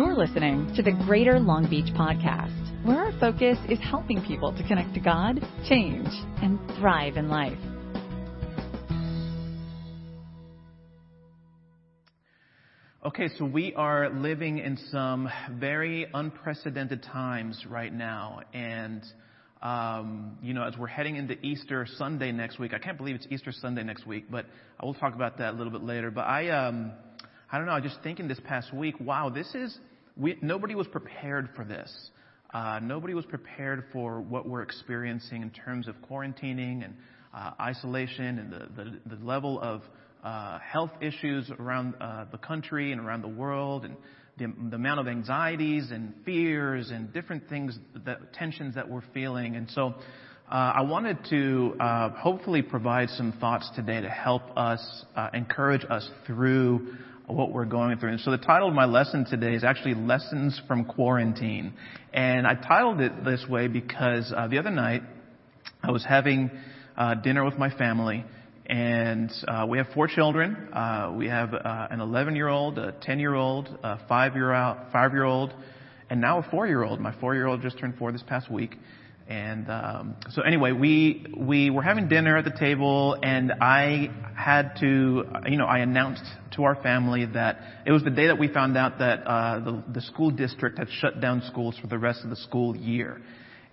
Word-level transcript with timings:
You're 0.00 0.16
listening 0.16 0.72
to 0.76 0.82
the 0.82 0.92
Greater 0.92 1.38
Long 1.38 1.68
Beach 1.68 1.92
Podcast, 1.92 2.86
where 2.86 3.04
our 3.04 3.20
focus 3.20 3.58
is 3.68 3.78
helping 3.80 4.24
people 4.24 4.50
to 4.50 4.66
connect 4.66 4.94
to 4.94 5.00
God, 5.00 5.38
change, 5.68 6.08
and 6.40 6.58
thrive 6.78 7.18
in 7.18 7.28
life. 7.28 7.58
Okay, 13.04 13.28
so 13.36 13.44
we 13.44 13.74
are 13.74 14.08
living 14.08 14.56
in 14.56 14.78
some 14.90 15.28
very 15.58 16.06
unprecedented 16.14 17.02
times 17.02 17.66
right 17.68 17.92
now. 17.92 18.40
And, 18.54 19.02
um, 19.60 20.38
you 20.42 20.54
know, 20.54 20.64
as 20.64 20.78
we're 20.78 20.86
heading 20.86 21.16
into 21.16 21.38
Easter 21.44 21.86
Sunday 21.98 22.32
next 22.32 22.58
week, 22.58 22.72
I 22.72 22.78
can't 22.78 22.96
believe 22.96 23.16
it's 23.16 23.26
Easter 23.28 23.52
Sunday 23.52 23.82
next 23.82 24.06
week, 24.06 24.30
but 24.30 24.46
I 24.80 24.86
will 24.86 24.94
talk 24.94 25.14
about 25.14 25.36
that 25.36 25.52
a 25.52 25.56
little 25.58 25.70
bit 25.74 25.82
later. 25.82 26.10
But 26.10 26.22
I, 26.22 26.48
um, 26.48 26.92
I 27.52 27.58
don't 27.58 27.66
know, 27.66 27.72
I 27.72 27.80
just 27.80 27.98
thinking 28.02 28.28
this 28.28 28.40
past 28.44 28.72
week, 28.72 28.98
wow, 28.98 29.28
this 29.28 29.54
is, 29.54 29.78
we, 30.20 30.36
nobody 30.42 30.74
was 30.74 30.86
prepared 30.86 31.48
for 31.56 31.64
this. 31.64 32.10
Uh, 32.52 32.80
nobody 32.82 33.14
was 33.14 33.24
prepared 33.24 33.84
for 33.92 34.20
what 34.20 34.46
we're 34.46 34.62
experiencing 34.62 35.42
in 35.42 35.50
terms 35.50 35.88
of 35.88 35.94
quarantining 36.08 36.84
and 36.84 36.94
uh, 37.32 37.52
isolation 37.60 38.38
and 38.38 38.52
the, 38.52 38.68
the, 38.76 39.16
the 39.16 39.24
level 39.24 39.60
of 39.60 39.82
uh, 40.24 40.58
health 40.58 40.90
issues 41.00 41.50
around 41.58 41.94
uh, 42.00 42.26
the 42.32 42.38
country 42.38 42.92
and 42.92 43.00
around 43.00 43.22
the 43.22 43.28
world 43.28 43.84
and 43.84 43.96
the, 44.36 44.52
the, 44.68 44.76
amount 44.76 45.00
of 45.00 45.08
anxieties 45.08 45.90
and 45.90 46.12
fears 46.24 46.90
and 46.90 47.12
different 47.12 47.48
things, 47.48 47.78
that, 48.04 48.32
tensions 48.34 48.74
that 48.74 48.88
we're 48.88 49.04
feeling. 49.14 49.56
And 49.56 49.70
so 49.70 49.94
uh, 50.50 50.72
I 50.76 50.82
wanted 50.82 51.18
to 51.30 51.76
uh, 51.80 52.10
hopefully 52.10 52.62
provide 52.62 53.08
some 53.10 53.32
thoughts 53.40 53.70
today 53.76 54.00
to 54.00 54.10
help 54.10 54.42
us, 54.56 55.04
encourage 55.32 55.84
us 55.88 56.06
through 56.26 56.96
what 57.34 57.52
we're 57.52 57.64
going 57.64 57.98
through. 57.98 58.10
And 58.10 58.20
so 58.20 58.30
the 58.30 58.38
title 58.38 58.68
of 58.68 58.74
my 58.74 58.84
lesson 58.84 59.24
today 59.24 59.54
is 59.54 59.64
actually 59.64 59.94
Lessons 59.94 60.60
from 60.66 60.84
Quarantine. 60.84 61.74
And 62.12 62.46
I 62.46 62.54
titled 62.54 63.00
it 63.00 63.24
this 63.24 63.44
way 63.48 63.68
because 63.68 64.32
uh, 64.36 64.48
the 64.48 64.58
other 64.58 64.70
night 64.70 65.02
I 65.82 65.90
was 65.90 66.04
having 66.04 66.50
uh, 66.96 67.14
dinner 67.14 67.44
with 67.44 67.58
my 67.58 67.70
family 67.70 68.24
and 68.66 69.32
uh, 69.48 69.66
we 69.68 69.78
have 69.78 69.88
four 69.94 70.06
children. 70.06 70.68
Uh, 70.72 71.12
we 71.16 71.26
have 71.26 71.52
uh, 71.54 71.88
an 71.90 72.00
11 72.00 72.36
year 72.36 72.46
old, 72.46 72.78
a 72.78 72.92
10 73.02 73.18
year 73.18 73.34
old, 73.34 73.68
a 73.82 73.98
5 74.08 74.34
year 74.36 75.24
old, 75.24 75.52
and 76.08 76.20
now 76.20 76.38
a 76.38 76.42
4 76.50 76.68
year 76.68 76.84
old. 76.84 77.00
My 77.00 77.12
4 77.20 77.34
year 77.34 77.46
old 77.46 77.62
just 77.62 77.78
turned 77.78 77.96
4 77.98 78.12
this 78.12 78.22
past 78.22 78.48
week. 78.50 78.76
And 79.30 79.70
um, 79.70 80.16
so 80.30 80.42
anyway, 80.42 80.72
we 80.72 81.24
we 81.38 81.70
were 81.70 81.82
having 81.82 82.08
dinner 82.08 82.36
at 82.36 82.44
the 82.44 82.50
table, 82.50 83.16
and 83.22 83.52
I 83.60 84.10
had 84.36 84.72
to, 84.80 85.22
you 85.46 85.56
know, 85.56 85.66
I 85.66 85.78
announced 85.78 86.24
to 86.56 86.64
our 86.64 86.74
family 86.82 87.26
that 87.26 87.60
it 87.86 87.92
was 87.92 88.02
the 88.02 88.10
day 88.10 88.26
that 88.26 88.40
we 88.40 88.48
found 88.48 88.76
out 88.76 88.98
that 88.98 89.24
uh, 89.24 89.60
the 89.60 89.84
the 89.94 90.00
school 90.00 90.32
district 90.32 90.78
had 90.78 90.88
shut 90.90 91.20
down 91.20 91.44
schools 91.46 91.78
for 91.80 91.86
the 91.86 91.96
rest 91.96 92.24
of 92.24 92.30
the 92.30 92.36
school 92.36 92.76
year. 92.76 93.22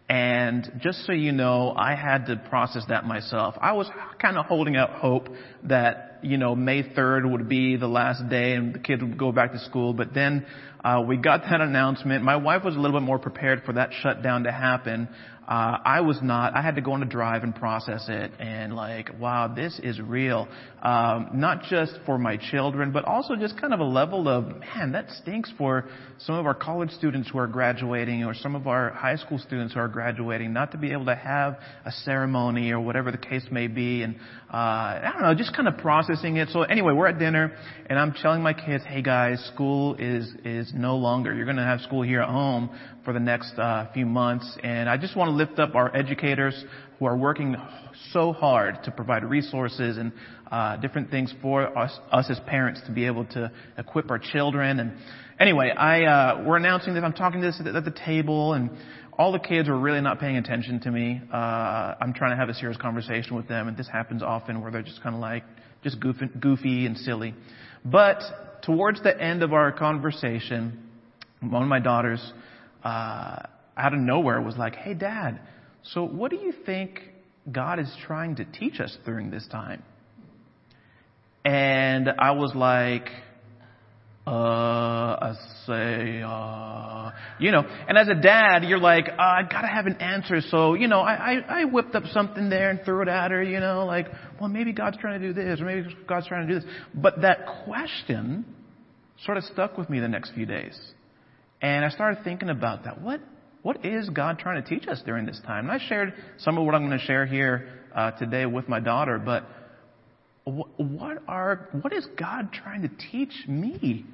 And 0.09 0.79
just 0.79 1.05
so 1.05 1.11
you 1.11 1.31
know, 1.31 1.73
I 1.75 1.95
had 1.95 2.27
to 2.27 2.37
process 2.49 2.83
that 2.89 3.05
myself. 3.05 3.55
I 3.59 3.73
was 3.73 3.89
kind 4.21 4.37
of 4.37 4.45
holding 4.45 4.77
out 4.77 4.91
hope 4.91 5.27
that, 5.63 6.19
you 6.21 6.37
know, 6.37 6.55
May 6.55 6.83
3rd 6.83 7.29
would 7.29 7.49
be 7.49 7.75
the 7.75 7.89
last 7.89 8.29
day 8.29 8.53
and 8.53 8.73
the 8.73 8.79
kids 8.79 9.01
would 9.01 9.17
go 9.17 9.33
back 9.33 9.51
to 9.51 9.59
school. 9.59 9.93
But 9.93 10.13
then, 10.13 10.45
uh, 10.83 11.01
we 11.05 11.17
got 11.17 11.41
that 11.49 11.59
announcement. 11.59 12.23
My 12.23 12.37
wife 12.37 12.63
was 12.63 12.75
a 12.75 12.79
little 12.79 12.97
bit 12.97 13.05
more 13.05 13.19
prepared 13.19 13.63
for 13.65 13.73
that 13.73 13.89
shutdown 14.01 14.43
to 14.43 14.51
happen. 14.51 15.09
Uh, 15.47 15.77
I 15.85 16.01
was 16.01 16.19
not. 16.21 16.57
I 16.57 16.61
had 16.61 16.75
to 16.75 16.81
go 16.81 16.91
on 16.91 17.01
a 17.01 17.05
drive 17.05 17.43
and 17.43 17.55
process 17.55 18.05
it 18.09 18.31
and 18.37 18.75
like, 18.75 19.17
wow, 19.17 19.47
this 19.47 19.79
is 19.81 19.97
real. 20.01 20.45
Um, 20.81 21.29
not 21.33 21.63
just 21.63 21.93
for 22.05 22.17
my 22.17 22.35
children, 22.35 22.91
but 22.91 23.05
also 23.05 23.35
just 23.37 23.59
kind 23.59 23.73
of 23.73 23.79
a 23.79 23.85
level 23.85 24.27
of, 24.27 24.45
man, 24.59 24.91
that 24.91 25.09
stinks 25.11 25.51
for 25.57 25.85
some 26.19 26.35
of 26.35 26.45
our 26.45 26.53
college 26.53 26.91
students 26.91 27.29
who 27.31 27.39
are 27.39 27.47
graduating 27.47 28.25
or 28.25 28.33
some 28.33 28.55
of 28.55 28.67
our 28.67 28.91
high 28.91 29.15
school 29.15 29.37
students 29.37 29.73
who 29.73 29.79
are 29.79 29.87
graduating, 29.87 30.51
not 30.51 30.71
to 30.73 30.77
be 30.77 30.91
able 30.91 31.05
to 31.05 31.15
have 31.15 31.57
a 31.85 31.91
ceremony 31.91 32.71
or 32.71 32.81
whatever 32.81 33.09
the 33.09 33.17
case 33.17 33.45
may 33.49 33.67
be. 33.67 34.03
And, 34.03 34.15
uh, 34.53 34.57
I 34.57 35.11
don't 35.13 35.21
know, 35.21 35.33
just 35.33 35.55
kind 35.55 35.69
of 35.69 35.77
processing 35.77 36.37
it. 36.37 36.49
So 36.49 36.63
anyway, 36.63 36.93
we're 36.93 37.07
at 37.07 37.19
dinner 37.19 37.55
and 37.85 37.97
I'm 37.97 38.11
telling 38.11 38.41
my 38.41 38.53
kids, 38.53 38.83
hey 38.85 39.01
guys, 39.01 39.43
school 39.53 39.95
is, 39.95 40.29
is 40.43 40.73
no 40.75 40.97
longer. 40.97 41.33
You're 41.33 41.45
going 41.45 41.57
to 41.57 41.63
have 41.63 41.79
school 41.81 42.01
here 42.01 42.21
at 42.21 42.29
home 42.29 42.69
for 43.07 43.13
the 43.13 43.19
next 43.21 43.57
uh, 43.57 43.87
few 43.93 44.05
months. 44.05 44.57
And 44.63 44.89
I 44.89 44.97
just 44.97 45.15
want 45.15 45.29
to 45.29 45.36
lift 45.37 45.59
up 45.59 45.75
our 45.75 45.95
educators 45.95 46.65
who 46.99 47.05
are 47.05 47.15
working 47.15 47.55
so 48.11 48.33
hard 48.33 48.83
to 48.83 48.91
provide 48.91 49.23
resources 49.23 49.97
and 49.97 50.11
uh, 50.51 50.77
different 50.77 51.11
things 51.11 51.33
for 51.41 51.77
us, 51.77 51.97
us 52.11 52.25
as 52.29 52.39
parents 52.47 52.81
to 52.85 52.91
be 52.91 53.05
able 53.05 53.25
to 53.25 53.51
equip 53.77 54.09
our 54.09 54.19
children. 54.19 54.79
And 54.79 54.93
anyway, 55.39 55.69
I 55.69 56.03
uh, 56.03 56.43
we're 56.45 56.57
announcing 56.57 56.95
that 56.95 57.03
I'm 57.03 57.13
talking 57.13 57.41
to 57.41 57.47
this 57.47 57.61
at 57.63 57.85
the 57.85 57.95
table, 58.05 58.53
and 58.53 58.69
all 59.17 59.31
the 59.31 59.39
kids 59.39 59.67
are 59.69 59.77
really 59.77 60.01
not 60.01 60.19
paying 60.19 60.37
attention 60.37 60.79
to 60.81 60.91
me. 60.91 61.21
Uh, 61.31 61.95
I'm 62.01 62.13
trying 62.13 62.31
to 62.31 62.37
have 62.37 62.49
a 62.49 62.53
serious 62.53 62.77
conversation 62.77 63.35
with 63.35 63.47
them, 63.47 63.67
and 63.67 63.77
this 63.77 63.87
happens 63.87 64.23
often 64.23 64.61
where 64.61 64.71
they're 64.71 64.81
just 64.81 65.01
kind 65.03 65.15
of 65.15 65.21
like 65.21 65.43
just 65.83 65.99
goofy, 65.99 66.27
goofy 66.39 66.85
and 66.85 66.97
silly. 66.97 67.33
But 67.85 68.21
towards 68.63 69.01
the 69.03 69.19
end 69.19 69.43
of 69.43 69.53
our 69.53 69.71
conversation, 69.71 70.83
one 71.41 71.61
of 71.61 71.69
my 71.69 71.79
daughters 71.79 72.33
uh, 72.83 73.43
out 73.77 73.93
of 73.93 73.99
nowhere 73.99 74.41
was 74.41 74.57
like, 74.57 74.75
hey, 74.75 74.93
Dad, 74.93 75.39
so 75.83 76.03
what 76.03 76.31
do 76.31 76.37
you 76.37 76.53
think 76.65 76.99
God 77.51 77.79
is 77.79 77.91
trying 78.05 78.35
to 78.37 78.45
teach 78.45 78.79
us 78.79 78.97
during 79.05 79.31
this 79.31 79.47
time? 79.47 79.83
And 81.45 82.09
I 82.19 82.31
was 82.31 82.53
like, 82.55 83.09
uh, 84.27 84.29
I 84.29 85.33
say, 85.65 86.21
uh, 86.21 87.11
you 87.39 87.51
know, 87.51 87.63
and 87.87 87.97
as 87.97 88.09
a 88.09 88.15
dad, 88.15 88.65
you're 88.65 88.77
like, 88.77 89.07
uh, 89.07 89.21
I 89.21 89.43
gotta 89.49 89.67
have 89.67 89.85
an 89.85 90.01
answer. 90.01 90.41
So, 90.41 90.73
you 90.73 90.89
know, 90.89 90.99
I, 90.99 91.13
I, 91.13 91.61
I 91.61 91.65
whipped 91.65 91.95
up 91.95 92.03
something 92.11 92.49
there 92.49 92.69
and 92.69 92.81
threw 92.83 93.01
it 93.03 93.07
at 93.07 93.31
her, 93.31 93.41
you 93.41 93.61
know, 93.61 93.85
like, 93.85 94.07
well, 94.41 94.49
maybe 94.49 94.73
God's 94.73 94.97
trying 94.97 95.21
to 95.21 95.27
do 95.27 95.33
this, 95.33 95.61
or 95.61 95.65
maybe 95.65 95.95
God's 96.05 96.27
trying 96.27 96.45
to 96.45 96.53
do 96.53 96.59
this. 96.59 96.69
But 96.93 97.21
that 97.21 97.45
question 97.63 98.43
sort 99.25 99.37
of 99.37 99.45
stuck 99.45 99.77
with 99.77 99.89
me 99.89 100.01
the 100.01 100.09
next 100.09 100.33
few 100.33 100.45
days. 100.45 100.77
And 101.61 101.85
I 101.85 101.89
started 101.89 102.25
thinking 102.25 102.49
about 102.49 102.83
that. 102.83 103.01
What, 103.01 103.21
what 103.67 103.83
is 103.85 104.07
God 104.11 104.39
trying 104.39 104.63
to 104.63 104.69
teach 104.69 104.87
us 104.87 105.01
during 105.05 105.25
this 105.25 105.41
time? 105.45 105.69
And 105.69 105.73
I 105.81 105.85
shared 105.89 106.13
some 106.37 106.57
of 106.57 106.65
what 106.65 106.73
I'm 106.73 106.87
going 106.87 106.97
to 106.97 107.05
share 107.05 107.25
here 107.25 107.67
uh, 107.93 108.11
today 108.11 108.45
with 108.45 108.69
my 108.69 108.79
daughter, 108.79 109.19
but 109.19 109.43
what 110.45 111.17
are, 111.27 111.67
what 111.81 111.91
is 111.91 112.07
God 112.17 112.53
trying 112.53 112.83
to 112.83 112.89
teach 113.11 113.33
me 113.45 114.05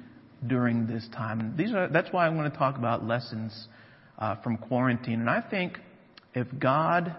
during 0.44 0.88
this 0.88 1.06
time? 1.14 1.54
These 1.56 1.72
are, 1.72 1.86
that's 1.86 2.12
why 2.12 2.26
I'm 2.26 2.36
going 2.36 2.50
to 2.50 2.56
talk 2.56 2.78
about 2.78 3.06
lessons 3.06 3.68
uh, 4.18 4.42
from 4.42 4.56
quarantine. 4.56 5.20
And 5.20 5.30
I 5.30 5.40
think 5.40 5.78
if 6.34 6.48
God 6.58 7.14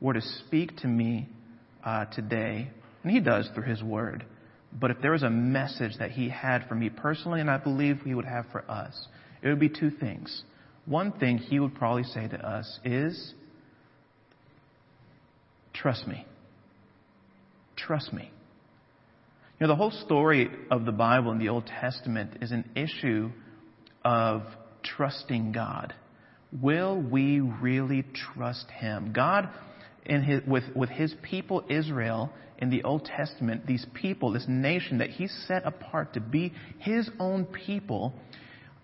were 0.00 0.14
to 0.14 0.22
speak 0.46 0.76
to 0.76 0.86
me 0.86 1.28
uh, 1.84 2.04
today, 2.04 2.70
and 3.02 3.10
He 3.10 3.18
does 3.18 3.48
through 3.52 3.64
His 3.64 3.82
Word, 3.82 4.24
but 4.72 4.92
if 4.92 5.00
there 5.02 5.10
was 5.10 5.24
a 5.24 5.30
message 5.30 5.98
that 5.98 6.12
He 6.12 6.28
had 6.28 6.68
for 6.68 6.76
me 6.76 6.88
personally, 6.88 7.40
and 7.40 7.50
I 7.50 7.58
believe 7.58 8.02
He 8.04 8.14
would 8.14 8.26
have 8.26 8.46
for 8.52 8.64
us, 8.70 9.08
it 9.42 9.48
would 9.48 9.58
be 9.58 9.68
two 9.68 9.90
things. 9.90 10.44
One 10.86 11.12
thing 11.12 11.38
he 11.38 11.58
would 11.58 11.74
probably 11.74 12.04
say 12.04 12.28
to 12.28 12.36
us 12.36 12.78
is, 12.84 13.34
trust 15.72 16.06
me. 16.06 16.26
Trust 17.76 18.12
me. 18.12 18.30
You 19.58 19.66
know, 19.66 19.72
the 19.72 19.76
whole 19.76 19.90
story 19.90 20.50
of 20.70 20.84
the 20.84 20.92
Bible 20.92 21.32
in 21.32 21.38
the 21.38 21.48
Old 21.48 21.66
Testament 21.66 22.38
is 22.42 22.50
an 22.52 22.70
issue 22.74 23.30
of 24.04 24.42
trusting 24.82 25.52
God. 25.52 25.94
Will 26.60 27.00
we 27.00 27.40
really 27.40 28.04
trust 28.34 28.70
Him? 28.70 29.12
God, 29.14 29.48
in 30.04 30.22
his, 30.22 30.42
with, 30.46 30.64
with 30.74 30.90
His 30.90 31.14
people 31.22 31.64
Israel 31.68 32.30
in 32.58 32.70
the 32.70 32.82
Old 32.82 33.04
Testament, 33.04 33.66
these 33.66 33.84
people, 33.94 34.32
this 34.32 34.46
nation 34.46 34.98
that 34.98 35.10
He 35.10 35.28
set 35.28 35.66
apart 35.66 36.14
to 36.14 36.20
be 36.20 36.52
His 36.78 37.08
own 37.18 37.46
people, 37.46 38.12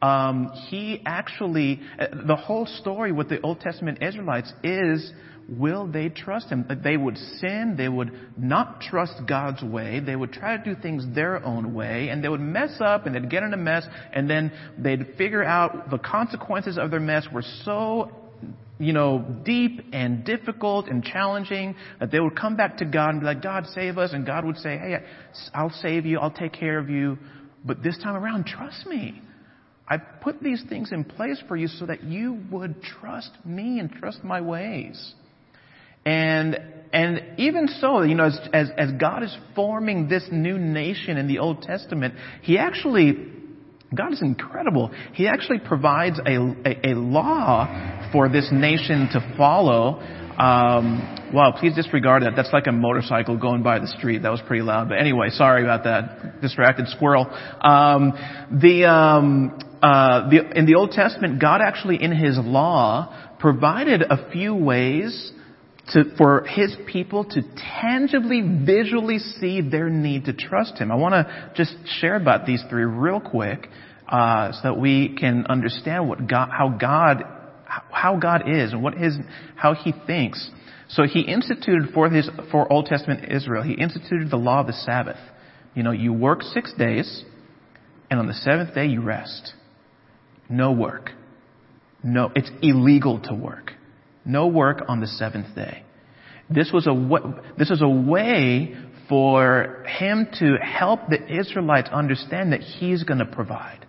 um, 0.03 0.51
he 0.69 1.03
actually, 1.05 1.81
uh, 1.99 2.07
the 2.27 2.37
whole 2.37 2.67
story 2.67 3.13
with 3.13 3.29
the 3.29 3.41
Old 3.43 3.61
Testament 3.61 4.03
Israelites 4.03 4.53
is, 4.65 5.13
will 5.49 5.87
they 5.87 6.09
trust 6.09 6.49
him? 6.49 6.67
They 6.83 6.97
would 6.97 7.19
sin, 7.19 7.75
they 7.77 7.89
would 7.89 8.13
not 8.39 8.81
trust 8.81 9.15
God's 9.29 9.63
way, 9.63 10.01
they 10.01 10.17
would 10.17 10.33
try 10.33 10.57
to 10.57 10.63
do 10.63 10.81
things 10.81 11.05
their 11.15 11.45
own 11.45 11.75
way, 11.75 12.09
and 12.09 12.25
they 12.25 12.29
would 12.29 12.41
mess 12.41 12.81
up 12.81 13.07
and 13.07 13.15
they'd 13.15 13.31
get 13.31 13.43
in 13.43 13.53
a 13.53 13.59
mess, 13.59 13.85
and 14.13 14.31
then 14.31 14.53
they'd 14.79 15.17
figure 15.19 15.45
out 15.45 15.91
the 15.91 15.99
consequences 15.99 16.79
of 16.79 16.91
their 16.91 17.01
mess 17.01 17.27
were 17.33 17.45
so 17.65 18.11
you 18.79 18.95
know, 18.95 19.19
deep 19.45 19.85
and 19.93 20.25
difficult 20.25 20.89
and 20.89 21.05
challenging, 21.05 21.77
that 22.01 22.11
they 22.11 22.19
would 22.19 22.35
come 22.35 22.57
back 22.57 22.79
to 22.79 22.87
God 22.87 23.11
and 23.11 23.21
be 23.21 23.27
like, 23.27 23.43
God, 23.43 23.67
save 23.75 23.99
us. 23.99 24.15
And 24.15 24.25
God 24.25 24.43
would 24.47 24.57
say, 24.57 24.79
hey, 24.79 24.97
I'll 25.53 25.69
save 25.69 26.07
you. 26.07 26.19
I'll 26.19 26.31
take 26.31 26.55
care 26.55 26.79
of 26.79 26.89
you. 26.89 27.19
But 27.63 27.83
this 27.83 27.99
time 27.99 28.17
around, 28.17 28.47
trust 28.47 28.87
me. 28.87 29.21
I 29.91 29.97
put 29.97 30.41
these 30.41 30.63
things 30.69 30.93
in 30.93 31.03
place 31.03 31.43
for 31.49 31.57
you 31.57 31.67
so 31.67 31.87
that 31.87 32.05
you 32.05 32.39
would 32.53 32.81
trust 32.81 33.33
me 33.45 33.81
and 33.81 33.91
trust 33.91 34.23
my 34.23 34.41
ways. 34.41 35.15
And, 36.07 36.59
and 36.93 37.39
even 37.39 37.67
so, 37.67 38.03
you 38.03 38.15
know, 38.15 38.27
as, 38.27 38.39
as, 38.53 38.71
as 38.79 38.93
God 38.93 39.25
is 39.25 39.37
forming 39.57 40.09
this 40.09 40.27
new 40.31 40.59
nation 40.59 41.19
in 41.19 41.27
the 41.27 41.41
Old 41.41 41.63
Testament, 41.63 42.15
He 42.43 42.57
actually 42.57 43.33
God 43.93 44.13
is 44.13 44.23
incredible. 44.23 44.93
He 45.15 45.27
actually 45.27 45.59
provides 45.59 46.21
a, 46.21 46.37
a, 46.65 46.93
a 46.93 46.95
law 46.95 48.09
for 48.13 48.29
this 48.29 48.49
nation 48.53 49.09
to 49.13 49.35
follow. 49.37 49.99
Um, 50.39 51.31
wow, 51.35 51.55
please 51.59 51.75
disregard 51.75 52.23
that. 52.23 52.35
That's 52.37 52.53
like 52.53 52.69
a 52.69 52.73
motorcycle 52.73 53.37
going 53.37 53.65
by 53.65 53.81
the 53.81 53.89
street. 53.89 54.23
That 54.23 54.31
was 54.31 54.41
pretty 54.47 54.63
loud. 54.63 54.89
But 54.89 54.99
anyway, 54.99 55.31
sorry 55.31 55.65
about 55.65 55.85
that. 55.85 56.41
Distracted 56.41 56.87
squirrel. 56.89 57.27
Um, 57.61 58.13
the, 58.61 58.85
um, 58.85 59.59
uh, 59.83 60.31
the, 60.31 60.57
in 60.57 60.67
the 60.67 60.77
Old 60.77 60.93
Testament, 60.93 61.41
God 61.41 61.61
actually 61.61 62.01
in 62.01 62.13
His 62.13 62.39
law 62.39 63.35
provided 63.41 64.03
a 64.03 64.31
few 64.31 64.55
ways 64.55 65.33
to, 65.91 66.17
for 66.17 66.45
his 66.45 66.77
people 66.87 67.25
to 67.25 67.43
tangibly, 67.81 68.43
visually 68.43 69.19
see 69.19 69.61
their 69.61 69.89
need 69.89 70.27
to 70.27 70.33
trust 70.33 70.79
him. 70.79 70.91
I 70.93 70.95
want 70.95 71.15
to 71.15 71.53
just 71.57 71.75
share 72.01 72.17
about 72.17 72.47
these 72.47 72.63
three 72.69 72.85
real 72.85 73.21
quick, 73.21 73.69
uh, 74.09 74.53
so 74.53 74.61
that 74.65 74.79
we 74.79 75.17
can 75.17 75.47
understand 75.47 76.09
what 76.09 76.27
God, 76.27 76.51
how 76.51 76.69
God, 76.69 77.25
how 77.65 78.17
God 78.17 78.49
is 78.49 78.73
and 78.73 78.83
what 78.83 78.95
his, 78.95 79.17
how 79.57 79.75
he 79.75 79.93
thinks. 80.07 80.51
So 80.89 81.05
he 81.05 81.21
instituted 81.21 81.93
for 81.95 82.11
his, 82.11 82.29
for 82.51 82.71
Old 82.73 82.87
Testament 82.87 83.31
Israel, 83.33 83.63
he 83.63 83.75
instituted 83.75 84.31
the 84.31 84.37
law 84.37 84.61
of 84.61 84.67
the 84.67 84.73
Sabbath. 84.73 85.19
You 85.75 85.85
know, 85.85 85.93
you 85.93 86.13
work 86.13 86.43
six 86.43 86.73
days, 86.75 87.25
and 88.11 88.19
on 88.19 88.27
the 88.27 88.35
seventh 88.35 88.75
day 88.75 88.87
you 88.87 89.01
rest. 89.01 89.55
No 90.49 90.73
work. 90.73 91.11
No, 92.03 92.33
it's 92.35 92.51
illegal 92.63 93.21
to 93.21 93.35
work. 93.35 93.73
No 94.31 94.47
work 94.47 94.83
on 94.89 95.01
the 95.01 95.07
seventh 95.07 95.55
day. 95.55 95.85
This 96.49 96.71
was 96.73 96.87
a, 96.87 96.95
this 97.59 97.71
was 97.71 97.83
a 97.83 97.89
way 97.89 98.75
for 99.09 99.85
him 99.89 100.29
to 100.39 100.57
help 100.57 101.01
the 101.09 101.39
Israelites 101.39 101.89
understand 101.93 102.53
that 102.53 102.61
he's 102.61 103.03
going 103.03 103.19
to 103.19 103.27
provide. 103.27 103.87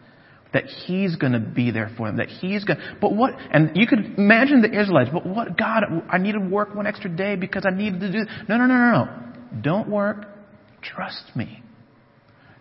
That 0.53 0.65
he's 0.65 1.15
going 1.15 1.33
to 1.33 1.39
be 1.39 1.71
there 1.71 1.91
for 1.95 2.07
them. 2.07 2.17
That 2.17 2.27
he's 2.27 2.65
going 2.65 2.79
but 2.99 3.13
what, 3.13 3.33
and 3.51 3.71
you 3.75 3.87
could 3.87 4.17
imagine 4.17 4.61
the 4.61 4.79
Israelites, 4.79 5.11
but 5.13 5.25
what, 5.25 5.57
God, 5.57 5.83
I 6.09 6.17
need 6.17 6.33
to 6.33 6.39
work 6.39 6.75
one 6.75 6.87
extra 6.87 7.09
day 7.09 7.35
because 7.35 7.65
I 7.65 7.75
needed 7.75 7.99
to 8.01 8.11
do, 8.11 8.19
no, 8.49 8.57
no, 8.57 8.65
no, 8.65 8.75
no, 8.75 8.91
no. 8.91 9.61
Don't 9.61 9.89
work. 9.89 10.25
Trust 10.81 11.35
me. 11.35 11.63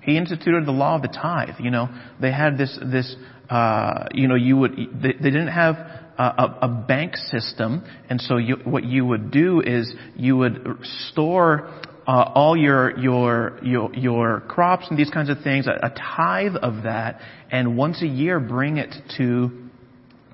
He 0.02 0.16
instituted 0.16 0.66
the 0.66 0.72
law 0.72 0.96
of 0.96 1.02
the 1.02 1.08
tithe. 1.08 1.60
You 1.60 1.70
know, 1.70 1.88
they 2.20 2.30
had 2.30 2.56
this, 2.56 2.78
this, 2.92 3.16
uh, 3.50 4.06
you 4.12 4.28
know, 4.28 4.36
you 4.36 4.56
would, 4.56 4.76
they, 4.76 5.12
they 5.12 5.30
didn't 5.30 5.48
have 5.48 5.74
a, 6.18 6.58
a 6.62 6.68
bank 6.68 7.16
system, 7.16 7.84
and 8.08 8.20
so 8.20 8.36
you, 8.36 8.56
what 8.64 8.84
you 8.84 9.04
would 9.06 9.30
do 9.30 9.60
is 9.60 9.92
you 10.16 10.36
would 10.36 10.78
store 11.10 11.68
uh, 12.06 12.32
all 12.34 12.56
your, 12.56 12.98
your 12.98 13.58
your 13.62 13.94
your 13.94 14.40
crops 14.40 14.86
and 14.90 14.98
these 14.98 15.10
kinds 15.10 15.30
of 15.30 15.38
things, 15.42 15.66
a, 15.66 15.86
a 15.86 15.90
tithe 15.90 16.56
of 16.62 16.84
that, 16.84 17.20
and 17.50 17.76
once 17.76 18.02
a 18.02 18.06
year 18.06 18.40
bring 18.40 18.76
it 18.76 18.94
to 19.16 19.50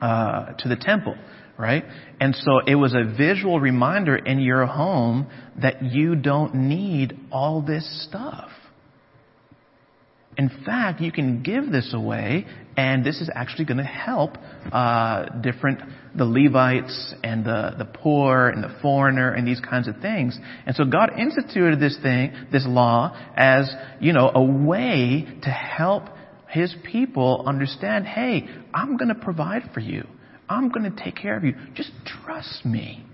uh, 0.01 0.53
to 0.59 0.69
the 0.69 0.77
temple, 0.77 1.17
right? 1.59 1.85
And 2.21 2.35
so 2.35 2.61
it 2.67 2.75
was 2.75 2.95
a 2.95 3.05
visual 3.17 3.61
reminder 3.61 4.17
in 4.17 4.41
your 4.41 4.67
home 4.67 5.27
that 5.61 5.83
you 5.83 6.17
don't 6.17 6.55
need 6.55 7.19
all 7.31 7.63
this 7.63 8.07
stuff. 8.09 8.51
In 10.39 10.51
fact, 10.67 11.01
you 11.01 11.11
can 11.11 11.43
give 11.43 11.73
this 11.73 11.95
away, 11.95 12.47
and 12.77 13.05
this 13.05 13.23
is 13.23 13.31
actually 13.35 13.65
going 13.65 13.79
to 13.79 13.85
help 13.85 14.37
uh, 14.71 15.25
different 15.41 15.81
the 16.15 16.27
Levites 16.27 17.15
and 17.25 17.43
the 17.43 17.75
the 17.79 17.87
poor 17.87 18.49
and 18.49 18.63
the 18.63 18.77
foreigner 18.83 19.33
and 19.33 19.49
these 19.49 19.61
kinds 19.61 19.89
of 19.89 19.97
things. 20.03 20.39
And 20.67 20.77
so 20.77 20.85
God 20.85 21.19
instituted 21.19 21.81
this 21.81 21.99
thing, 22.03 22.35
this 22.53 22.67
law, 22.67 23.17
as 23.35 23.71
you 23.99 24.13
know, 24.13 24.31
a 24.35 24.43
way 24.43 25.27
to 25.43 25.49
help 25.51 26.05
His 26.51 26.75
people 26.85 27.45
understand. 27.47 28.07
Hey, 28.07 28.47
I'm 28.75 28.99
going 28.99 29.09
to 29.09 29.15
provide 29.15 29.71
for 29.73 29.81
you. 29.81 30.07
I'm 30.49 30.69
going 30.69 30.91
to 30.91 31.03
take 31.03 31.17
care 31.17 31.37
of 31.37 31.45
you. 31.45 31.55
Just 31.75 31.93
trust 32.05 32.65
me. 32.65 33.05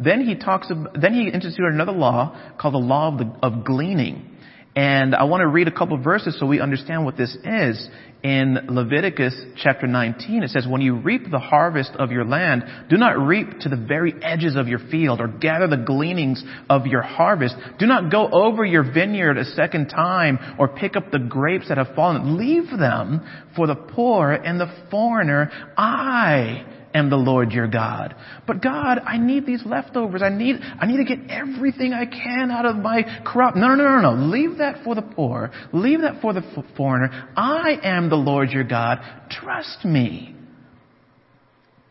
Then 0.00 0.26
he 0.26 0.34
talks. 0.34 0.68
Then 0.68 1.14
he 1.14 1.28
instituted 1.28 1.72
another 1.72 1.92
law 1.92 2.56
called 2.60 2.74
the 2.74 2.78
law 2.78 3.12
of, 3.12 3.18
the, 3.18 3.32
of 3.42 3.64
gleaning. 3.64 4.33
And 4.76 5.14
I 5.14 5.24
want 5.24 5.42
to 5.42 5.46
read 5.46 5.68
a 5.68 5.72
couple 5.72 5.96
verses 5.98 6.36
so 6.38 6.46
we 6.46 6.60
understand 6.60 7.04
what 7.04 7.16
this 7.16 7.36
is. 7.44 7.88
In 8.24 8.58
Leviticus 8.70 9.38
chapter 9.58 9.86
19, 9.86 10.42
it 10.42 10.50
says, 10.50 10.66
When 10.66 10.80
you 10.80 10.96
reap 10.96 11.30
the 11.30 11.38
harvest 11.38 11.90
of 11.98 12.10
your 12.10 12.24
land, 12.24 12.64
do 12.88 12.96
not 12.96 13.18
reap 13.18 13.60
to 13.60 13.68
the 13.68 13.76
very 13.76 14.14
edges 14.22 14.56
of 14.56 14.66
your 14.66 14.78
field 14.78 15.20
or 15.20 15.28
gather 15.28 15.66
the 15.68 15.76
gleanings 15.76 16.42
of 16.70 16.86
your 16.86 17.02
harvest. 17.02 17.54
Do 17.78 17.86
not 17.86 18.10
go 18.10 18.28
over 18.32 18.64
your 18.64 18.82
vineyard 18.82 19.36
a 19.36 19.44
second 19.44 19.88
time 19.88 20.38
or 20.58 20.68
pick 20.68 20.96
up 20.96 21.10
the 21.10 21.18
grapes 21.18 21.68
that 21.68 21.76
have 21.76 21.94
fallen. 21.94 22.38
Leave 22.38 22.70
them 22.70 23.20
for 23.54 23.66
the 23.66 23.76
poor 23.76 24.32
and 24.32 24.58
the 24.58 24.74
foreigner. 24.90 25.50
I 25.76 26.64
am 26.94 27.10
the 27.10 27.16
Lord 27.16 27.52
your 27.52 27.66
God. 27.66 28.14
But 28.46 28.62
God, 28.62 29.00
I 29.00 29.18
need 29.18 29.44
these 29.44 29.62
leftovers. 29.66 30.22
I 30.22 30.28
need, 30.28 30.56
I 30.60 30.86
need 30.86 30.98
to 30.98 31.04
get 31.04 31.30
everything 31.30 31.92
I 31.92 32.06
can 32.06 32.50
out 32.50 32.64
of 32.64 32.76
my 32.76 33.02
crop. 33.24 33.56
No, 33.56 33.74
no, 33.74 33.74
no, 33.74 34.00
no, 34.00 34.14
no. 34.14 34.26
Leave 34.26 34.58
that 34.58 34.84
for 34.84 34.94
the 34.94 35.02
poor. 35.02 35.50
Leave 35.72 36.00
that 36.02 36.22
for 36.22 36.32
the 36.32 36.42
foreigner. 36.76 37.28
I 37.36 37.78
am 37.82 38.08
the 38.08 38.16
Lord 38.16 38.50
your 38.50 38.64
God. 38.64 39.00
Trust 39.30 39.84
me. 39.84 40.34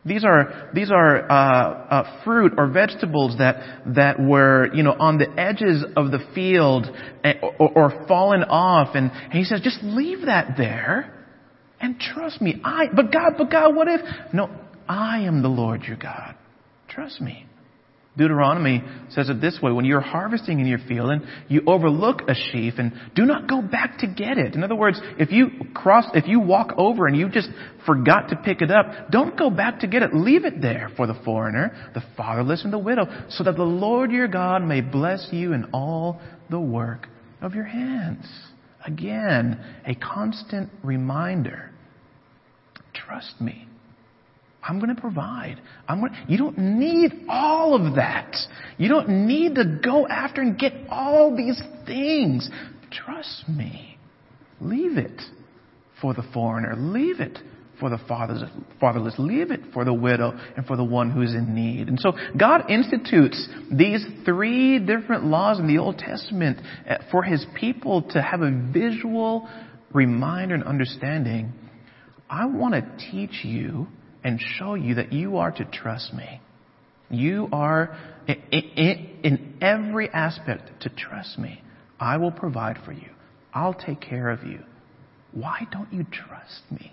These 0.05 0.25
are 0.25 0.69
these 0.73 0.91
are 0.91 1.31
uh, 1.31 1.33
uh, 1.33 2.23
fruit 2.25 2.53
or 2.57 2.67
vegetables 2.67 3.37
that 3.37 3.83
that 3.95 4.19
were 4.19 4.73
you 4.73 4.83
know 4.83 4.93
on 4.99 5.17
the 5.17 5.29
edges 5.39 5.85
of 5.95 6.11
the 6.11 6.19
field 6.35 6.87
eh, 7.23 7.35
or, 7.57 7.71
or 7.73 8.05
fallen 8.05 8.43
off, 8.43 8.95
and, 8.95 9.09
and 9.11 9.31
he 9.31 9.45
says, 9.45 9.61
just 9.61 9.79
leave 9.81 10.25
that 10.25 10.55
there, 10.57 11.25
and 11.79 11.97
trust 12.01 12.41
me. 12.41 12.59
I 12.65 12.87
but 12.93 13.13
God, 13.13 13.35
but 13.37 13.49
God, 13.49 13.73
what 13.75 13.87
if 13.87 14.01
no? 14.33 14.49
I 14.87 15.21
am 15.21 15.41
the 15.41 15.49
Lord 15.49 15.83
your 15.83 15.97
God. 15.97 16.35
Trust 16.87 17.21
me. 17.21 17.47
Deuteronomy 18.15 18.83
says 19.09 19.29
it 19.29 19.41
this 19.41 19.57
way, 19.61 19.71
when 19.71 19.85
you're 19.85 19.99
harvesting 19.99 20.59
in 20.59 20.67
your 20.67 20.79
field 20.87 21.09
and 21.09 21.23
you 21.47 21.63
overlook 21.65 22.21
a 22.27 22.35
sheaf 22.35 22.75
and 22.77 22.93
do 23.15 23.25
not 23.25 23.49
go 23.49 23.59
back 23.59 23.97
to 23.99 24.07
get 24.07 24.37
it. 24.37 24.53
In 24.53 24.63
other 24.63 24.75
words, 24.75 25.01
if 25.17 25.31
you 25.31 25.49
cross, 25.73 26.05
if 26.13 26.27
you 26.27 26.39
walk 26.39 26.73
over 26.77 27.07
and 27.07 27.17
you 27.17 27.27
just 27.29 27.49
forgot 27.87 28.29
to 28.29 28.35
pick 28.35 28.61
it 28.61 28.69
up, 28.69 29.09
don't 29.09 29.35
go 29.35 29.49
back 29.49 29.79
to 29.79 29.87
get 29.87 30.03
it. 30.03 30.13
Leave 30.13 30.45
it 30.45 30.61
there 30.61 30.91
for 30.95 31.07
the 31.07 31.19
foreigner, 31.25 31.91
the 31.95 32.03
fatherless 32.15 32.63
and 32.63 32.71
the 32.71 32.77
widow, 32.77 33.05
so 33.29 33.43
that 33.43 33.55
the 33.55 33.63
Lord 33.63 34.11
your 34.11 34.27
God 34.27 34.63
may 34.63 34.81
bless 34.81 35.29
you 35.31 35.53
in 35.53 35.65
all 35.73 36.21
the 36.51 36.59
work 36.59 37.07
of 37.41 37.55
your 37.55 37.65
hands. 37.65 38.25
Again, 38.85 39.59
a 39.87 39.95
constant 39.95 40.69
reminder. 40.83 41.71
Trust 42.93 43.41
me. 43.41 43.67
I'm 44.65 44.79
going 44.79 44.95
to 44.95 45.01
provide. 45.01 45.61
I'm 45.87 45.99
going 45.99 46.13
to, 46.13 46.19
you 46.27 46.37
don't 46.37 46.57
need 46.57 47.11
all 47.27 47.75
of 47.75 47.95
that. 47.95 48.35
You 48.77 48.87
don't 48.87 49.27
need 49.27 49.55
to 49.55 49.79
go 49.83 50.07
after 50.07 50.41
and 50.41 50.57
get 50.57 50.73
all 50.89 51.35
these 51.35 51.61
things. 51.85 52.49
Trust 52.91 53.49
me. 53.49 53.97
Leave 54.61 54.97
it 54.97 55.21
for 56.01 56.13
the 56.13 56.23
foreigner. 56.33 56.75
Leave 56.77 57.19
it 57.19 57.37
for 57.79 57.89
the 57.89 57.99
fatherless. 58.07 59.15
Leave 59.17 59.51
it 59.51 59.59
for 59.73 59.83
the 59.83 59.93
widow 59.93 60.31
and 60.55 60.65
for 60.65 60.77
the 60.77 60.83
one 60.83 61.11
who 61.11 61.21
is 61.21 61.33
in 61.33 61.53
need. 61.53 61.89
And 61.89 61.99
so 61.99 62.13
God 62.37 62.69
institutes 62.69 63.47
these 63.71 64.05
three 64.23 64.79
different 64.79 65.25
laws 65.25 65.59
in 65.59 65.67
the 65.67 65.79
Old 65.79 65.97
Testament 65.97 66.59
eh, 66.87 66.99
for 67.11 67.23
His 67.23 67.45
people 67.59 68.03
to 68.11 68.21
have 68.21 68.41
a 68.41 68.51
visual 68.71 69.49
reminder 69.91 70.55
and 70.55 70.63
understanding. 70.63 71.51
I 72.29 72.45
want 72.45 72.73
to 72.75 73.11
teach 73.11 73.43
you 73.43 73.87
and 74.23 74.39
show 74.39 74.75
you 74.75 74.95
that 74.95 75.11
you 75.13 75.37
are 75.37 75.51
to 75.51 75.65
trust 75.65 76.13
me. 76.13 76.41
You 77.09 77.49
are, 77.51 77.95
in 78.27 79.57
every 79.61 80.09
aspect, 80.09 80.81
to 80.81 80.89
trust 80.89 81.37
me. 81.37 81.61
I 81.99 82.17
will 82.17 82.31
provide 82.31 82.77
for 82.85 82.91
you. 82.91 83.09
I'll 83.53 83.73
take 83.73 84.01
care 84.01 84.29
of 84.29 84.43
you. 84.43 84.59
Why 85.31 85.67
don't 85.71 85.91
you 85.91 86.05
trust 86.05 86.63
me? 86.71 86.91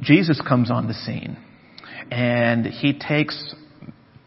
Jesus 0.00 0.40
comes 0.46 0.70
on 0.70 0.86
the 0.86 0.94
scene 0.94 1.36
and 2.10 2.66
he 2.66 2.98
takes 2.98 3.54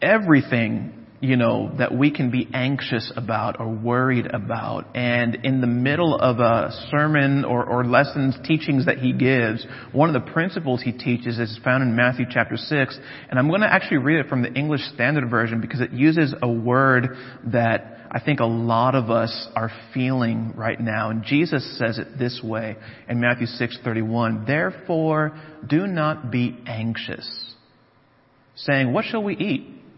everything 0.00 1.01
you 1.22 1.36
know, 1.36 1.70
that 1.78 1.96
we 1.96 2.10
can 2.10 2.32
be 2.32 2.48
anxious 2.52 3.12
about 3.16 3.60
or 3.60 3.68
worried 3.68 4.26
about. 4.26 4.86
And 4.96 5.36
in 5.44 5.60
the 5.60 5.68
middle 5.68 6.16
of 6.16 6.40
a 6.40 6.72
sermon 6.90 7.44
or, 7.44 7.64
or 7.64 7.84
lessons, 7.84 8.36
teachings 8.44 8.86
that 8.86 8.98
he 8.98 9.12
gives, 9.12 9.64
one 9.92 10.12
of 10.12 10.20
the 10.20 10.32
principles 10.32 10.82
he 10.82 10.90
teaches 10.90 11.38
is 11.38 11.56
found 11.64 11.84
in 11.84 11.94
Matthew 11.94 12.26
chapter 12.28 12.56
6. 12.56 12.98
And 13.30 13.38
I'm 13.38 13.46
going 13.48 13.60
to 13.60 13.72
actually 13.72 13.98
read 13.98 14.18
it 14.18 14.28
from 14.28 14.42
the 14.42 14.52
English 14.52 14.80
Standard 14.94 15.30
Version 15.30 15.60
because 15.60 15.80
it 15.80 15.92
uses 15.92 16.34
a 16.42 16.50
word 16.50 17.16
that 17.52 17.98
I 18.10 18.18
think 18.18 18.40
a 18.40 18.44
lot 18.44 18.96
of 18.96 19.08
us 19.08 19.46
are 19.54 19.70
feeling 19.94 20.54
right 20.56 20.80
now. 20.80 21.10
And 21.10 21.22
Jesus 21.22 21.78
says 21.78 21.98
it 21.98 22.18
this 22.18 22.40
way 22.42 22.76
in 23.08 23.20
Matthew 23.20 23.46
6:31, 23.46 24.44
"Therefore 24.44 25.38
do 25.64 25.86
not 25.86 26.32
be 26.32 26.58
anxious, 26.66 27.54
saying, 28.56 28.92
what 28.92 29.04
shall 29.04 29.22
we 29.22 29.36
eat? 29.36 29.81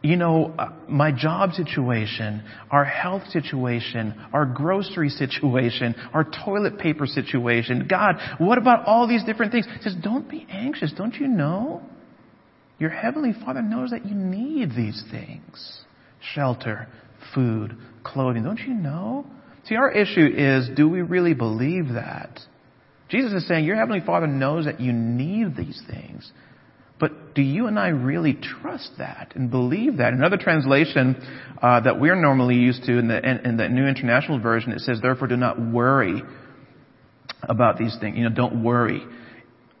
you 0.00 0.16
know, 0.16 0.54
uh, 0.56 0.70
my 0.88 1.10
job 1.10 1.52
situation, 1.54 2.44
our 2.70 2.84
health 2.84 3.26
situation, 3.30 4.14
our 4.32 4.46
grocery 4.46 5.08
situation, 5.08 5.94
our 6.14 6.24
toilet 6.44 6.78
paper 6.78 7.06
situation. 7.06 7.88
God, 7.88 8.16
what 8.38 8.58
about 8.58 8.86
all 8.86 9.08
these 9.08 9.24
different 9.24 9.50
things? 9.50 9.66
He 9.66 9.82
says, 9.82 9.96
don't 10.02 10.28
be 10.30 10.46
anxious. 10.48 10.92
Don't 10.96 11.14
you 11.14 11.26
know? 11.26 11.82
Your 12.78 12.90
heavenly 12.90 13.32
Father 13.44 13.60
knows 13.60 13.90
that 13.90 14.06
you 14.06 14.14
need 14.14 14.70
these 14.70 15.02
things. 15.10 15.82
Shelter, 16.32 16.86
food, 17.34 17.76
clothing. 18.04 18.44
Don't 18.44 18.60
you 18.60 18.74
know? 18.74 19.26
See, 19.64 19.74
our 19.74 19.90
issue 19.90 20.26
is, 20.26 20.70
do 20.76 20.88
we 20.88 21.02
really 21.02 21.34
believe 21.34 21.88
that? 21.94 22.38
Jesus 23.08 23.32
is 23.32 23.48
saying, 23.48 23.64
your 23.64 23.76
heavenly 23.76 24.00
Father 24.04 24.28
knows 24.28 24.66
that 24.66 24.80
you 24.80 24.92
need 24.92 25.56
these 25.56 25.82
things. 25.90 26.30
Do 27.38 27.44
you 27.44 27.68
and 27.68 27.78
I 27.78 27.90
really 27.90 28.34
trust 28.34 28.90
that 28.98 29.34
and 29.36 29.48
believe 29.48 29.98
that? 29.98 30.12
Another 30.12 30.36
translation 30.36 31.14
uh, 31.62 31.78
that 31.78 32.00
we're 32.00 32.20
normally 32.20 32.56
used 32.56 32.82
to 32.86 32.98
in 32.98 33.06
the, 33.06 33.16
in, 33.16 33.46
in 33.46 33.56
the 33.56 33.68
New 33.68 33.86
International 33.86 34.40
Version, 34.40 34.72
it 34.72 34.80
says, 34.80 34.98
therefore 35.00 35.28
do 35.28 35.36
not 35.36 35.56
worry 35.56 36.20
about 37.44 37.78
these 37.78 37.96
things. 38.00 38.18
You 38.18 38.24
know, 38.24 38.34
don't 38.34 38.64
worry. 38.64 39.06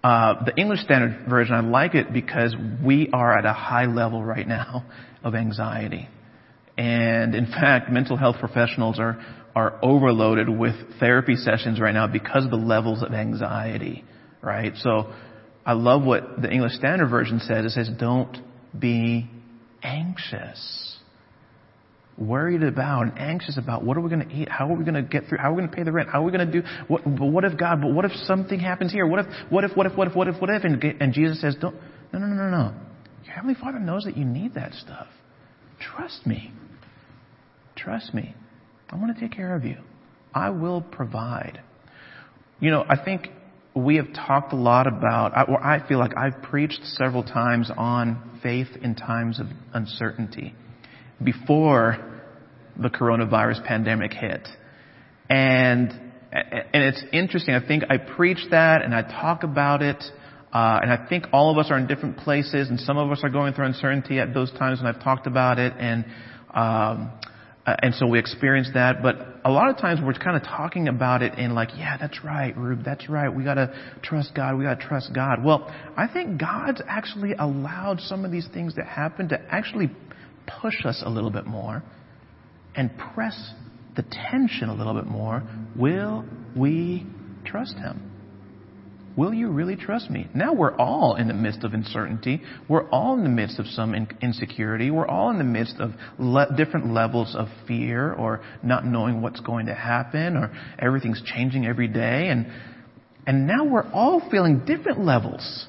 Uh, 0.04 0.44
the 0.44 0.54
English 0.56 0.82
Standard 0.82 1.28
Version, 1.28 1.56
I 1.56 1.60
like 1.62 1.96
it 1.96 2.12
because 2.12 2.54
we 2.84 3.10
are 3.12 3.36
at 3.36 3.44
a 3.44 3.52
high 3.52 3.86
level 3.86 4.22
right 4.22 4.46
now 4.46 4.84
of 5.24 5.34
anxiety. 5.34 6.08
And 6.76 7.34
in 7.34 7.46
fact, 7.46 7.90
mental 7.90 8.16
health 8.16 8.36
professionals 8.38 9.00
are, 9.00 9.20
are 9.56 9.80
overloaded 9.82 10.48
with 10.48 10.76
therapy 11.00 11.34
sessions 11.34 11.80
right 11.80 11.92
now 11.92 12.06
because 12.06 12.44
of 12.44 12.52
the 12.52 12.56
levels 12.56 13.02
of 13.02 13.12
anxiety, 13.12 14.04
right? 14.42 14.74
So, 14.76 15.12
I 15.68 15.72
love 15.72 16.02
what 16.02 16.40
the 16.40 16.50
English 16.50 16.72
Standard 16.72 17.10
Version 17.10 17.40
says. 17.40 17.66
It 17.66 17.70
says, 17.72 17.90
don't 17.98 18.34
be 18.76 19.28
anxious. 19.82 20.96
Worried 22.16 22.62
about 22.62 23.02
and 23.02 23.18
anxious 23.18 23.58
about 23.58 23.84
what 23.84 23.98
are 23.98 24.00
we 24.00 24.08
going 24.08 24.26
to 24.26 24.34
eat? 24.34 24.48
How 24.48 24.72
are 24.72 24.74
we 24.74 24.82
going 24.82 24.94
to 24.94 25.02
get 25.02 25.28
through? 25.28 25.36
How 25.36 25.50
are 25.50 25.54
we 25.54 25.60
going 25.60 25.70
to 25.70 25.76
pay 25.76 25.82
the 25.82 25.92
rent? 25.92 26.08
How 26.08 26.22
are 26.22 26.24
we 26.24 26.32
going 26.32 26.50
to 26.50 26.62
do? 26.62 26.66
What, 26.88 27.04
but 27.04 27.26
what 27.26 27.44
if 27.44 27.58
God? 27.58 27.82
But 27.82 27.92
what 27.92 28.06
if 28.06 28.12
something 28.24 28.58
happens 28.58 28.92
here? 28.92 29.06
What 29.06 29.20
if? 29.20 29.26
What 29.50 29.64
if? 29.64 29.76
What 29.76 29.86
if? 29.86 29.94
What 29.94 30.08
if? 30.08 30.16
What 30.16 30.28
if? 30.28 30.40
What 30.40 30.48
if? 30.48 30.64
And, 30.64 30.82
and 30.82 31.12
Jesus 31.12 31.38
says, 31.38 31.54
don't. 31.60 31.76
No, 32.14 32.18
no, 32.18 32.26
no, 32.26 32.34
no, 32.34 32.50
no. 32.50 32.74
Your 33.24 33.34
heavenly 33.34 33.54
Father 33.54 33.78
knows 33.78 34.04
that 34.04 34.16
you 34.16 34.24
need 34.24 34.54
that 34.54 34.72
stuff. 34.72 35.06
Trust 35.78 36.26
me. 36.26 36.50
Trust 37.76 38.14
me. 38.14 38.34
I'm 38.88 39.00
going 39.00 39.14
to 39.14 39.20
take 39.20 39.32
care 39.32 39.54
of 39.54 39.66
you. 39.66 39.76
I 40.32 40.48
will 40.48 40.80
provide. 40.80 41.60
You 42.58 42.70
know, 42.70 42.86
I 42.88 42.96
think 43.04 43.28
we 43.78 43.96
have 43.96 44.12
talked 44.12 44.52
a 44.52 44.56
lot 44.56 44.86
about, 44.86 45.48
or 45.48 45.62
I 45.62 45.86
feel 45.86 45.98
like 45.98 46.16
I've 46.16 46.42
preached 46.42 46.80
several 46.84 47.22
times 47.22 47.70
on 47.76 48.38
faith 48.42 48.68
in 48.82 48.94
times 48.94 49.40
of 49.40 49.46
uncertainty 49.72 50.54
before 51.22 52.22
the 52.76 52.88
coronavirus 52.88 53.64
pandemic 53.64 54.12
hit. 54.12 54.46
And, 55.28 55.90
and 56.32 56.64
it's 56.72 57.02
interesting. 57.12 57.54
I 57.54 57.66
think 57.66 57.84
I 57.90 57.98
preach 57.98 58.38
that 58.50 58.82
and 58.82 58.94
I 58.94 59.02
talk 59.02 59.42
about 59.42 59.82
it. 59.82 60.02
Uh, 60.52 60.80
and 60.82 60.90
I 60.90 61.06
think 61.08 61.26
all 61.32 61.50
of 61.50 61.58
us 61.58 61.70
are 61.70 61.76
in 61.76 61.86
different 61.86 62.16
places, 62.16 62.70
and 62.70 62.80
some 62.80 62.96
of 62.96 63.10
us 63.12 63.20
are 63.22 63.28
going 63.28 63.52
through 63.52 63.66
uncertainty 63.66 64.18
at 64.18 64.32
those 64.32 64.50
times 64.52 64.80
when 64.80 64.92
I've 64.92 65.02
talked 65.02 65.26
about 65.26 65.58
it. 65.58 65.74
And 65.78 66.06
um, 66.54 67.12
uh, 67.68 67.76
and 67.82 67.94
so 67.94 68.06
we 68.06 68.18
experience 68.18 68.70
that. 68.72 69.02
But 69.02 69.16
a 69.44 69.50
lot 69.50 69.68
of 69.68 69.76
times 69.76 70.00
we're 70.02 70.14
kind 70.14 70.36
of 70.36 70.42
talking 70.42 70.88
about 70.88 71.20
it 71.20 71.38
in 71.38 71.54
like, 71.54 71.68
yeah, 71.76 71.98
that's 71.98 72.24
right, 72.24 72.56
Rube, 72.56 72.82
that's 72.82 73.10
right. 73.10 73.28
We 73.28 73.44
gotta 73.44 73.74
trust 74.02 74.34
God. 74.34 74.56
We 74.56 74.64
gotta 74.64 74.82
trust 74.82 75.10
God. 75.14 75.44
Well, 75.44 75.70
I 75.94 76.06
think 76.10 76.40
God's 76.40 76.80
actually 76.88 77.34
allowed 77.34 78.00
some 78.00 78.24
of 78.24 78.30
these 78.30 78.48
things 78.54 78.74
to 78.76 78.84
happen 78.84 79.28
to 79.28 79.40
actually 79.50 79.90
push 80.62 80.86
us 80.86 81.02
a 81.04 81.10
little 81.10 81.30
bit 81.30 81.46
more 81.46 81.82
and 82.74 82.90
press 83.14 83.52
the 83.96 84.04
tension 84.30 84.70
a 84.70 84.74
little 84.74 84.94
bit 84.94 85.06
more. 85.06 85.42
Will 85.76 86.24
we 86.56 87.06
trust 87.44 87.74
Him? 87.74 88.07
Will 89.18 89.34
you 89.34 89.50
really 89.50 89.74
trust 89.74 90.10
me? 90.10 90.28
Now 90.32 90.52
we're 90.52 90.76
all 90.76 91.16
in 91.16 91.26
the 91.26 91.34
midst 91.34 91.64
of 91.64 91.74
uncertainty. 91.74 92.40
We're 92.68 92.88
all 92.90 93.14
in 93.14 93.24
the 93.24 93.28
midst 93.28 93.58
of 93.58 93.66
some 93.66 93.92
insecurity. 94.22 94.92
We're 94.92 95.08
all 95.08 95.30
in 95.30 95.38
the 95.38 95.44
midst 95.44 95.74
of 95.80 95.90
le- 96.20 96.54
different 96.56 96.94
levels 96.94 97.34
of 97.36 97.48
fear 97.66 98.12
or 98.12 98.40
not 98.62 98.86
knowing 98.86 99.20
what's 99.20 99.40
going 99.40 99.66
to 99.66 99.74
happen 99.74 100.36
or 100.36 100.56
everything's 100.78 101.20
changing 101.34 101.66
every 101.66 101.88
day. 101.88 102.28
And, 102.28 102.46
and 103.26 103.48
now 103.48 103.64
we're 103.64 103.90
all 103.92 104.22
feeling 104.30 104.64
different 104.64 105.04
levels 105.04 105.66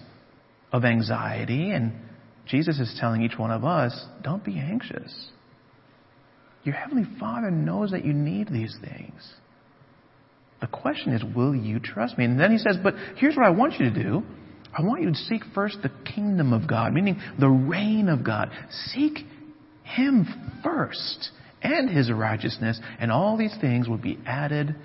of 0.72 0.86
anxiety. 0.86 1.72
And 1.72 1.94
Jesus 2.46 2.80
is 2.80 2.96
telling 3.02 3.24
each 3.24 3.36
one 3.36 3.50
of 3.50 3.66
us, 3.66 4.00
don't 4.22 4.44
be 4.44 4.60
anxious. 4.60 5.12
Your 6.66 6.76
Heavenly 6.76 7.08
Father 7.20 7.50
knows 7.50 7.90
that 7.90 8.06
you 8.06 8.14
need 8.14 8.50
these 8.50 8.78
things. 8.80 9.28
The 10.62 10.68
question 10.68 11.14
is, 11.14 11.24
will 11.36 11.56
you 11.56 11.80
trust 11.80 12.18
me? 12.18 12.26
And 12.26 12.40
then 12.40 12.52
he 12.52 12.58
says, 12.58 12.78
but 12.82 12.96
here's 13.16 13.36
what 13.36 13.46
I 13.46 13.50
want 13.50 13.80
you 13.80 13.90
to 13.90 14.04
do. 14.04 14.24
I 14.78 14.84
want 14.84 15.02
you 15.02 15.10
to 15.10 15.16
seek 15.16 15.42
first 15.56 15.78
the 15.82 15.92
kingdom 16.14 16.54
of 16.54 16.68
God, 16.68 16.94
meaning 16.94 17.20
the 17.40 17.50
reign 17.50 18.08
of 18.08 18.24
God. 18.24 18.52
Seek 18.70 19.20
Him 19.84 20.62
first 20.64 21.32
and 21.62 21.90
His 21.90 22.12
righteousness, 22.12 22.80
and 23.00 23.12
all 23.12 23.38
these 23.38 23.56
things 23.60 23.88
will 23.88 23.98
be 23.98 24.20
added 24.26 24.76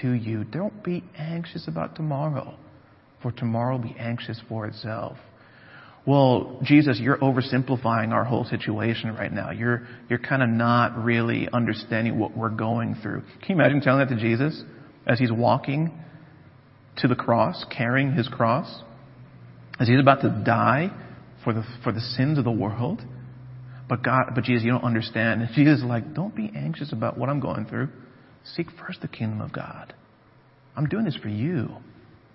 to 0.00 0.12
you. 0.12 0.44
Don't 0.44 0.82
be 0.82 1.04
anxious 1.16 1.68
about 1.68 1.94
tomorrow, 1.94 2.56
for 3.22 3.32
tomorrow 3.32 3.76
will 3.76 3.84
be 3.84 3.96
anxious 3.98 4.40
for 4.48 4.66
itself. 4.66 5.16
Well, 6.06 6.60
Jesus, 6.62 6.98
you're 7.00 7.18
oversimplifying 7.18 8.12
our 8.12 8.24
whole 8.24 8.44
situation 8.44 9.14
right 9.14 9.32
now. 9.32 9.50
You're, 9.50 9.86
you're 10.10 10.18
kind 10.18 10.42
of 10.42 10.50
not 10.50 11.02
really 11.02 11.48
understanding 11.50 12.18
what 12.18 12.36
we're 12.36 12.50
going 12.50 12.96
through. 13.02 13.22
Can 13.42 13.48
you 13.48 13.54
imagine 13.54 13.80
telling 13.80 14.06
that 14.06 14.14
to 14.14 14.20
Jesus? 14.20 14.62
As 15.06 15.18
he's 15.18 15.32
walking 15.32 15.92
to 16.98 17.08
the 17.08 17.14
cross, 17.14 17.64
carrying 17.70 18.12
his 18.12 18.28
cross, 18.28 18.82
as 19.78 19.88
he's 19.88 20.00
about 20.00 20.20
to 20.22 20.42
die 20.44 20.90
for 21.42 21.52
the, 21.52 21.64
for 21.82 21.92
the 21.92 22.00
sins 22.00 22.38
of 22.38 22.44
the 22.44 22.52
world. 22.52 23.02
But 23.88 24.02
God, 24.02 24.32
but 24.34 24.44
Jesus, 24.44 24.64
you 24.64 24.70
don't 24.70 24.84
understand. 24.84 25.42
And 25.42 25.50
Jesus 25.54 25.80
is 25.80 25.84
like, 25.84 26.14
don't 26.14 26.34
be 26.34 26.50
anxious 26.54 26.92
about 26.92 27.18
what 27.18 27.28
I'm 27.28 27.40
going 27.40 27.66
through. 27.66 27.88
Seek 28.54 28.68
first 28.84 29.00
the 29.00 29.08
kingdom 29.08 29.40
of 29.40 29.52
God. 29.52 29.94
I'm 30.76 30.86
doing 30.86 31.04
this 31.04 31.16
for 31.16 31.28
you 31.28 31.68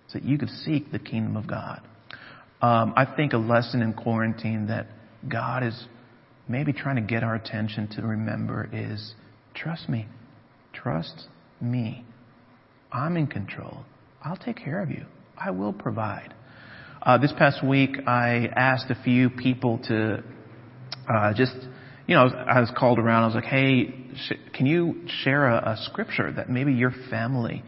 so 0.07 0.19
that 0.19 0.23
you 0.23 0.38
could 0.38 0.49
seek 0.49 0.91
the 0.91 0.99
kingdom 0.99 1.35
of 1.35 1.47
God. 1.47 1.81
Um, 2.61 2.93
I 2.95 3.05
think 3.05 3.33
a 3.33 3.38
lesson 3.38 3.81
in 3.81 3.93
quarantine 3.93 4.67
that 4.67 4.88
God 5.27 5.63
is 5.63 5.85
maybe 6.47 6.73
trying 6.73 6.95
to 6.97 7.01
get 7.01 7.23
our 7.23 7.35
attention 7.35 7.88
to 7.95 8.01
remember 8.01 8.69
is 8.71 9.13
trust 9.53 9.88
me. 9.88 10.07
Trust 10.73 11.27
me. 11.61 12.05
I'm 12.91 13.17
in 13.17 13.27
control. 13.27 13.86
I'll 14.24 14.38
take 14.38 14.58
care 14.58 14.81
of 14.81 14.89
you. 14.89 15.05
I 15.38 15.51
will 15.51 15.74
provide. 15.74 16.34
Uh, 17.01 17.17
this 17.17 17.31
past 17.38 17.63
week, 17.63 17.96
I 18.08 18.50
asked 18.55 18.89
a 18.89 19.03
few 19.03 19.29
people 19.29 19.79
to 19.88 20.24
uh, 21.08 21.34
just, 21.34 21.55
you 22.08 22.15
know, 22.15 22.27
I 22.27 22.60
was 22.60 22.72
called 22.77 23.00
around. 23.00 23.24
I 23.24 23.25
was 23.27 23.36
like, 23.36 23.46
hey, 23.46 23.93
sh- 24.15 24.34
can 24.53 24.65
you 24.65 25.08
share 25.24 25.48
a, 25.48 25.72
a, 25.72 25.77
scripture 25.86 26.31
that 26.34 26.50
maybe 26.50 26.74
your 26.74 26.93
family 27.10 27.63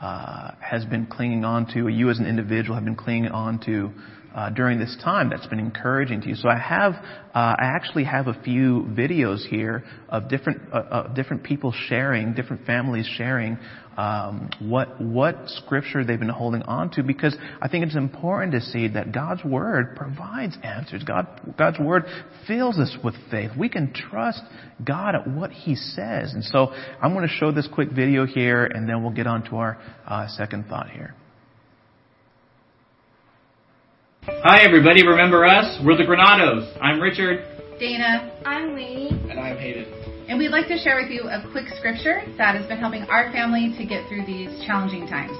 uh, 0.00 0.52
has 0.60 0.84
been 0.84 1.06
clinging 1.06 1.44
on 1.44 1.66
to, 1.74 1.80
or 1.80 1.90
you 1.90 2.10
as 2.10 2.18
an 2.18 2.26
individual 2.26 2.74
have 2.74 2.84
been 2.84 2.96
clinging 2.96 3.30
on 3.30 3.58
to 3.66 3.90
uh, 4.36 4.50
during 4.50 4.78
this 4.78 4.96
time 5.02 5.30
that's 5.30 5.46
been 5.46 5.58
encouraging 5.58 6.20
to 6.20 6.28
you. 6.28 6.34
So 6.34 6.48
I 6.48 6.58
have, 6.58 6.92
uh, 6.92 7.56
I 7.58 7.72
actually 7.74 8.04
have 8.04 8.28
a 8.28 8.34
few 8.44 8.86
videos 8.90 9.46
here 9.46 9.82
of 10.10 10.28
different, 10.28 10.60
uh, 10.72 10.76
uh 10.76 11.14
different 11.14 11.42
people 11.42 11.72
sharing, 11.88 12.34
different 12.34 12.66
families 12.66 13.08
sharing 13.16 13.58
um, 13.96 14.50
what 14.60 15.00
what 15.00 15.36
scripture 15.46 16.04
they've 16.04 16.18
been 16.18 16.28
holding 16.28 16.62
on 16.62 16.90
to, 16.92 17.02
because 17.02 17.34
I 17.62 17.68
think 17.68 17.86
it's 17.86 17.96
important 17.96 18.52
to 18.52 18.60
see 18.60 18.88
that 18.88 19.12
God's 19.12 19.42
word 19.42 19.96
provides 19.96 20.56
answers. 20.62 21.02
God 21.02 21.26
God's 21.58 21.78
word 21.78 22.04
fills 22.46 22.78
us 22.78 22.94
with 23.02 23.14
faith. 23.30 23.52
We 23.58 23.70
can 23.70 23.94
trust 23.94 24.42
God 24.84 25.14
at 25.14 25.26
what 25.26 25.50
He 25.50 25.74
says. 25.76 26.34
And 26.34 26.44
so 26.44 26.72
I'm 27.00 27.14
going 27.14 27.26
to 27.26 27.34
show 27.34 27.52
this 27.52 27.68
quick 27.72 27.90
video 27.90 28.26
here, 28.26 28.66
and 28.66 28.86
then 28.86 29.02
we'll 29.02 29.14
get 29.14 29.26
on 29.26 29.44
to 29.44 29.56
our 29.56 29.78
uh, 30.06 30.28
second 30.28 30.66
thought 30.66 30.90
here. 30.90 31.14
Hi, 34.26 34.66
everybody. 34.66 35.06
Remember 35.06 35.46
us? 35.46 35.78
We're 35.84 35.96
the 35.96 36.02
Granados. 36.02 36.66
I'm 36.82 36.98
Richard. 36.98 37.46
Dana. 37.78 38.34
I'm 38.44 38.74
Lainey. 38.74 39.10
And 39.30 39.38
I'm 39.38 39.56
Hayden. 39.56 39.86
And 40.28 40.36
we'd 40.36 40.50
like 40.50 40.66
to 40.66 40.78
share 40.78 41.00
with 41.00 41.12
you 41.12 41.30
a 41.30 41.46
quick 41.52 41.66
scripture 41.78 42.22
that 42.36 42.56
has 42.56 42.66
been 42.66 42.78
helping 42.78 43.04
our 43.04 43.30
family 43.30 43.72
to 43.78 43.86
get 43.86 44.08
through 44.08 44.26
these 44.26 44.50
challenging 44.66 45.06
times. 45.06 45.30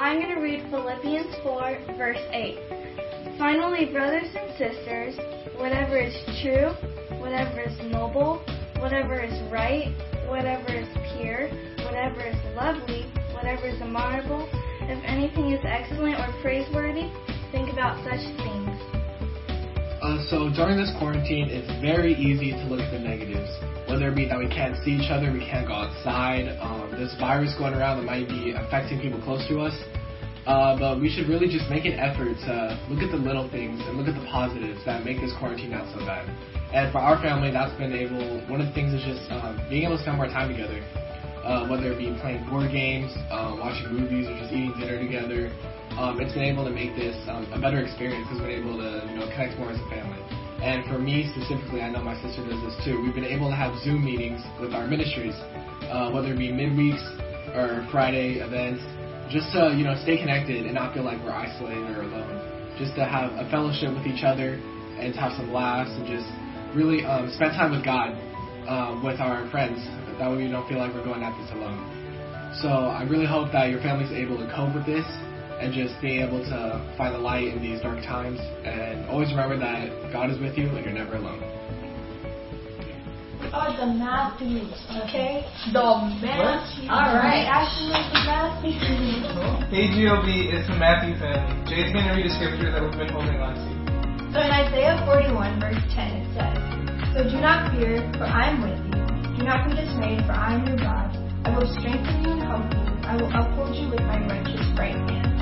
I'm 0.00 0.18
going 0.18 0.34
to 0.34 0.40
read 0.40 0.66
Philippians 0.70 1.36
4, 1.44 1.94
verse 1.96 2.18
8. 2.34 3.38
Finally, 3.38 3.92
brothers 3.92 4.26
and 4.34 4.50
sisters, 4.58 5.14
whatever 5.54 5.96
is 5.96 6.18
true, 6.42 6.74
whatever 7.22 7.62
is 7.62 7.78
noble, 7.92 8.42
whatever 8.82 9.22
is 9.22 9.38
right, 9.52 9.94
whatever 10.26 10.66
is 10.74 10.90
pure, 11.14 11.46
whatever 11.86 12.26
is 12.26 12.36
lovely, 12.58 13.06
whatever 13.38 13.68
is 13.70 13.80
admirable, 13.80 14.50
if 14.90 14.98
anything 15.06 15.52
is 15.52 15.62
excellent 15.62 16.18
or 16.18 16.34
praiseworthy, 16.42 17.06
think 17.52 17.70
about 17.72 17.98
such 18.06 18.22
things. 18.38 18.70
Uh, 20.00 20.16
so 20.32 20.48
during 20.48 20.80
this 20.80 20.90
quarantine, 20.98 21.52
it's 21.52 21.68
very 21.82 22.14
easy 22.14 22.52
to 22.56 22.64
look 22.70 22.80
at 22.80 22.90
the 22.90 22.98
negatives. 22.98 23.50
Whether 23.84 24.08
it 24.08 24.16
be 24.16 24.24
that 24.26 24.38
we 24.38 24.48
can't 24.48 24.78
see 24.82 24.96
each 24.96 25.10
other, 25.10 25.30
we 25.30 25.44
can't 25.44 25.66
go 25.68 25.74
outside, 25.74 26.48
um, 26.62 26.90
this 26.96 27.12
virus 27.20 27.52
going 27.58 27.74
around 27.74 27.98
that 28.00 28.06
might 28.08 28.26
be 28.26 28.54
affecting 28.56 29.00
people 29.00 29.20
close 29.20 29.44
to 29.48 29.60
us. 29.60 29.76
Uh, 30.46 30.72
but 30.78 31.00
we 31.00 31.12
should 31.12 31.28
really 31.28 31.46
just 31.46 31.68
make 31.68 31.84
an 31.84 32.00
effort 32.00 32.32
to 32.48 32.74
look 32.88 33.04
at 33.04 33.12
the 33.12 33.20
little 33.20 33.44
things 33.52 33.76
and 33.84 33.98
look 34.00 34.08
at 34.08 34.16
the 34.16 34.24
positives 34.26 34.80
that 34.88 35.04
make 35.04 35.20
this 35.20 35.36
quarantine 35.38 35.70
not 35.70 35.84
so 35.92 36.00
bad. 36.06 36.24
And 36.72 36.90
for 36.90 36.98
our 36.98 37.20
family, 37.20 37.50
that's 37.50 37.76
been 37.76 37.92
able. 37.92 38.40
One 38.48 38.62
of 38.62 38.72
the 38.72 38.74
things 38.74 38.94
is 38.94 39.04
just 39.04 39.28
um, 39.30 39.60
being 39.68 39.84
able 39.84 40.00
to 40.00 40.02
spend 40.02 40.16
more 40.16 40.32
time 40.32 40.48
together, 40.48 40.80
uh, 41.44 41.68
whether 41.68 41.92
it 41.92 41.98
be 42.00 42.08
playing 42.24 42.48
board 42.48 42.72
games, 42.72 43.12
uh, 43.28 43.52
watching 43.58 43.92
movies, 43.92 44.30
or 44.30 44.38
just 44.40 44.48
eating 44.48 44.72
dinner 44.80 44.96
together. 44.96 45.52
Um, 46.00 46.16
it's 46.16 46.32
been 46.32 46.48
able 46.48 46.64
to 46.64 46.72
make 46.72 46.96
this 46.96 47.12
um, 47.28 47.44
a 47.52 47.60
better 47.60 47.76
experience 47.84 48.24
because 48.24 48.40
been 48.40 48.56
able 48.56 48.80
to 48.80 49.04
you 49.12 49.20
know 49.20 49.28
connect 49.36 49.60
more 49.60 49.68
as 49.68 49.76
a 49.76 49.88
family. 49.92 50.16
And 50.64 50.80
for 50.88 50.96
me 50.96 51.28
specifically, 51.28 51.84
I 51.84 51.92
know 51.92 52.00
my 52.00 52.16
sister 52.24 52.40
does 52.40 52.56
this 52.64 52.72
too. 52.88 52.96
We've 53.04 53.12
been 53.12 53.28
able 53.28 53.52
to 53.52 53.54
have 53.54 53.76
Zoom 53.84 54.00
meetings 54.00 54.40
with 54.56 54.72
our 54.72 54.88
ministries, 54.88 55.36
uh, 55.92 56.08
whether 56.08 56.32
it 56.32 56.40
be 56.40 56.48
midweeks 56.48 57.04
or 57.52 57.84
Friday 57.92 58.40
events 58.40 58.80
just 59.28 59.52
to 59.52 59.76
you 59.76 59.84
know 59.84 59.92
stay 60.00 60.16
connected 60.16 60.64
and 60.64 60.72
not 60.72 60.96
feel 60.96 61.04
like 61.04 61.20
we're 61.20 61.36
isolated 61.36 61.84
or 61.92 62.08
alone. 62.08 62.32
Just 62.80 62.96
to 62.96 63.04
have 63.04 63.36
a 63.36 63.44
fellowship 63.52 63.92
with 63.92 64.08
each 64.08 64.24
other 64.24 64.56
and 64.96 65.12
to 65.12 65.20
have 65.20 65.36
some 65.36 65.52
laughs 65.52 65.92
and 66.00 66.08
just 66.08 66.24
really 66.72 67.04
um, 67.04 67.28
spend 67.36 67.52
time 67.52 67.76
with 67.76 67.84
God, 67.84 68.16
um, 68.64 69.04
with 69.04 69.20
our 69.20 69.44
friends. 69.52 69.84
That 70.16 70.32
way 70.32 70.48
we 70.48 70.48
don't 70.48 70.64
feel 70.64 70.80
like 70.80 70.96
we're 70.96 71.04
going 71.04 71.20
at 71.20 71.36
this 71.36 71.52
alone. 71.52 71.84
So 72.64 72.88
I 72.88 73.04
really 73.04 73.28
hope 73.28 73.52
that 73.52 73.68
your 73.68 73.84
family's 73.84 74.16
able 74.16 74.40
to 74.40 74.48
cope 74.48 74.72
with 74.72 74.88
this 74.88 75.04
and 75.60 75.72
just 75.72 76.00
being 76.00 76.20
able 76.20 76.40
to 76.40 76.94
find 76.96 77.14
the 77.14 77.18
light 77.18 77.48
in 77.48 77.62
these 77.62 77.80
dark 77.80 78.02
times. 78.04 78.40
And 78.64 79.08
always 79.08 79.30
remember 79.30 79.58
that 79.58 80.12
God 80.12 80.30
is 80.30 80.40
with 80.40 80.56
you 80.56 80.68
and 80.68 80.84
you're 80.84 80.94
never 80.94 81.16
alone 81.16 81.44
are 83.52 83.74
the 83.74 83.86
Matthews, 83.98 84.70
okay? 85.02 85.42
The 85.74 85.82
Matthews. 86.22 86.86
All 86.86 87.18
right. 87.18 87.42
Actually, 87.50 87.98
the 88.14 88.22
Matthews. 88.22 88.78
Hey, 89.74 89.90
GLB, 89.90 90.54
it's 90.54 90.68
the 90.70 90.78
Matthew 90.78 91.18
family. 91.18 91.58
Jay's 91.66 91.90
going 91.90 92.06
to 92.06 92.14
read 92.14 92.26
a 92.26 92.34
scripture 92.38 92.70
that 92.70 92.78
we've 92.78 92.94
been 92.94 93.10
holding 93.10 93.42
on 93.42 93.58
to. 93.58 93.70
So 94.30 94.38
in 94.38 94.50
Isaiah 94.54 95.02
41, 95.02 95.58
verse 95.58 95.82
10, 95.90 95.98
it 95.98 96.26
says, 96.38 96.58
So 97.10 97.18
do 97.26 97.42
not 97.42 97.74
fear, 97.74 97.98
for 98.14 98.24
I 98.24 98.54
am 98.54 98.62
with 98.62 98.78
you. 98.86 99.02
Do 99.38 99.42
not 99.42 99.66
be 99.66 99.74
dismayed, 99.74 100.22
for 100.26 100.32
I 100.32 100.54
am 100.54 100.66
your 100.70 100.78
God. 100.78 101.10
I 101.42 101.58
will 101.58 101.66
strengthen 101.74 102.22
you 102.22 102.38
and 102.38 102.42
help 102.46 102.70
you. 102.70 102.86
I 103.02 103.18
will 103.18 103.32
uphold 103.34 103.74
you 103.74 103.90
with 103.90 104.02
my 104.06 104.22
righteous 104.30 104.62
right 104.78 104.94
hand. 104.94 105.39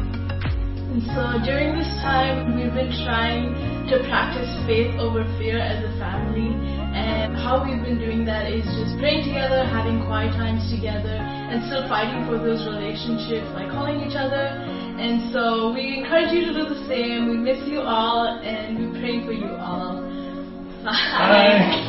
And 0.88 1.04
so 1.12 1.36
during 1.44 1.76
this 1.76 1.88
time, 2.00 2.56
we've 2.56 2.72
been 2.72 2.88
trying 3.04 3.52
to 3.92 4.00
practice 4.08 4.48
faith 4.64 4.96
over 4.96 5.20
fear 5.36 5.60
as 5.60 5.84
a 5.84 5.92
family. 6.00 6.48
And 6.96 7.36
how 7.36 7.60
we've 7.60 7.82
been 7.84 8.00
doing 8.00 8.24
that 8.24 8.48
is 8.50 8.64
just 8.64 8.96
praying 8.96 9.28
together, 9.28 9.68
having 9.68 10.00
quiet 10.08 10.32
times 10.32 10.64
together, 10.72 11.12
and 11.12 11.60
still 11.68 11.84
fighting 11.92 12.24
for 12.24 12.40
those 12.40 12.64
relationships, 12.64 13.46
like 13.52 13.68
calling 13.68 14.00
each 14.00 14.16
other. 14.16 14.56
And 14.96 15.30
so 15.30 15.76
we 15.76 16.00
encourage 16.00 16.32
you 16.32 16.48
to 16.48 16.56
do 16.56 16.64
the 16.72 16.80
same. 16.88 17.28
We 17.28 17.36
miss 17.36 17.60
you 17.68 17.80
all, 17.84 18.40
and 18.40 18.80
we 18.80 18.88
pray 18.98 19.20
for 19.28 19.32
you 19.36 19.52
all. 19.60 20.00
Bye. 20.88 21.84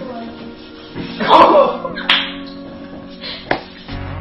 Oh. 1.22 2.16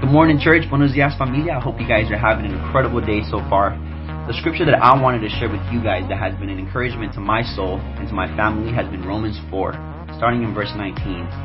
Good 0.10 0.18
morning, 0.18 0.40
church. 0.42 0.66
Buenos 0.74 0.98
dias, 0.98 1.14
familia. 1.22 1.54
I 1.54 1.62
hope 1.62 1.78
you 1.78 1.86
guys 1.86 2.10
are 2.10 2.18
having 2.18 2.50
an 2.50 2.58
incredible 2.58 2.98
day 2.98 3.22
so 3.30 3.46
far. 3.46 3.78
The 4.26 4.34
scripture 4.42 4.66
that 4.66 4.82
I 4.82 4.98
wanted 4.98 5.22
to 5.22 5.30
share 5.38 5.46
with 5.46 5.62
you 5.70 5.86
guys 5.86 6.02
that 6.10 6.18
has 6.18 6.34
been 6.42 6.50
an 6.50 6.58
encouragement 6.58 7.14
to 7.14 7.22
my 7.22 7.46
soul 7.54 7.78
and 7.78 8.10
to 8.10 8.16
my 8.18 8.26
family 8.34 8.74
has 8.74 8.90
been 8.90 9.06
Romans 9.06 9.38
4, 9.54 9.70
starting 10.18 10.42
in 10.42 10.50
verse 10.50 10.74
19. 10.74 10.98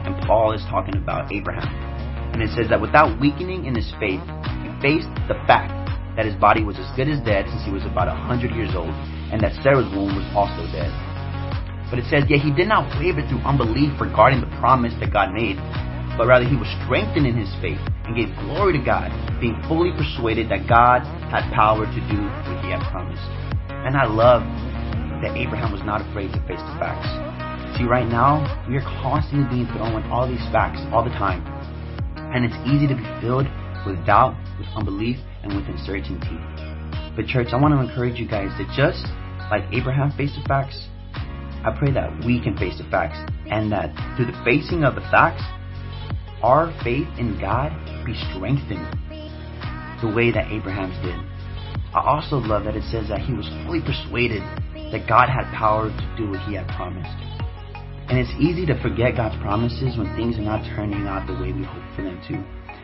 And 0.08 0.16
Paul 0.24 0.56
is 0.56 0.64
talking 0.72 0.96
about 0.96 1.28
Abraham. 1.28 1.68
And 2.32 2.40
it 2.40 2.56
says 2.56 2.72
that 2.72 2.80
without 2.80 3.20
weakening 3.20 3.68
in 3.68 3.76
his 3.76 3.92
faith, 4.00 4.24
he 4.64 4.72
faced 4.80 5.12
the 5.28 5.36
fact 5.44 5.68
that 6.16 6.24
his 6.24 6.32
body 6.40 6.64
was 6.64 6.80
as 6.80 6.88
good 6.96 7.12
as 7.12 7.20
dead 7.20 7.44
since 7.52 7.68
he 7.68 7.70
was 7.70 7.84
about 7.84 8.08
100 8.08 8.48
years 8.56 8.72
old, 8.72 8.96
and 9.28 9.44
that 9.44 9.52
Sarah's 9.60 9.92
womb 9.92 10.16
was 10.16 10.24
also 10.32 10.64
dead. 10.72 10.88
But 11.92 12.00
it 12.00 12.08
says, 12.08 12.24
Yet 12.32 12.40
he 12.40 12.48
did 12.48 12.72
not 12.72 12.88
waver 12.96 13.20
through 13.28 13.44
unbelief 13.44 13.92
regarding 14.00 14.40
the 14.40 14.48
promise 14.56 14.96
that 15.04 15.12
God 15.12 15.36
made, 15.36 15.60
but 16.16 16.26
rather 16.26 16.46
he 16.46 16.56
was 16.56 16.68
strengthened 16.84 17.26
in 17.26 17.36
his 17.36 17.50
faith 17.60 17.80
and 18.06 18.14
gave 18.14 18.30
glory 18.46 18.78
to 18.78 18.82
God, 18.84 19.10
being 19.40 19.58
fully 19.66 19.90
persuaded 19.92 20.48
that 20.50 20.68
God 20.68 21.02
had 21.30 21.50
power 21.52 21.86
to 21.86 22.00
do 22.10 22.20
what 22.46 22.56
he 22.62 22.70
had 22.70 22.82
promised. 22.90 23.26
And 23.70 23.96
I 23.96 24.06
love 24.06 24.42
that 25.22 25.36
Abraham 25.36 25.72
was 25.72 25.82
not 25.82 26.00
afraid 26.00 26.30
to 26.32 26.40
face 26.46 26.62
the 26.62 26.76
facts. 26.78 27.08
See, 27.76 27.84
right 27.84 28.06
now, 28.06 28.44
we 28.68 28.76
are 28.76 28.86
constantly 29.02 29.48
being 29.50 29.66
thrown 29.74 29.94
with 29.94 30.04
all 30.06 30.28
these 30.28 30.44
facts 30.54 30.78
all 30.94 31.02
the 31.02 31.14
time. 31.18 31.42
And 32.16 32.44
it's 32.44 32.54
easy 32.68 32.86
to 32.86 32.94
be 32.94 33.06
filled 33.20 33.50
with 33.86 33.98
doubt, 34.06 34.38
with 34.58 34.68
unbelief, 34.76 35.18
and 35.42 35.54
with 35.54 35.66
uncertainty. 35.66 36.38
But, 37.16 37.26
church, 37.26 37.48
I 37.52 37.60
want 37.60 37.74
to 37.74 37.80
encourage 37.82 38.18
you 38.18 38.28
guys 38.28 38.54
that 38.58 38.70
just 38.76 39.02
like 39.50 39.64
Abraham 39.72 40.12
faced 40.16 40.38
the 40.38 40.46
facts, 40.46 40.78
I 41.64 41.74
pray 41.76 41.90
that 41.92 42.24
we 42.24 42.40
can 42.40 42.56
face 42.56 42.78
the 42.78 42.84
facts 42.90 43.18
and 43.50 43.72
that 43.72 43.90
through 44.16 44.26
the 44.26 44.38
facing 44.44 44.84
of 44.84 44.94
the 44.94 45.04
facts, 45.10 45.42
our 46.44 46.68
faith 46.84 47.08
in 47.16 47.40
God 47.40 47.72
be 48.04 48.12
strengthened 48.28 48.84
the 50.04 50.12
way 50.12 50.28
that 50.28 50.52
Abraham's 50.52 50.92
did. 51.00 51.16
I 51.96 52.04
also 52.04 52.36
love 52.36 52.68
that 52.68 52.76
it 52.76 52.84
says 52.92 53.08
that 53.08 53.24
he 53.24 53.32
was 53.32 53.48
fully 53.64 53.80
persuaded 53.80 54.44
that 54.92 55.08
God 55.08 55.32
had 55.32 55.48
power 55.56 55.88
to 55.88 56.14
do 56.20 56.28
what 56.28 56.44
he 56.44 56.52
had 56.52 56.68
promised. 56.76 57.16
And 58.12 58.20
it's 58.20 58.28
easy 58.36 58.68
to 58.68 58.76
forget 58.84 59.16
God's 59.16 59.40
promises 59.40 59.96
when 59.96 60.12
things 60.20 60.36
are 60.36 60.44
not 60.44 60.60
turning 60.76 61.08
out 61.08 61.24
the 61.24 61.32
way 61.32 61.48
we 61.56 61.64
hope 61.64 61.80
for 61.96 62.04
them 62.04 62.20
to. 62.28 62.36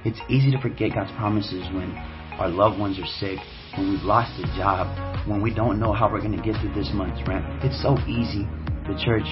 It's 0.08 0.20
easy 0.32 0.50
to 0.56 0.60
forget 0.64 0.96
God's 0.96 1.12
promises 1.20 1.68
when 1.76 1.92
our 2.40 2.48
loved 2.48 2.80
ones 2.80 2.96
are 2.96 3.12
sick, 3.20 3.36
when 3.76 3.92
we've 3.92 4.08
lost 4.08 4.32
a 4.40 4.48
job, 4.56 4.88
when 5.28 5.44
we 5.44 5.52
don't 5.52 5.78
know 5.78 5.92
how 5.92 6.08
we're 6.08 6.24
going 6.24 6.32
to 6.32 6.40
get 6.40 6.56
through 6.64 6.72
this 6.72 6.88
month's 6.96 7.20
rent. 7.28 7.44
It's 7.60 7.76
so 7.84 8.00
easy. 8.08 8.48
The 8.88 8.96
church, 9.04 9.28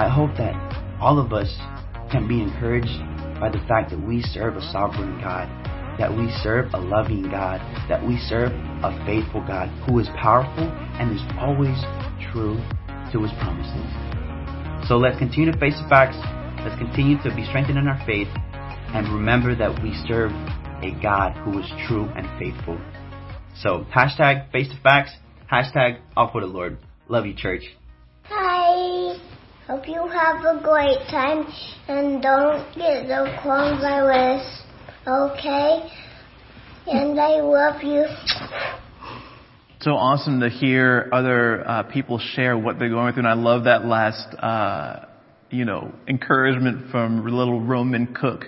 I 0.00 0.08
hope 0.08 0.32
that 0.40 0.56
all 0.96 1.20
of 1.20 1.34
us 1.34 1.52
can 2.08 2.24
be 2.26 2.40
encouraged 2.40 3.11
by 3.42 3.50
the 3.50 3.58
fact 3.66 3.90
that 3.90 3.98
we 3.98 4.22
serve 4.22 4.54
a 4.54 4.62
sovereign 4.70 5.18
God, 5.20 5.50
that 5.98 6.16
we 6.16 6.30
serve 6.44 6.72
a 6.74 6.78
loving 6.78 7.24
God, 7.24 7.58
that 7.88 7.98
we 8.06 8.16
serve 8.16 8.52
a 8.86 9.04
faithful 9.04 9.44
God 9.44 9.66
who 9.82 9.98
is 9.98 10.06
powerful 10.14 10.62
and 10.62 11.10
is 11.10 11.22
always 11.40 11.74
true 12.30 12.54
to 13.10 13.18
his 13.20 13.32
promises. 13.42 14.86
So 14.86 14.94
let's 14.96 15.18
continue 15.18 15.50
to 15.50 15.58
face 15.58 15.74
the 15.74 15.88
facts. 15.88 16.14
Let's 16.62 16.78
continue 16.78 17.20
to 17.24 17.34
be 17.34 17.44
strengthened 17.46 17.78
in 17.78 17.88
our 17.88 18.00
faith 18.06 18.28
and 18.94 19.12
remember 19.12 19.56
that 19.56 19.82
we 19.82 19.90
serve 20.06 20.30
a 20.78 20.94
God 21.02 21.32
who 21.42 21.58
is 21.58 21.66
true 21.88 22.06
and 22.14 22.22
faithful. 22.38 22.78
So 23.58 23.84
hashtag 23.92 24.52
face 24.52 24.68
the 24.68 24.78
facts, 24.84 25.10
hashtag 25.50 25.98
all 26.16 26.30
the 26.32 26.46
Lord. 26.46 26.78
Love 27.08 27.26
you, 27.26 27.34
church. 27.34 27.64
Hi. 28.26 29.18
Hope 29.68 29.86
you 29.86 30.08
have 30.08 30.44
a 30.44 30.60
great 30.60 30.98
time 31.08 31.46
and 31.86 32.20
don't 32.20 32.74
get 32.74 33.06
the 33.06 33.32
coronavirus, 33.44 34.60
okay? 35.06 35.88
And 36.88 37.18
I 37.20 37.40
love 37.40 37.80
you. 37.80 38.06
So 39.80 39.92
awesome 39.92 40.40
to 40.40 40.48
hear 40.48 41.08
other 41.12 41.64
uh, 41.64 41.82
people 41.84 42.18
share 42.18 42.58
what 42.58 42.80
they're 42.80 42.88
going 42.88 43.12
through, 43.12 43.20
and 43.20 43.28
I 43.28 43.34
love 43.34 43.64
that 43.64 43.84
last, 43.84 44.34
uh, 44.34 45.06
you 45.50 45.64
know, 45.64 45.94
encouragement 46.08 46.90
from 46.90 47.24
little 47.24 47.60
Roman 47.60 48.14
Cook. 48.14 48.46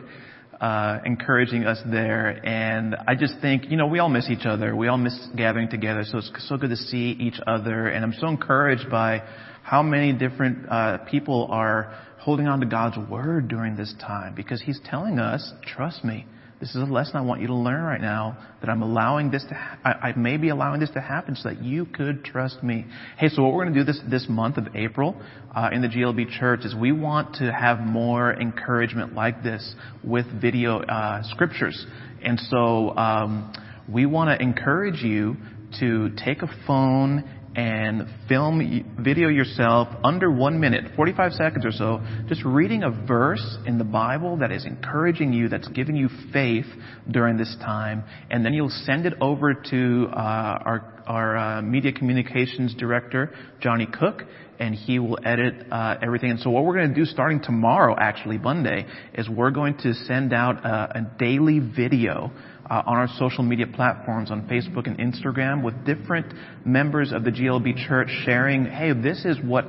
Uh, 0.65 0.99
encouraging 1.05 1.67
us 1.67 1.79
there. 1.93 2.41
And 2.43 2.97
I 3.07 3.15
just 3.17 3.35
think, 3.43 3.71
you 3.71 3.77
know, 3.77 3.87
we 3.87 3.99
all 3.99 4.09
miss 4.09 4.31
each 4.31 4.47
other. 4.47 4.75
We 4.75 4.89
all 4.89 4.97
miss 4.97 5.15
gathering 5.37 5.69
together. 5.69 6.05
So 6.05 6.17
it's 6.17 6.31
so 6.49 6.57
good 6.57 6.71
to 6.71 6.77
see 6.77 7.15
each 7.21 7.39
other. 7.47 7.89
And 7.89 8.03
I'm 8.03 8.15
so 8.19 8.29
encouraged 8.29 8.89
by 8.91 9.23
how 9.63 9.83
many 9.83 10.15
different 10.15 10.67
uh, 10.71 11.05
people 11.11 11.49
are 11.51 11.95
holding 12.19 12.49
on 12.49 12.61
to 12.61 12.67
God's 12.67 12.97
word 13.11 13.49
during 13.49 13.77
this 13.77 13.95
time 14.01 14.35
because 14.35 14.63
He's 14.63 14.81
telling 14.87 15.19
us, 15.19 15.53
trust 15.67 16.03
me. 16.03 16.25
This 16.65 16.77
is 16.77 16.81
a 16.89 16.91
lesson 16.91 17.17
I 17.17 17.21
want 17.21 17.43
you 17.43 17.49
to 17.49 17.55
learn 17.55 17.83
right 17.83 18.01
now 18.01 18.39
that 18.63 18.71
I'm 18.71 18.81
allowing 18.81 19.31
this 19.31 19.45
to, 19.51 19.55
ha- 19.55 19.77
I, 19.85 20.09
I 20.09 20.17
may 20.17 20.39
be 20.39 20.49
allowing 20.49 20.81
this 20.81 20.89
to 20.93 21.01
happen 21.03 21.37
so 21.37 21.51
that 21.51 21.63
you 21.63 21.85
could 21.85 22.25
trust 22.25 22.63
me. 22.63 22.87
Hey, 23.19 23.29
so 23.29 23.43
what 23.43 23.53
we're 23.53 23.65
going 23.65 23.75
to 23.75 23.81
do 23.81 23.85
this, 23.85 24.01
this 24.09 24.27
month 24.31 24.57
of 24.57 24.75
April, 24.75 25.15
uh, 25.55 25.69
in 25.75 25.83
the 25.83 25.89
GLB 25.89 26.39
church 26.39 26.61
is 26.65 26.75
we 26.75 26.91
want 26.91 27.35
to 27.35 27.53
have 27.53 27.81
more 27.81 28.33
encouragement 28.33 29.13
like 29.15 29.43
this 29.43 29.75
with 30.03 30.25
video, 30.41 30.81
uh, 30.81 31.21
scriptures. 31.25 31.85
And 32.23 32.41
so, 32.41 32.97
um, 32.97 33.53
we 33.87 34.07
want 34.07 34.31
to 34.31 34.43
encourage 34.43 35.03
you 35.03 35.37
to 35.81 36.13
take 36.25 36.41
a 36.41 36.49
phone 36.67 37.29
and 37.57 38.09
film 38.29 38.97
video 39.01 39.29
yourself 39.29 39.89
under 40.03 40.31
one 40.31 40.59
minute, 40.59 40.93
45 40.97 41.33
seconds 41.33 41.65
or 41.65 41.73
so, 41.73 42.01
just 42.29 42.45
reading 42.45 42.83
a 42.83 42.91
verse 42.91 43.59
in 43.67 43.79
the 43.79 43.85
Bible 43.85 44.37
that 44.39 44.51
is 44.51 44.65
encouraging 44.65 45.33
you, 45.33 45.49
that's 45.49 45.69
giving 45.69 45.97
you 45.97 46.09
faith 46.33 46.67
during 47.11 47.37
this 47.37 47.55
time, 47.61 48.05
and 48.31 48.45
then 48.45 48.55
you'll 48.55 48.69
send 48.85 49.07
it 49.07 49.15
over 49.21 49.55
to 49.55 50.09
uh, 50.13 50.17
our 50.17 50.95
our 51.07 51.37
uh, 51.37 51.63
media 51.63 51.93
communications 51.93 52.75
director, 52.75 53.31
Johnny 53.61 53.87
Cook, 53.87 54.23
and 54.59 54.75
he 54.75 54.99
will 54.99 55.19
edit 55.25 55.67
uh, 55.71 55.97
everything. 56.03 56.31
And 56.31 56.41
so 56.41 56.51
what 56.51 56.65
we're 56.65 56.77
going 56.77 56.89
to 56.89 56.95
do 56.95 57.05
starting 57.05 57.43
tomorrow, 57.43 57.95
actually 57.99 58.39
Monday, 58.39 58.87
is 59.15 59.29
we're 59.29 59.51
going 59.51 59.77
to 59.79 59.93
send 59.93 60.33
out 60.33 60.65
a, 60.65 60.99
a 60.99 61.17
daily 61.19 61.59
video 61.59 62.33
uh, 62.71 62.83
on 62.87 62.97
our 62.97 63.09
social 63.19 63.45
media 63.45 63.67
platforms 63.67 64.31
on 64.31 64.49
Facebook 64.49 64.87
and 64.87 64.99
Instagram 64.99 65.63
with 65.63 65.85
different 65.85 66.33
members 66.65 67.13
of 67.13 67.25
the 67.25 67.31
GLB 67.31 67.87
church 67.87 68.09
sharing, 68.25 68.65
hey, 68.65 68.93
this 68.93 69.25
is 69.25 69.37
what 69.45 69.67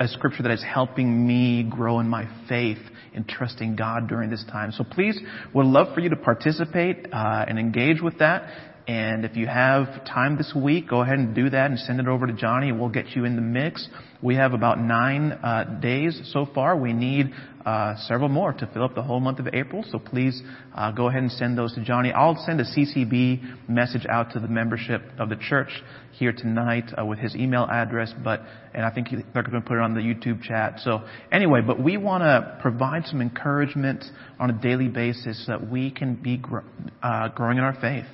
a 0.00 0.08
scripture 0.08 0.42
that 0.42 0.52
is 0.52 0.64
helping 0.64 1.26
me 1.26 1.62
grow 1.62 2.00
in 2.00 2.08
my 2.08 2.26
faith 2.48 2.78
in 3.12 3.24
trusting 3.24 3.76
God 3.76 4.08
during 4.08 4.30
this 4.30 4.44
time. 4.50 4.72
So 4.72 4.84
please, 4.84 5.18
would 5.54 5.66
love 5.66 5.94
for 5.94 6.00
you 6.00 6.10
to 6.10 6.16
participate 6.16 7.06
uh, 7.12 7.44
and 7.48 7.58
engage 7.58 8.00
with 8.00 8.18
that. 8.18 8.50
And 8.88 9.24
if 9.24 9.36
you 9.36 9.48
have 9.48 10.04
time 10.04 10.36
this 10.36 10.52
week, 10.54 10.88
go 10.88 11.02
ahead 11.02 11.18
and 11.18 11.34
do 11.34 11.50
that 11.50 11.70
and 11.70 11.78
send 11.80 11.98
it 11.98 12.06
over 12.06 12.26
to 12.26 12.32
Johnny 12.32 12.68
and 12.68 12.78
we'll 12.78 12.88
get 12.88 13.08
you 13.16 13.24
in 13.24 13.34
the 13.34 13.42
mix. 13.42 13.88
We 14.22 14.36
have 14.36 14.52
about 14.52 14.78
nine 14.78 15.32
uh, 15.32 15.78
days 15.82 16.20
so 16.32 16.46
far. 16.54 16.76
We 16.76 16.92
need 16.92 17.32
uh, 17.66 17.96
several 18.06 18.28
more 18.28 18.52
to 18.52 18.66
fill 18.72 18.84
up 18.84 18.94
the 18.94 19.02
whole 19.02 19.18
month 19.18 19.40
of 19.40 19.48
April. 19.52 19.84
So 19.90 19.98
please 19.98 20.40
uh, 20.72 20.92
go 20.92 21.08
ahead 21.08 21.22
and 21.22 21.32
send 21.32 21.58
those 21.58 21.74
to 21.74 21.82
Johnny. 21.82 22.12
I'll 22.12 22.40
send 22.46 22.60
a 22.60 22.64
CCB 22.64 23.68
message 23.68 24.06
out 24.08 24.30
to 24.34 24.40
the 24.40 24.46
membership 24.46 25.02
of 25.18 25.28
the 25.30 25.36
church 25.36 25.70
here 26.12 26.32
tonight 26.32 26.92
uh, 26.96 27.04
with 27.04 27.18
his 27.18 27.34
email 27.34 27.66
address. 27.68 28.14
But 28.22 28.42
and 28.72 28.84
I 28.84 28.90
think 28.90 29.08
they're 29.10 29.42
going 29.42 29.60
to 29.60 29.68
put 29.68 29.78
it 29.78 29.80
on 29.80 29.94
the 29.94 30.00
YouTube 30.00 30.42
chat. 30.42 30.78
So 30.84 31.02
anyway, 31.32 31.60
but 31.60 31.82
we 31.82 31.96
want 31.96 32.22
to 32.22 32.56
provide 32.62 33.04
some 33.06 33.20
encouragement 33.20 34.04
on 34.38 34.50
a 34.50 34.52
daily 34.52 34.88
basis 34.88 35.44
so 35.44 35.58
that 35.58 35.68
we 35.68 35.90
can 35.90 36.14
be 36.14 36.36
gr- 36.36 36.60
uh, 37.02 37.28
growing 37.30 37.58
in 37.58 37.64
our 37.64 37.76
faith. 37.80 38.06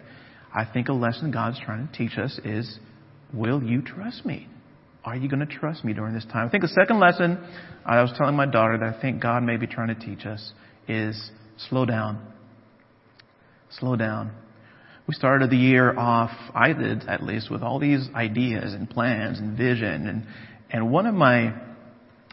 I 0.55 0.65
think 0.65 0.89
a 0.89 0.95
lesson 0.95 1.31
God's 1.31 1.61
trying 1.63 1.89
to 1.89 1.93
teach 1.93 2.17
us 2.17 2.41
is, 2.43 2.79
will 3.35 3.63
you 3.63 3.83
trust 3.83 4.25
me? 4.25 4.49
Are 5.05 5.17
you 5.17 5.29
going 5.29 5.47
to 5.47 5.53
trust 5.53 5.85
me 5.85 5.93
during 5.93 6.15
this 6.15 6.25
time? 6.27 6.47
I 6.47 6.51
think 6.51 6.63
the 6.63 6.69
second 6.69 7.01
lesson 7.01 7.39
I 7.85 8.01
was 8.03 8.13
telling 8.17 8.37
my 8.37 8.47
daughter 8.47 8.79
that 8.79 8.95
I 8.95 9.01
think 9.01 9.21
God 9.21 9.43
may 9.43 9.57
be 9.57 9.67
trying 9.67 9.89
to 9.89 9.95
teach 9.95 10.25
us 10.27 10.53
is 10.87 11.31
slow 11.69 11.85
down. 11.85 12.25
Slow 13.81 13.97
down. 13.97 14.33
We 15.09 15.15
started 15.15 15.51
the 15.51 15.57
year 15.57 15.99
off, 15.99 16.31
I 16.55 16.73
did 16.73 17.09
at 17.09 17.23
least, 17.23 17.51
with 17.51 17.63
all 17.63 17.81
these 17.81 18.09
ideas 18.15 18.75
and 18.75 18.89
plans 18.89 19.41
and 19.41 19.57
vision 19.57 20.07
and, 20.07 20.27
and 20.71 20.93
one 20.93 21.07
of 21.07 21.15
my, 21.15 21.53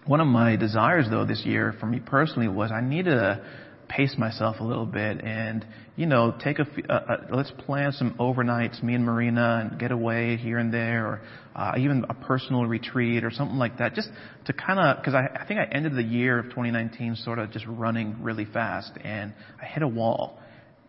one 0.05 0.21
of 0.21 0.27
my 0.27 0.55
desires 0.55 1.07
though 1.09 1.25
this 1.25 1.41
year 1.45 1.73
for 1.79 1.87
me 1.87 1.99
personally 1.99 2.47
was 2.47 2.71
I 2.71 2.81
needed 2.81 3.15
to 3.15 3.43
pace 3.89 4.15
myself 4.17 4.57
a 4.59 4.63
little 4.63 4.85
bit 4.85 5.21
and, 5.23 5.65
you 5.95 6.05
know, 6.05 6.33
take 6.41 6.59
a, 6.59 6.67
uh, 6.89 6.93
uh, 6.93 7.17
let's 7.31 7.51
plan 7.65 7.91
some 7.91 8.13
overnights, 8.19 8.81
me 8.81 8.93
and 8.93 9.03
Marina, 9.03 9.67
and 9.69 9.79
get 9.79 9.91
away 9.91 10.37
here 10.37 10.59
and 10.59 10.73
there, 10.73 11.05
or 11.05 11.21
uh, 11.55 11.73
even 11.77 12.05
a 12.07 12.13
personal 12.13 12.65
retreat 12.65 13.23
or 13.23 13.31
something 13.31 13.57
like 13.57 13.79
that, 13.79 13.95
just 13.95 14.09
to 14.45 14.53
kind 14.53 14.79
of, 14.79 14.97
because 14.97 15.15
I, 15.15 15.27
I 15.41 15.45
think 15.45 15.59
I 15.59 15.65
ended 15.65 15.95
the 15.95 16.03
year 16.03 16.39
of 16.39 16.45
2019 16.45 17.15
sort 17.15 17.39
of 17.39 17.51
just 17.51 17.65
running 17.67 18.21
really 18.21 18.45
fast, 18.45 18.91
and 19.03 19.33
I 19.61 19.65
hit 19.65 19.83
a 19.83 19.87
wall. 19.87 20.39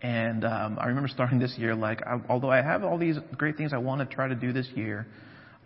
And 0.02 0.44
um, 0.44 0.78
I 0.80 0.86
remember 0.86 1.08
starting 1.08 1.38
this 1.38 1.54
year 1.58 1.74
like, 1.74 2.02
I, 2.06 2.20
although 2.28 2.50
I 2.50 2.62
have 2.62 2.84
all 2.84 2.96
these 2.96 3.16
great 3.36 3.56
things 3.56 3.72
I 3.72 3.78
want 3.78 4.08
to 4.08 4.14
try 4.14 4.28
to 4.28 4.34
do 4.34 4.52
this 4.52 4.68
year, 4.74 5.06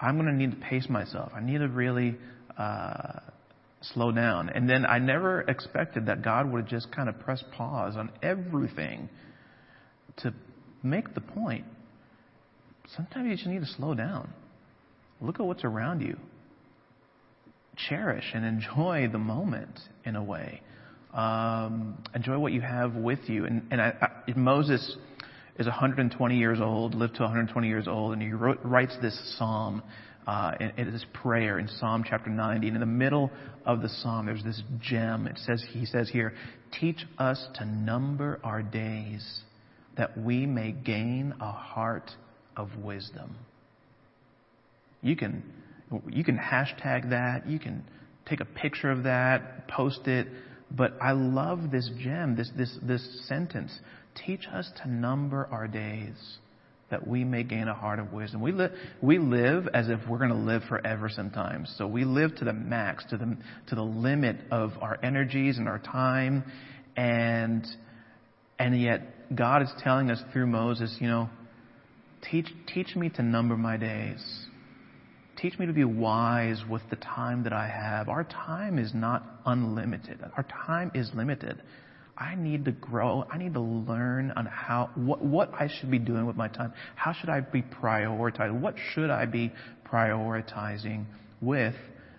I'm 0.01 0.17
going 0.17 0.27
to 0.27 0.35
need 0.35 0.51
to 0.53 0.57
pace 0.57 0.89
myself. 0.89 1.33
I 1.35 1.41
need 1.41 1.59
to 1.59 1.69
really 1.69 2.17
uh, 2.59 3.21
slow 3.93 4.13
down. 4.13 4.49
And 4.49 4.69
then 4.69 4.87
I 4.87 4.99
never 4.99 5.43
expected 5.43 6.07
that 6.07 6.23
God 6.23 6.51
would 6.53 6.67
just 6.67 6.91
kind 6.93 7.09
of 7.09 7.19
press 7.21 7.43
pause 7.57 7.97
on 7.97 8.11
everything 8.23 9.09
to 10.19 10.33
make 10.83 11.15
the 11.15 11.21
point. 11.21 11.65
Sometimes 12.97 13.29
you 13.29 13.37
just 13.37 13.47
need 13.47 13.61
to 13.61 13.67
slow 13.67 13.95
down. 13.95 14.33
Look 15.21 15.41
at 15.41 15.47
what's 15.47 15.65
around 15.65 16.01
you. 16.01 16.17
Cherish 17.89 18.25
and 18.35 18.45
enjoy 18.45 19.09
the 19.11 19.19
moment 19.19 19.81
in 20.05 20.17
a 20.17 20.23
way. 20.23 20.63
Um, 21.13 22.03
enjoy 22.15 22.39
what 22.39 22.53
you 22.53 22.61
have 22.61 22.95
with 22.95 23.21
you. 23.27 23.47
And, 23.47 23.67
and 23.71 23.81
I, 23.81 23.95
I, 24.29 24.39
Moses 24.39 24.97
is 25.59 25.67
120 25.67 26.37
years 26.37 26.59
old, 26.61 26.95
lived 26.95 27.17
to 27.17 27.23
120 27.23 27.69
years 27.69 27.87
old, 27.87 28.13
and 28.13 28.23
he 28.23 28.33
wrote, 28.33 28.59
writes 28.65 28.97
this 29.01 29.37
psalm 29.39 29.83
uh, 30.27 30.53
in, 30.77 30.93
this 30.93 31.05
prayer 31.13 31.59
in 31.59 31.69
Psalm 31.69 32.05
chapter 32.09 32.31
90. 32.31 32.69
And 32.69 32.77
in 32.77 32.81
the 32.81 32.87
middle 32.87 33.31
of 33.65 33.83
the 33.83 33.89
psalm, 33.89 34.27
there's 34.27 34.45
this 34.45 34.63
gem. 34.81 35.27
It 35.27 35.39
says, 35.45 35.65
he 35.71 35.85
says 35.85 36.09
here, 36.11 36.35
teach 36.81 37.05
us 37.19 37.47
to 37.57 37.65
number 37.65 38.41
our 38.43 38.63
days 38.63 39.41
that 39.97 40.17
we 40.19 40.47
may 40.47 40.73
gain 40.73 41.35
a 41.41 41.53
heart 41.53 42.11
of 42.57 42.69
wisdom. 42.77 43.37
You 45.03 45.17
can, 45.17 45.43
you 46.09 46.25
can 46.25 46.39
hashtag 46.39 47.11
that. 47.11 47.47
You 47.47 47.59
can 47.59 47.85
take 48.27 48.41
a 48.41 48.47
picture 48.47 48.91
of 48.91 49.05
that, 49.05 49.69
post 49.69 50.07
it. 50.07 50.27
But 50.71 50.95
I 51.01 51.13
love 51.13 51.71
this 51.71 51.91
gem, 52.03 52.37
this, 52.37 52.51
this, 52.57 52.77
this 52.83 53.27
sentence. 53.29 53.79
Teach 54.27 54.47
us 54.53 54.71
to 54.83 54.91
number 54.91 55.47
our 55.53 55.69
days 55.69 56.39
that 56.95 57.09
we 57.09 57.25
may 57.25 57.43
gain 57.43 57.67
a 57.67 57.75
heart 57.75 57.99
of 57.99 58.13
wisdom. 58.13 58.41
We, 58.41 58.53
li- 58.53 58.69
we 59.03 59.19
live 59.19 59.67
as 59.75 59.89
if 59.89 59.99
we're 60.09 60.19
going 60.19 60.31
to 60.31 60.37
live 60.37 60.63
forever 60.69 61.09
sometimes. 61.09 61.75
So 61.77 61.89
we 61.89 62.05
live 62.05 62.37
to 62.37 62.45
the 62.45 62.53
max, 62.53 63.05
to 63.11 63.17
the, 63.17 63.37
to 63.67 63.75
the 63.75 63.83
limit 63.83 64.37
of 64.53 64.71
our 64.81 64.97
energies 65.03 65.59
and 65.59 65.67
our 65.67 65.81
time. 65.81 66.45
And, 66.97 67.67
and 68.61 68.81
yet 68.81 69.35
God 69.35 69.63
is 69.63 69.73
telling 69.83 70.09
us 70.13 70.23
through 70.33 70.47
Moses, 70.47 70.97
you 71.01 71.09
know, 71.09 71.29
teach, 72.31 72.47
teach 72.73 72.95
me 72.95 73.09
to 73.09 73.23
number 73.25 73.57
my 73.57 73.77
days. 73.77 74.25
Teach 75.37 75.59
me 75.59 75.67
to 75.67 75.73
be 75.73 75.83
wise 75.83 76.63
with 76.71 76.83
the 76.91 76.97
time 76.97 77.43
that 77.43 77.53
I 77.53 77.67
have. 77.67 78.09
Our 78.09 78.23
time 78.23 78.79
is 78.79 78.93
not 78.95 79.25
unlimited. 79.45 80.21
Our 80.37 80.47
time 80.65 80.93
is 80.95 81.11
limited. 81.13 81.61
I 82.17 82.37
need 82.37 82.65
to 82.67 82.73
grow. 82.73 83.25
I 83.31 83.39
need 83.39 83.55
to 83.55 83.61
learn 83.61 84.33
on 84.37 84.47
how, 84.47 84.91
what, 84.95 85.25
what 85.25 85.53
I 85.53 85.69
should 85.69 85.91
be 85.91 85.99
doing 85.99 86.27
with 86.27 86.37
my 86.37 86.49
time. 86.49 86.73
How 86.95 87.13
should 87.13 87.29
I 87.29 87.41
be 87.41 87.63
prioritizing? 87.63 88.61
What 88.61 88.77
should 88.93 89.11
I 89.11 89.27
be 89.27 89.53
prioritizing 89.85 91.07
with 91.41 91.75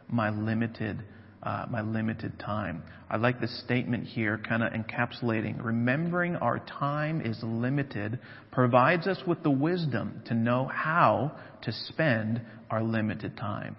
my 0.10 0.30
limited, 0.32 1.02
uh, 1.44 1.66
my 1.70 1.82
limited 1.82 2.38
time? 2.40 2.84
I 3.10 3.18
like 3.18 3.40
this 3.40 3.58
statement 3.64 4.06
here, 4.06 4.38
kind 4.38 4.64
of 4.64 4.74
encapsulating. 4.74 5.64
Remembering 5.64 6.36
our 6.38 6.60
time 6.60 7.22
is 7.22 7.40
limited 7.42 8.20
provides 8.52 9.08
us 9.08 9.20
with 9.26 9.44
the 9.44 9.52
wisdom 9.52 10.22
to 10.26 10.34
know 10.34 10.66
how 10.66 11.38
to 11.62 11.72
spend 11.72 12.42
our 12.70 12.84
limited 12.84 13.38
time. 13.38 13.78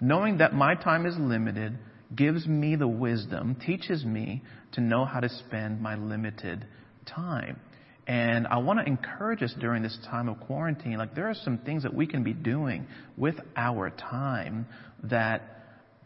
Knowing 0.00 0.38
that 0.38 0.54
my 0.54 0.74
time 0.74 1.06
is 1.06 1.14
limited 1.18 1.76
gives 2.14 2.46
me 2.46 2.76
the 2.76 2.88
wisdom, 2.88 3.56
teaches 3.64 4.04
me 4.04 4.42
to 4.72 4.80
know 4.80 5.04
how 5.04 5.20
to 5.20 5.28
spend 5.28 5.80
my 5.80 5.96
limited 5.96 6.66
time. 7.06 7.60
And 8.06 8.46
I 8.46 8.58
want 8.58 8.80
to 8.80 8.86
encourage 8.86 9.42
us 9.42 9.54
during 9.60 9.82
this 9.82 9.96
time 10.10 10.28
of 10.28 10.40
quarantine. 10.40 10.96
Like, 10.98 11.14
there 11.14 11.28
are 11.28 11.34
some 11.34 11.58
things 11.58 11.84
that 11.84 11.94
we 11.94 12.06
can 12.06 12.24
be 12.24 12.32
doing 12.32 12.86
with 13.16 13.36
our 13.56 13.90
time 13.90 14.66
that 15.04 15.42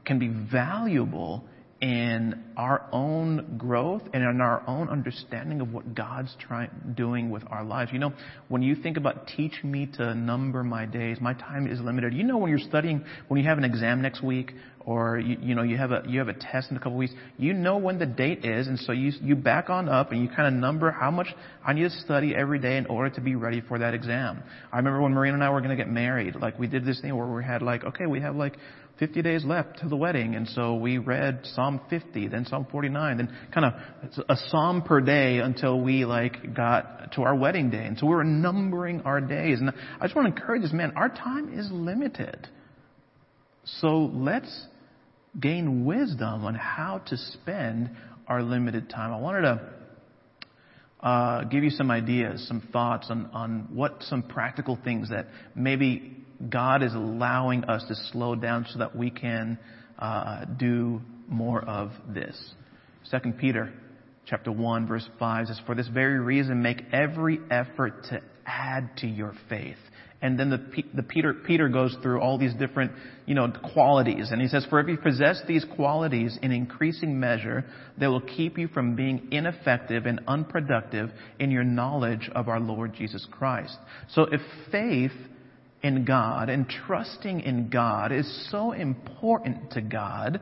can 0.04 0.18
be 0.18 0.28
valuable 0.28 1.44
in 1.80 2.42
our 2.56 2.86
own 2.92 3.56
growth 3.58 4.02
and 4.12 4.22
in 4.22 4.40
our 4.40 4.62
own 4.66 4.88
understanding 4.88 5.60
of 5.60 5.72
what 5.72 5.94
God's 5.94 6.34
trying 6.38 6.70
doing 6.96 7.30
with 7.30 7.42
our 7.50 7.64
lives. 7.64 7.92
You 7.92 7.98
know, 7.98 8.12
when 8.48 8.62
you 8.62 8.74
think 8.74 8.96
about 8.96 9.26
teach 9.26 9.62
me 9.62 9.86
to 9.98 10.14
number 10.14 10.62
my 10.62 10.86
days, 10.86 11.18
my 11.20 11.34
time 11.34 11.66
is 11.66 11.80
limited. 11.80 12.14
You 12.14 12.24
know, 12.24 12.38
when 12.38 12.50
you're 12.50 12.58
studying, 12.58 13.04
when 13.28 13.40
you 13.40 13.48
have 13.48 13.58
an 13.58 13.64
exam 13.64 14.02
next 14.02 14.22
week, 14.22 14.52
or 14.86 15.18
you, 15.18 15.38
you 15.40 15.54
know 15.54 15.62
you 15.62 15.76
have 15.76 15.92
a 15.92 16.02
you 16.06 16.18
have 16.18 16.28
a 16.28 16.34
test 16.34 16.70
in 16.70 16.76
a 16.76 16.80
couple 16.80 16.96
weeks, 16.96 17.14
you 17.38 17.52
know 17.52 17.78
when 17.78 17.98
the 17.98 18.06
date 18.06 18.44
is, 18.44 18.66
and 18.66 18.78
so 18.78 18.92
you 18.92 19.12
you 19.22 19.34
back 19.34 19.70
on 19.70 19.88
up 19.88 20.12
and 20.12 20.22
you 20.22 20.28
kind 20.28 20.46
of 20.46 20.52
number 20.52 20.90
how 20.90 21.10
much 21.10 21.28
I 21.64 21.72
need 21.72 21.84
to 21.84 21.90
study 21.90 22.34
every 22.34 22.58
day 22.58 22.76
in 22.76 22.86
order 22.86 23.14
to 23.14 23.20
be 23.20 23.34
ready 23.34 23.62
for 23.62 23.78
that 23.78 23.94
exam. 23.94 24.42
I 24.72 24.76
remember 24.76 25.00
when 25.00 25.12
Marina 25.12 25.34
and 25.34 25.44
I 25.44 25.50
were 25.50 25.60
going 25.60 25.70
to 25.70 25.76
get 25.76 25.88
married, 25.88 26.36
like 26.36 26.58
we 26.58 26.66
did 26.66 26.84
this 26.84 27.00
thing 27.00 27.16
where 27.16 27.26
we 27.26 27.42
had 27.42 27.62
like 27.62 27.84
okay, 27.84 28.06
we 28.06 28.20
have 28.20 28.36
like 28.36 28.56
50 28.98 29.22
days 29.22 29.44
left 29.44 29.80
to 29.80 29.88
the 29.88 29.96
wedding, 29.96 30.36
and 30.36 30.48
so 30.48 30.74
we 30.76 30.98
read 30.98 31.40
Psalm 31.42 31.80
50, 31.90 32.28
then 32.28 32.46
Psalm 32.46 32.66
49, 32.70 33.16
then 33.16 33.36
kind 33.52 33.66
of 33.66 34.24
a 34.28 34.36
psalm 34.48 34.82
per 34.82 35.00
day 35.00 35.38
until 35.38 35.80
we 35.80 36.04
like 36.04 36.54
got 36.54 37.12
to 37.12 37.22
our 37.22 37.34
wedding 37.34 37.70
day. 37.70 37.84
And 37.84 37.98
so 37.98 38.06
we 38.06 38.14
were 38.14 38.22
numbering 38.22 39.00
our 39.00 39.20
days. 39.20 39.58
And 39.60 39.70
I 39.70 40.04
just 40.04 40.14
want 40.14 40.28
to 40.28 40.40
encourage 40.40 40.62
this, 40.62 40.72
man, 40.72 40.92
our 40.94 41.08
time 41.08 41.58
is 41.58 41.68
limited. 41.72 42.46
So 43.64 44.10
let's 44.12 44.66
gain 45.40 45.84
wisdom 45.84 46.44
on 46.44 46.54
how 46.54 46.98
to 47.06 47.16
spend 47.16 47.90
our 48.28 48.42
limited 48.42 48.88
time. 48.90 49.12
I 49.12 49.18
wanted 49.18 49.42
to 49.42 49.70
uh, 51.00 51.44
give 51.44 51.64
you 51.64 51.70
some 51.70 51.90
ideas, 51.90 52.46
some 52.46 52.62
thoughts 52.72 53.08
on, 53.10 53.26
on 53.32 53.68
what 53.72 54.02
some 54.04 54.22
practical 54.22 54.78
things 54.82 55.10
that 55.10 55.26
maybe 55.54 56.23
God 56.48 56.82
is 56.82 56.94
allowing 56.94 57.64
us 57.64 57.84
to 57.88 57.94
slow 58.12 58.34
down 58.34 58.66
so 58.70 58.78
that 58.80 58.96
we 58.96 59.10
can 59.10 59.58
uh, 59.98 60.44
do 60.58 61.00
more 61.28 61.64
of 61.64 61.90
this. 62.08 62.36
Second 63.04 63.38
Peter 63.38 63.72
chapter 64.26 64.50
1 64.50 64.86
verse 64.86 65.08
5 65.18 65.46
says, 65.48 65.60
For 65.66 65.74
this 65.74 65.88
very 65.88 66.18
reason 66.18 66.62
make 66.62 66.82
every 66.92 67.38
effort 67.50 68.04
to 68.10 68.20
add 68.46 68.90
to 68.98 69.06
your 69.06 69.34
faith. 69.48 69.76
And 70.22 70.40
then 70.40 70.48
the, 70.48 70.82
the 70.94 71.02
Peter, 71.02 71.34
Peter 71.34 71.68
goes 71.68 71.94
through 72.02 72.20
all 72.20 72.38
these 72.38 72.54
different, 72.54 72.92
you 73.26 73.34
know, 73.34 73.52
qualities. 73.74 74.30
And 74.30 74.40
he 74.40 74.48
says, 74.48 74.66
For 74.70 74.80
if 74.80 74.88
you 74.88 74.96
possess 74.96 75.42
these 75.46 75.66
qualities 75.76 76.38
in 76.40 76.50
increasing 76.50 77.20
measure, 77.20 77.66
they 77.98 78.06
will 78.06 78.22
keep 78.22 78.56
you 78.56 78.68
from 78.68 78.96
being 78.96 79.28
ineffective 79.32 80.06
and 80.06 80.22
unproductive 80.26 81.10
in 81.38 81.50
your 81.50 81.64
knowledge 81.64 82.30
of 82.34 82.48
our 82.48 82.58
Lord 82.58 82.94
Jesus 82.94 83.26
Christ. 83.30 83.76
So 84.12 84.22
if 84.22 84.40
faith 84.72 85.12
in 85.84 86.04
God 86.06 86.48
and 86.48 86.66
trusting 86.66 87.40
in 87.40 87.68
God 87.68 88.10
is 88.10 88.48
so 88.50 88.72
important 88.72 89.72
to 89.72 89.82
God, 89.82 90.40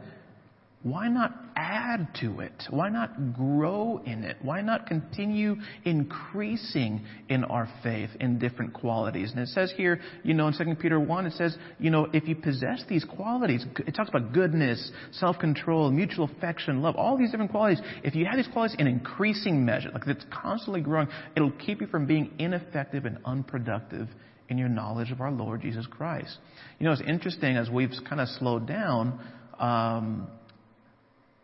why 0.85 1.09
not 1.09 1.35
add 1.57 2.09
to 2.21 2.41
it? 2.41 2.53
Why 2.71 2.89
not 2.89 3.35
grow 3.35 4.01
in 4.05 4.23
it? 4.23 4.37
Why 4.43 4.63
not 4.63 4.87
continue 4.87 5.57
increasing 5.85 7.05
in 7.29 7.45
our 7.45 7.69
faith 7.83 8.11
in 8.21 8.39
different 8.39 8.73
qualities? 8.73 9.33
And 9.33 9.41
it 9.41 9.49
says 9.49 9.73
here, 9.77 10.01
you 10.23 10.35
know, 10.35 10.49
in 10.49 10.55
2 10.55 10.75
Peter 10.81 10.99
1, 10.99 11.27
it 11.27 11.33
says, 11.35 11.57
you 11.79 11.91
know, 11.91 12.09
if 12.13 12.27
you 12.27 12.37
possess 12.37 12.85
these 12.89 13.05
qualities, 13.05 13.65
it 13.87 13.95
talks 13.95 14.11
about 14.11 14.33
goodness, 14.33 14.91
self-control, 15.13 15.91
mutual 15.91 16.31
affection, 16.37 16.83
love, 16.83 16.97
all 16.97 17.17
these 17.19 17.31
different 17.31 17.51
qualities. 17.51 17.81
If 18.03 18.15
you 18.15 18.27
have 18.27 18.37
these 18.37 18.49
qualities 18.53 18.77
in 18.79 18.87
increasing 18.87 19.65
measure, 19.65 19.91
like 19.93 20.07
it's 20.07 20.25
constantly 20.33 20.81
growing, 20.81 21.09
it'll 21.37 21.53
keep 21.53 21.81
you 21.81 21.89
from 21.89 22.07
being 22.07 22.33
ineffective 22.39 23.05
and 23.07 23.19
unproductive 23.25 24.09
in 24.53 24.59
your 24.59 24.69
knowledge 24.69 25.11
of 25.11 25.21
our 25.21 25.33
Lord 25.33 25.63
Jesus 25.63 25.87
Christ. 25.87 26.37
You 26.79 26.87
know, 26.87 26.93
it's 26.93 27.01
interesting 27.01 27.57
as 27.57 27.71
we've 27.71 27.91
kind 28.07 28.21
of 28.21 28.29
slowed 28.39 28.69
down, 28.69 29.19
um, 29.59 30.29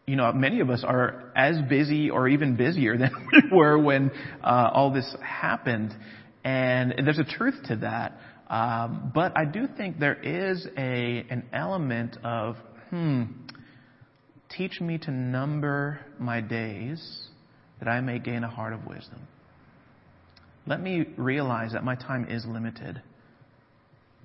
you 0.06 0.14
know, 0.14 0.30
many 0.32 0.60
of 0.60 0.68
us 0.68 0.84
are 0.86 1.32
as 1.34 1.56
busy 1.68 2.10
or 2.10 2.28
even 2.28 2.54
busier 2.56 2.96
than 2.98 3.10
we 3.32 3.56
were 3.56 3.78
when 3.78 4.10
uh, 4.44 4.70
all 4.72 4.92
this 4.92 5.16
happened. 5.22 5.94
And, 6.44 6.92
and, 6.92 7.06
there's 7.06 7.18
a 7.18 7.24
truth 7.24 7.56
to 7.64 7.76
that. 7.76 8.18
Um, 8.48 9.10
but 9.14 9.36
I 9.36 9.44
do 9.44 9.66
think 9.76 9.98
there 9.98 10.14
is 10.14 10.66
a 10.76 11.26
an 11.28 11.48
element 11.52 12.16
of, 12.24 12.56
hmm, 12.90 13.24
teach 14.56 14.80
me 14.80 14.98
to 14.98 15.10
number 15.10 16.00
my 16.18 16.40
days 16.40 17.28
that 17.80 17.88
I 17.88 18.00
may 18.00 18.18
gain 18.18 18.44
a 18.44 18.48
heart 18.48 18.72
of 18.72 18.86
wisdom. 18.86 19.26
Let 20.68 20.82
me 20.82 21.06
realize 21.16 21.72
that 21.72 21.82
my 21.82 21.94
time 21.94 22.26
is 22.28 22.44
limited. 22.46 23.00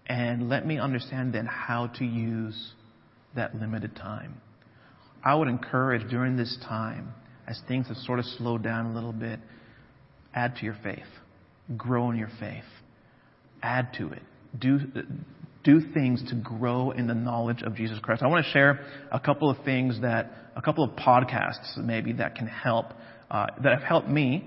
And 0.08 0.50
let 0.50 0.68
me 0.68 0.78
understand 0.78 1.34
then 1.34 1.46
how 1.46 1.88
to 2.00 2.06
use 2.06 2.74
that 3.34 3.56
limited 3.56 3.96
time. 3.96 4.42
I 5.24 5.36
would 5.36 5.48
encourage 5.48 6.10
during 6.10 6.36
this 6.36 6.58
time, 6.68 7.14
as 7.48 7.62
things 7.70 7.88
have 7.88 7.96
sort 7.98 8.20
of 8.20 8.26
slowed 8.26 8.62
down 8.62 8.88
a 8.88 8.94
little 8.94 9.14
bit, 9.14 9.40
add 10.36 10.58
to 10.58 10.66
your 10.66 10.78
faith. 10.84 11.08
Grow 11.78 12.12
in 12.12 12.18
your 12.18 12.32
faith. 12.42 12.66
Add 13.62 13.94
to 13.98 14.10
it. 14.10 14.22
Do, 14.60 14.80
do 15.64 15.80
things 15.94 16.22
to 16.30 16.36
grow 16.36 16.92
in 16.92 17.08
the 17.08 17.16
knowledge 17.16 17.64
of 17.64 17.74
Jesus 17.74 18.00
Christ. 18.00 18.22
I 18.22 18.28
want 18.28 18.46
to 18.46 18.52
share 18.52 18.86
a 19.14 19.20
couple 19.20 19.50
of 19.50 19.64
things 19.64 20.02
that, 20.02 20.30
a 20.58 20.62
couple 20.62 20.84
of 20.84 20.92
podcasts 20.98 21.78
maybe 21.78 22.12
that 22.14 22.36
can 22.36 22.48
help, 22.48 22.88
uh, 23.32 23.46
that 23.64 23.72
have 23.72 23.84
helped 23.84 24.10
me, 24.10 24.46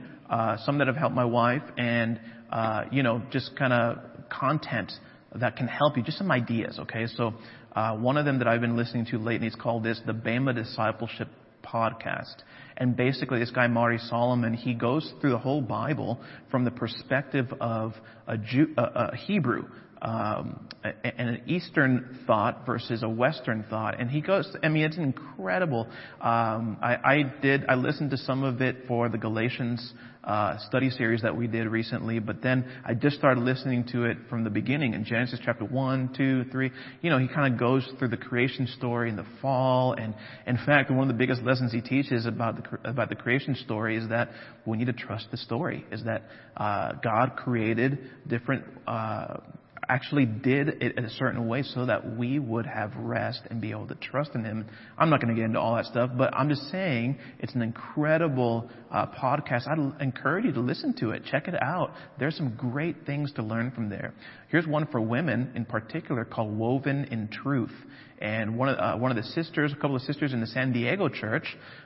some 0.65 0.79
that 0.79 0.87
have 0.87 0.97
helped 0.97 1.15
my 1.15 1.25
wife, 1.25 1.63
and, 1.77 2.21
uh, 2.51 2.85
you 2.91 3.03
know, 3.03 3.23
just 3.31 3.57
kind 3.57 3.73
of 3.73 3.99
content 4.29 4.93
that 5.35 5.57
can 5.57 5.69
help 5.69 5.97
you, 5.97 6.03
just 6.03 6.19
some 6.19 6.31
ideas, 6.31 6.79
okay? 6.79 7.07
So 7.17 7.35
uh, 7.75 7.97
one 7.97 8.17
of 8.17 8.25
them 8.25 8.39
that 8.39 8.49
I've 8.49 8.61
been 8.61 8.77
listening 8.77 9.07
to 9.07 9.19
lately 9.19 9.47
is 9.49 9.55
called 9.55 9.85
this, 9.85 10.01
the 10.07 10.15
Bema 10.15 10.53
Discipleship 10.53 11.29
Podcast. 11.63 12.37
And 12.77 12.97
basically, 12.97 13.39
this 13.41 13.51
guy, 13.51 13.67
Marty 13.67 13.99
Solomon, 13.99 14.55
he 14.55 14.75
goes 14.75 15.13
through 15.21 15.31
the 15.31 15.39
whole 15.39 15.61
Bible 15.61 16.19
from 16.51 16.65
the 16.65 16.71
perspective 16.71 17.53
of 17.61 17.95
a, 18.27 18.37
Jew, 18.39 18.75
a, 18.77 18.83
a 18.83 19.17
Hebrew, 19.17 19.65
um, 20.03 20.69
and 20.85 21.29
an 21.31 21.43
Eastern 21.47 22.21
thought 22.27 22.67
versus 22.67 23.03
a 23.03 23.09
Western 23.09 23.65
thought. 23.69 23.99
And 23.99 24.11
he 24.11 24.21
goes, 24.21 24.55
I 24.63 24.69
mean, 24.69 24.85
it's 24.85 24.99
incredible. 24.99 25.89
Um, 26.21 26.79
I, 26.83 26.97
I 27.03 27.23
did, 27.41 27.65
I 27.69 27.75
listened 27.75 28.11
to 28.11 28.19
some 28.19 28.45
of 28.45 28.61
it 28.61 28.87
for 28.87 29.09
the 29.09 29.19
Galatians 29.19 29.93
uh, 30.27 30.59
study 30.67 30.91
series 30.91 31.23
that 31.23 31.37
we 31.37 31.47
did 31.47 31.69
recently, 31.69 32.19
but 32.19 32.43
then 32.43 32.65
I 32.85 32.95
just 32.95 33.17
started 33.17 33.45
listening 33.45 33.87
to 33.93 34.05
it 34.05 34.19
from 34.29 34.43
the 34.43 34.51
beginning 34.51 34.95
in 34.95 35.05
Genesis 35.05 35.39
chapter 35.45 35.65
1, 35.65 36.15
2, 36.17 36.45
3. 36.51 36.71
You 37.01 37.11
know, 37.11 37.19
he 37.19 37.29
kind 37.29 37.53
of 37.53 37.59
goes 37.61 37.89
through 37.99 38.09
the 38.09 38.17
creation 38.17 38.67
story 38.77 39.09
and 39.09 39.19
the 39.19 39.27
fall. 39.41 39.93
And 39.93 40.15
in 40.47 40.57
fact, 40.67 40.91
one 40.91 41.09
of 41.09 41.09
the 41.09 41.19
biggest 41.19 41.43
lessons 41.43 41.73
he 41.73 41.81
teaches 41.81 42.27
about 42.27 42.57
the, 42.57 42.91
about 42.91 43.09
the 43.09 43.15
creation 43.15 43.55
story 43.55 43.97
is 43.97 44.09
that 44.09 44.31
we 44.67 44.77
need 44.77 44.87
to 44.87 44.93
trust 44.93 45.31
the 45.31 45.37
story, 45.37 45.85
is 45.93 46.03
that 46.05 46.25
uh, 46.57 46.93
God 47.05 47.37
created 47.37 47.99
different 48.27 48.65
uh, 48.87 49.39
actually 49.89 50.27
did 50.27 50.69
it 50.83 50.99
in 50.99 51.05
a 51.05 51.11
certain 51.11 51.47
way 51.47 51.63
so 51.63 51.87
that 51.87 52.17
we 52.17 52.39
would 52.39 52.67
have 52.67 52.93
rest 52.97 53.43
and 53.51 53.61
be 53.61 53.71
able 53.71 53.87
to 53.87 53.95
trust 53.97 54.31
in 54.35 54.45
Him. 54.45 54.67
I'm 54.99 55.11
not 55.11 55.21
going 55.21 55.35
to 55.35 55.41
get 55.41 55.45
into 55.45 55.61
all 55.61 55.77
that 55.77 55.87
stuff, 55.87 56.11
but 56.17 56.35
I'm 56.35 56.49
just 56.49 56.71
saying 56.71 57.19
it's 57.39 57.55
an 57.55 57.63
incredible 57.63 58.69
uh, 58.91 59.07
podcast. 59.07 59.69
I'd 59.69 60.03
encourage 60.03 60.45
you 60.45 60.53
to 60.53 60.61
listen 60.61 60.95
to 61.01 61.11
it. 61.11 61.25
Check 61.31 61.49
it 61.49 61.55
out. 61.63 61.93
There's 62.19 62.37
some 62.37 62.55
great 62.57 63.07
things 63.07 63.33
to 63.35 63.43
learn 63.43 63.71
from 63.71 63.89
there. 63.89 64.15
Here's 64.49 64.67
one 64.67 64.87
for 64.87 65.01
women 65.01 65.53
in 65.55 65.65
particular 65.65 66.25
called 66.25 66.57
Woven 66.57 67.05
in 67.11 67.29
Truth. 67.29 67.73
And 68.19 68.57
one 68.57 68.71
of, 68.71 68.79
uh, 68.79 68.99
one 68.99 69.11
of 69.11 69.17
the 69.17 69.31
sisters, 69.31 69.73
a 69.73 69.75
couple 69.75 69.95
of 69.95 70.03
sisters 70.03 70.33
in 70.33 70.41
the 70.41 70.47
San 70.47 70.73
Diego 70.73 71.09
church, 71.09 71.45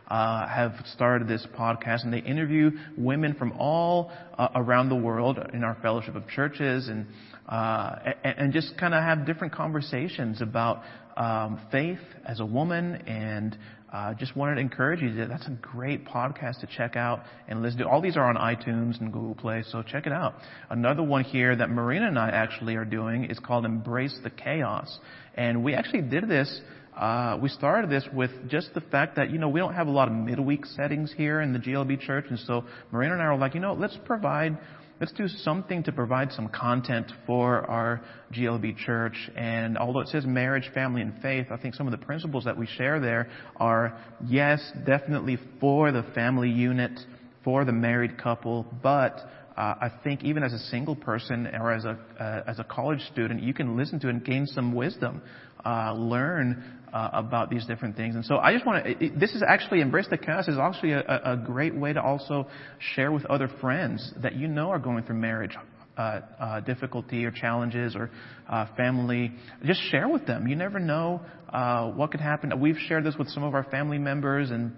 uh, 0.09 0.47
have 0.47 0.75
started 0.95 1.27
this 1.27 1.45
podcast 1.59 2.05
and 2.05 2.13
they 2.13 2.21
interview 2.21 2.71
women 2.97 3.35
from 3.35 3.53
all 3.53 4.13
uh, 4.39 4.49
around 4.55 4.91
the 4.91 4.97
world 4.97 5.39
in 5.53 5.65
our 5.65 5.77
fellowship 5.83 6.15
of 6.15 6.29
churches 6.29 6.89
and 6.89 7.07
uh, 7.51 8.13
and, 8.23 8.53
just 8.53 8.79
kind 8.79 8.95
of 8.95 9.03
have 9.03 9.27
different 9.27 9.53
conversations 9.53 10.41
about 10.41 10.83
um, 11.17 11.61
faith 11.73 11.99
as 12.25 12.39
a 12.39 12.47
woman 12.47 12.95
and 13.09 13.59
uh, 13.93 14.15
just 14.15 14.37
wanted 14.37 14.55
to 14.55 14.61
encourage 14.61 15.01
you 15.01 15.13
that 15.15 15.29
that's 15.29 15.49
a 15.49 15.59
great 15.61 16.07
podcast 16.07 16.61
to 16.61 16.69
check 16.77 16.95
out 16.95 17.25
and 17.49 17.61
listen 17.61 17.81
to. 17.81 17.89
All 17.89 18.01
these 18.01 18.17
are 18.17 18.25
on 18.25 18.37
iTunes 18.37 19.01
and 19.01 19.13
Google 19.13 19.35
Play, 19.35 19.65
so 19.69 19.83
check 19.83 20.07
it 20.07 20.13
out. 20.13 20.37
Another 20.71 21.03
one 21.03 21.25
here 21.25 21.57
that 21.57 21.71
Marina 21.71 22.07
and 22.07 22.17
I 22.17 22.29
actually 22.29 22.77
are 22.77 22.85
doing 22.85 23.25
is 23.25 23.39
called 23.41 23.65
Embrace 23.65 24.17
the 24.23 24.31
Chaos. 24.31 25.01
And 25.35 25.65
we 25.65 25.75
actually 25.75 26.03
did 26.03 26.29
this 26.29 26.61
uh, 26.97 27.39
we 27.41 27.49
started 27.49 27.89
this 27.89 28.05
with 28.13 28.31
just 28.49 28.75
the 28.75 28.81
fact 28.81 29.17
that, 29.17 29.31
you 29.31 29.39
know, 29.39 29.49
we 29.49 29.61
don't 29.61 29.75
have 29.75 29.87
a 29.87 29.91
lot 29.91 30.09
of 30.09 30.15
midweek 30.15 30.67
settings 30.67 31.13
here 31.17 31.41
in 31.41 31.53
the 31.53 31.59
GLB 31.59 32.01
church. 32.01 32.27
And 32.29 32.39
so 32.41 32.65
Marina 32.91 33.15
and 33.15 33.23
I 33.23 33.29
were 33.29 33.39
like, 33.39 33.55
you 33.55 33.61
know, 33.61 33.73
let's 33.73 33.97
provide 34.05 34.59
let's 35.01 35.13
do 35.13 35.27
something 35.27 35.83
to 35.85 35.93
provide 35.93 36.31
some 36.33 36.49
content 36.49 37.11
for 37.27 37.69
our 37.71 38.03
GLB 38.33 38.77
church. 38.77 39.31
And 39.35 39.79
although 39.79 40.01
it 40.01 40.09
says 40.09 40.27
marriage, 40.27 40.71
family, 40.75 41.01
and 41.01 41.21
faith, 41.23 41.47
I 41.51 41.57
think 41.57 41.75
some 41.75 41.87
of 41.87 41.93
the 41.93 42.05
principles 42.05 42.45
that 42.45 42.57
we 42.57 42.67
share 42.67 43.01
there 43.01 43.29
are, 43.57 43.99
yes, 44.27 44.61
definitely 44.87 45.39
for 45.59 45.91
the 45.91 46.03
family 46.15 46.51
unit, 46.51 47.01
for 47.43 47.65
the 47.65 47.73
married 47.73 48.19
couple, 48.19 48.67
but 48.83 49.19
uh, 49.57 49.75
I 49.81 49.91
think 50.05 50.23
even 50.23 50.43
as 50.43 50.53
a 50.53 50.59
single 50.59 50.95
person 50.95 51.47
or 51.47 51.73
as 51.73 51.85
a 51.85 51.99
uh, 52.19 52.43
as 52.47 52.59
a 52.59 52.65
college 52.65 53.01
student, 53.13 53.43
you 53.43 53.53
can 53.53 53.77
listen 53.77 53.99
to 54.01 54.09
and 54.09 54.25
gain 54.25 54.47
some 54.47 54.75
wisdom, 54.75 55.23
uh, 55.65 55.93
learn 55.93 56.80
uh, 56.93 57.11
about 57.13 57.51
these 57.51 57.67
different 57.67 57.97
things. 57.97 58.15
And 58.15 58.25
so 58.25 58.37
I 58.37 58.53
just 58.53 58.67
want 58.67 58.85
to, 58.85 59.11
this 59.19 59.35
is 59.35 59.43
actually, 59.47 59.81
Embrace 59.81 60.07
the 60.11 60.19
Chaos 60.19 60.49
is 60.49 60.59
actually 60.59 60.93
a, 60.93 61.21
a, 61.25 61.37
great 61.37 61.75
way 61.75 61.93
to 61.93 62.03
also 62.03 62.47
share 62.95 63.13
with 63.13 63.25
other 63.27 63.49
friends 63.61 64.13
that 64.23 64.35
you 64.35 64.49
know 64.49 64.71
are 64.71 64.79
going 64.79 65.05
through 65.05 65.17
marriage 65.17 65.57
uh, 65.97 66.21
uh, 66.39 66.61
difficulty 66.61 67.25
or 67.25 67.31
challenges 67.31 67.95
or 67.95 68.11
uh, 68.49 68.67
family. 68.77 69.33
Just 69.65 69.81
share 69.91 70.09
with 70.09 70.27
them. 70.27 70.47
You 70.47 70.57
never 70.57 70.79
know 70.79 71.21
uh, 71.53 71.91
what 71.91 72.11
could 72.11 72.21
happen. 72.21 72.59
We've 72.61 72.79
shared 72.89 73.05
this 73.05 73.17
with 73.19 73.29
some 73.29 73.43
of 73.43 73.55
our 73.55 73.65
family 73.65 73.99
members 73.99 74.51
and 74.51 74.73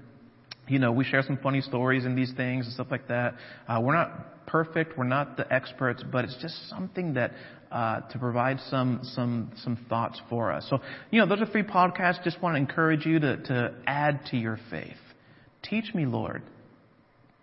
you 0.68 0.78
know, 0.78 0.92
we 0.92 1.04
share 1.04 1.22
some 1.22 1.38
funny 1.38 1.60
stories 1.60 2.04
and 2.04 2.16
these 2.16 2.32
things 2.36 2.66
and 2.66 2.74
stuff 2.74 2.86
like 2.90 3.08
that. 3.08 3.34
Uh, 3.66 3.80
we're 3.82 3.94
not 3.94 4.46
perfect. 4.46 4.96
We're 4.96 5.04
not 5.04 5.36
the 5.36 5.52
experts, 5.52 6.04
but 6.10 6.24
it's 6.24 6.36
just 6.40 6.68
something 6.68 7.14
that 7.14 7.32
uh, 7.72 8.00
to 8.10 8.18
provide 8.18 8.58
some 8.68 9.00
some 9.02 9.50
some 9.56 9.78
thoughts 9.88 10.20
for 10.28 10.52
us. 10.52 10.66
So, 10.68 10.78
you 11.10 11.20
know, 11.20 11.26
those 11.26 11.40
are 11.40 11.46
three 11.46 11.62
podcasts. 11.62 12.22
Just 12.22 12.40
want 12.42 12.54
to 12.54 12.58
encourage 12.58 13.06
you 13.06 13.18
to 13.18 13.36
to 13.44 13.74
add 13.86 14.20
to 14.30 14.36
your 14.36 14.58
faith. 14.70 14.96
Teach 15.62 15.94
me, 15.94 16.06
Lord. 16.06 16.42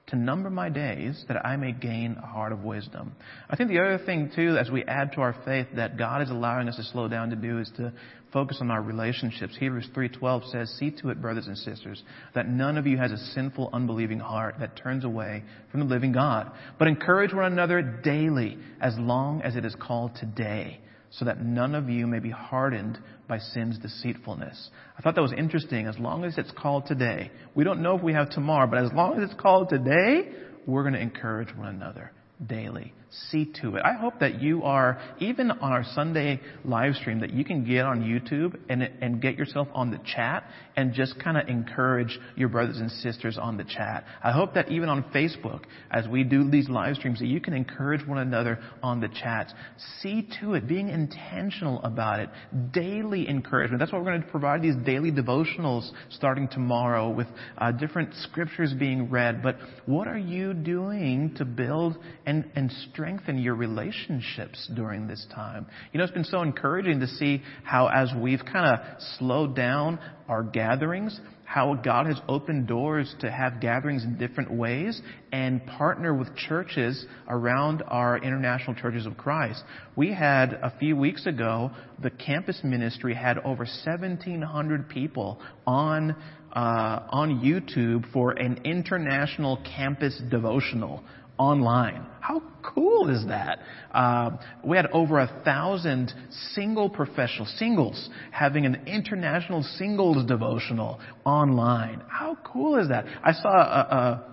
To 0.09 0.15
number 0.15 0.49
my 0.49 0.69
days 0.69 1.23
that 1.27 1.45
I 1.45 1.55
may 1.55 1.71
gain 1.71 2.17
a 2.21 2.25
heart 2.25 2.51
of 2.51 2.63
wisdom. 2.63 3.15
I 3.49 3.55
think 3.55 3.69
the 3.69 3.79
other 3.79 3.97
thing 4.05 4.31
too, 4.35 4.57
as 4.57 4.69
we 4.69 4.83
add 4.83 5.13
to 5.13 5.21
our 5.21 5.35
faith 5.45 5.67
that 5.75 5.97
God 5.97 6.21
is 6.21 6.29
allowing 6.29 6.67
us 6.67 6.75
to 6.77 6.83
slow 6.83 7.07
down 7.07 7.29
to 7.29 7.35
do 7.35 7.59
is 7.59 7.71
to 7.77 7.93
focus 8.31 8.57
on 8.61 8.71
our 8.71 8.81
relationships. 8.81 9.55
Hebrews 9.57 9.89
3:12 9.93 10.45
says, 10.45 10.69
"See 10.71 10.91
to 10.91 11.09
it, 11.09 11.21
brothers 11.21 11.47
and 11.47 11.57
sisters, 11.57 12.03
that 12.33 12.47
none 12.47 12.77
of 12.77 12.85
you 12.85 12.97
has 12.97 13.11
a 13.11 13.17
sinful, 13.17 13.69
unbelieving 13.73 14.19
heart 14.19 14.59
that 14.59 14.75
turns 14.75 15.03
away 15.03 15.43
from 15.71 15.79
the 15.79 15.85
living 15.85 16.11
God, 16.11 16.51
but 16.77 16.87
encourage 16.87 17.33
one 17.33 17.45
another 17.45 17.81
daily, 17.81 18.57
as 18.81 18.97
long 18.99 19.41
as 19.41 19.55
it 19.55 19.65
is 19.65 19.75
called 19.75 20.15
today." 20.15 20.79
So 21.11 21.25
that 21.25 21.43
none 21.43 21.75
of 21.75 21.89
you 21.89 22.07
may 22.07 22.19
be 22.19 22.29
hardened 22.29 22.99
by 23.27 23.37
sin's 23.37 23.77
deceitfulness. 23.79 24.69
I 24.97 25.01
thought 25.01 25.15
that 25.15 25.21
was 25.21 25.33
interesting. 25.33 25.87
As 25.87 25.97
long 25.97 26.23
as 26.23 26.37
it's 26.37 26.51
called 26.51 26.85
today, 26.87 27.31
we 27.55 27.63
don't 27.63 27.81
know 27.81 27.95
if 27.95 28.03
we 28.03 28.13
have 28.13 28.29
tomorrow, 28.29 28.67
but 28.67 28.83
as 28.83 28.91
long 28.93 29.17
as 29.21 29.29
it's 29.29 29.39
called 29.39 29.69
today, 29.69 30.31
we're 30.65 30.83
going 30.83 30.93
to 30.93 31.01
encourage 31.01 31.55
one 31.55 31.67
another 31.67 32.11
daily. 32.45 32.93
See 33.11 33.51
to 33.61 33.75
it. 33.75 33.81
I 33.83 33.93
hope 33.93 34.19
that 34.19 34.39
you 34.39 34.63
are, 34.63 35.01
even 35.19 35.49
on 35.49 35.71
our 35.71 35.83
Sunday 35.95 36.39
live 36.63 36.93
stream, 36.93 37.21
that 37.21 37.33
you 37.33 37.43
can 37.43 37.65
get 37.65 37.83
on 37.83 38.01
YouTube 38.01 38.55
and, 38.69 38.83
and 38.83 39.19
get 39.19 39.35
yourself 39.35 39.67
on 39.73 39.89
the 39.89 39.99
chat 40.15 40.43
and 40.75 40.93
just 40.93 41.19
kind 41.19 41.35
of 41.35 41.47
encourage 41.47 42.19
your 42.35 42.49
brothers 42.49 42.77
and 42.77 42.91
sisters 42.91 43.39
on 43.41 43.57
the 43.57 43.63
chat. 43.63 44.05
I 44.23 44.31
hope 44.31 44.53
that 44.53 44.71
even 44.71 44.89
on 44.89 45.03
Facebook, 45.05 45.63
as 45.89 46.07
we 46.07 46.23
do 46.23 46.51
these 46.51 46.69
live 46.69 46.97
streams, 46.97 47.17
that 47.17 47.25
you 47.25 47.41
can 47.41 47.53
encourage 47.53 48.05
one 48.05 48.19
another 48.19 48.59
on 48.83 49.01
the 49.01 49.09
chats. 49.09 49.55
See 50.01 50.29
to 50.39 50.53
it, 50.53 50.67
being 50.67 50.89
intentional 50.89 51.81
about 51.81 52.19
it. 52.19 52.29
Daily 52.71 53.27
encouragement. 53.27 53.79
That's 53.79 53.91
why 53.91 53.97
we're 53.97 54.05
going 54.05 54.21
to 54.21 54.27
provide 54.27 54.61
these 54.61 54.75
daily 54.85 55.11
devotionals 55.11 55.89
starting 56.11 56.47
tomorrow 56.47 57.09
with 57.09 57.27
uh, 57.57 57.71
different 57.71 58.13
scriptures 58.13 58.71
being 58.77 59.09
read. 59.09 59.41
But 59.41 59.57
what 59.87 60.07
are 60.07 60.17
you 60.17 60.53
doing 60.53 61.33
to 61.37 61.45
build 61.45 61.97
and, 62.27 62.45
and 62.55 62.71
strengthen 62.71 62.98
your 63.07 63.55
relationships 63.55 64.69
during 64.75 65.07
this 65.07 65.25
time. 65.33 65.65
You 65.91 65.97
know, 65.97 66.03
it's 66.03 66.13
been 66.13 66.23
so 66.23 66.41
encouraging 66.41 66.99
to 66.99 67.07
see 67.07 67.41
how 67.63 67.87
as 67.87 68.11
we've 68.17 68.43
kind 68.45 68.65
of 68.65 69.01
slowed 69.17 69.55
down 69.55 69.99
our 70.27 70.43
gatherings, 70.43 71.19
how 71.45 71.73
God 71.73 72.05
has 72.05 72.19
opened 72.27 72.67
doors 72.67 73.13
to 73.21 73.31
have 73.31 73.59
gatherings 73.59 74.03
in 74.03 74.17
different 74.17 74.51
ways 74.51 75.01
and 75.31 75.65
partner 75.65 76.13
with 76.13 76.35
churches 76.35 77.05
around 77.27 77.81
our 77.87 78.17
international 78.17 78.75
churches 78.75 79.07
of 79.07 79.17
Christ. 79.17 79.63
We 79.95 80.13
had 80.13 80.53
a 80.53 80.71
few 80.77 80.95
weeks 80.95 81.25
ago, 81.25 81.71
the 82.03 82.11
campus 82.11 82.59
ministry 82.63 83.15
had 83.15 83.39
over 83.39 83.63
1,700 83.63 84.89
people 84.89 85.39
on 85.65 86.15
uh, 86.53 87.05
on 87.11 87.41
YouTube 87.41 88.11
for 88.11 88.31
an 88.31 88.61
international 88.63 89.57
campus 89.75 90.19
devotional 90.29 91.03
online. 91.39 92.05
How 92.19 92.43
cool 92.61 93.09
is 93.09 93.25
that? 93.27 93.59
Uh, 93.91 94.31
we 94.63 94.77
had 94.77 94.87
over 94.91 95.19
a 95.19 95.41
thousand 95.43 96.13
single 96.53 96.89
professional 96.89 97.47
singles 97.57 98.09
having 98.31 98.65
an 98.65 98.83
international 98.85 99.63
singles 99.63 100.25
devotional 100.27 100.99
online. 101.25 102.03
How 102.07 102.37
cool 102.43 102.77
is 102.77 102.89
that? 102.89 103.05
I 103.23 103.31
saw 103.31 103.49
a, 103.49 103.95
a 103.95 104.29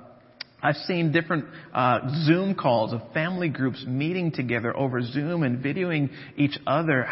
I've 0.62 0.76
seen 0.76 1.12
different 1.12 1.44
uh, 1.72 2.00
Zoom 2.24 2.54
calls 2.54 2.92
of 2.92 3.00
family 3.12 3.48
groups 3.48 3.84
meeting 3.86 4.32
together 4.32 4.76
over 4.76 5.02
Zoom 5.02 5.42
and 5.42 5.62
videoing 5.62 6.10
each 6.36 6.58
other. 6.66 7.06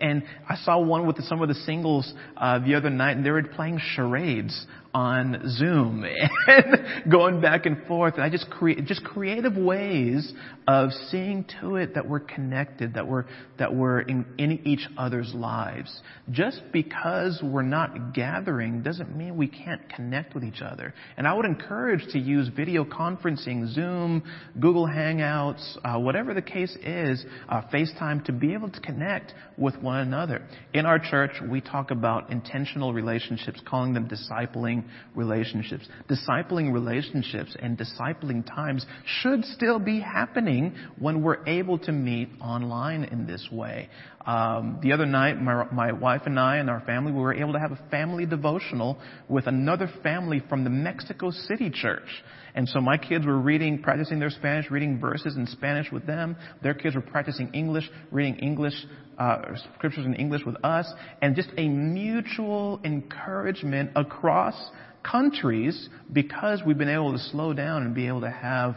And 0.00 0.24
I 0.48 0.56
saw 0.56 0.80
one 0.80 1.06
with 1.06 1.22
some 1.24 1.42
of 1.42 1.48
the 1.48 1.54
singles 1.54 2.12
uh, 2.36 2.58
the 2.60 2.74
other 2.74 2.90
night, 2.90 3.16
and 3.16 3.24
they 3.24 3.30
were 3.30 3.42
playing 3.42 3.80
charades 3.94 4.66
on 4.96 5.42
Zoom 5.50 6.06
and 6.46 7.12
going 7.12 7.42
back 7.42 7.66
and 7.66 7.86
forth. 7.86 8.14
And 8.14 8.22
I 8.22 8.30
just 8.30 8.48
create 8.48 8.82
just 8.86 9.04
creative 9.04 9.54
ways 9.54 10.32
of 10.66 10.90
seeing 11.10 11.44
to 11.60 11.76
it 11.76 11.94
that 11.94 12.08
we're 12.08 12.20
connected, 12.20 12.94
that 12.94 13.06
we're 13.06 13.26
that 13.58 13.74
we're 13.74 14.00
in, 14.00 14.24
in 14.38 14.66
each 14.66 14.88
other's 14.96 15.34
lives. 15.34 16.00
Just 16.30 16.62
because 16.72 17.38
we're 17.42 17.60
not 17.60 18.14
gathering 18.14 18.82
doesn't 18.82 19.14
mean 19.14 19.36
we 19.36 19.48
can't 19.48 19.86
connect 19.90 20.34
with 20.34 20.42
each 20.42 20.62
other. 20.62 20.94
And 21.18 21.28
I 21.28 21.34
would 21.34 21.44
encourage 21.44 22.10
to 22.12 22.18
use 22.18 22.48
video 22.48 22.82
conferencing, 22.82 23.68
Zoom, 23.74 24.22
Google 24.58 24.86
Hangouts, 24.86 25.76
uh, 25.84 26.00
whatever 26.00 26.32
the 26.32 26.40
case 26.40 26.74
is, 26.82 27.22
uh, 27.50 27.60
FaceTime, 27.70 28.24
to 28.24 28.32
be 28.32 28.54
able 28.54 28.70
to 28.70 28.80
connect 28.80 29.34
with 29.58 29.76
one 29.82 30.00
another. 30.00 30.42
In 30.72 30.86
our 30.86 30.98
church, 30.98 31.32
we 31.46 31.60
talk 31.60 31.90
about 31.90 32.32
intentional 32.32 32.94
relationships, 32.94 33.60
calling 33.66 33.92
them 33.92 34.08
discipling 34.08 34.85
relationships. 35.14 35.88
Discipling 36.08 36.72
relationships 36.72 37.56
and 37.60 37.78
discipling 37.78 38.46
times 38.46 38.84
should 39.20 39.44
still 39.44 39.78
be 39.78 40.00
happening 40.00 40.74
when 40.98 41.22
we're 41.22 41.44
able 41.46 41.78
to 41.80 41.92
meet 41.92 42.28
online 42.40 43.04
in 43.04 43.26
this 43.26 43.48
way. 43.50 43.88
Um, 44.26 44.80
the 44.82 44.92
other 44.92 45.06
night, 45.06 45.40
my, 45.40 45.70
my 45.70 45.92
wife 45.92 46.22
and 46.26 46.38
I 46.38 46.56
and 46.56 46.68
our 46.68 46.80
family, 46.80 47.12
we 47.12 47.20
were 47.20 47.34
able 47.34 47.52
to 47.52 47.60
have 47.60 47.70
a 47.70 47.80
family 47.90 48.26
devotional 48.26 48.98
with 49.28 49.46
another 49.46 49.88
family 50.02 50.42
from 50.48 50.64
the 50.64 50.70
Mexico 50.70 51.30
City 51.30 51.70
church. 51.70 52.08
And 52.56 52.66
so 52.66 52.80
my 52.80 52.96
kids 52.96 53.26
were 53.26 53.38
reading, 53.38 53.82
practicing 53.82 54.18
their 54.18 54.30
Spanish, 54.30 54.70
reading 54.70 54.98
verses 54.98 55.36
in 55.36 55.46
Spanish 55.46 55.92
with 55.92 56.06
them. 56.06 56.36
Their 56.62 56.72
kids 56.72 56.94
were 56.94 57.02
practicing 57.02 57.52
English, 57.52 57.88
reading 58.10 58.36
English, 58.36 58.72
uh, 59.18 59.42
scriptures 59.76 60.06
in 60.06 60.14
English 60.14 60.40
with 60.46 60.56
us. 60.64 60.90
And 61.20 61.36
just 61.36 61.50
a 61.58 61.68
mutual 61.68 62.80
encouragement 62.82 63.90
across 63.94 64.54
countries 65.02 65.90
because 66.10 66.62
we've 66.66 66.78
been 66.78 66.88
able 66.88 67.12
to 67.12 67.18
slow 67.18 67.52
down 67.52 67.82
and 67.82 67.94
be 67.94 68.08
able 68.08 68.22
to 68.22 68.30
have 68.30 68.74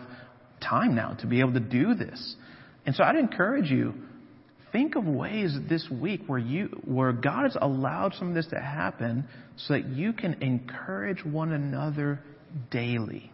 time 0.61 0.93
now 0.93 1.13
to 1.21 1.25
be 1.25 1.39
able 1.39 1.53
to 1.53 1.61
do 1.61 1.95
this. 1.95 2.35
And 2.85 2.93
so 2.93 3.05
I'd 3.05 3.15
encourage 3.15 3.71
you, 3.71 3.93
think 4.73 4.97
of 4.97 5.05
ways 5.05 5.57
this 5.69 5.87
week 5.89 6.23
where 6.27 6.37
you, 6.37 6.81
where 6.83 7.13
God 7.13 7.43
has 7.43 7.55
allowed 7.59 8.13
some 8.15 8.27
of 8.27 8.35
this 8.35 8.47
to 8.47 8.59
happen 8.59 9.23
so 9.55 9.75
that 9.75 9.87
you 9.87 10.11
can 10.11 10.43
encourage 10.43 11.23
one 11.23 11.53
another 11.53 12.19
daily 12.69 13.31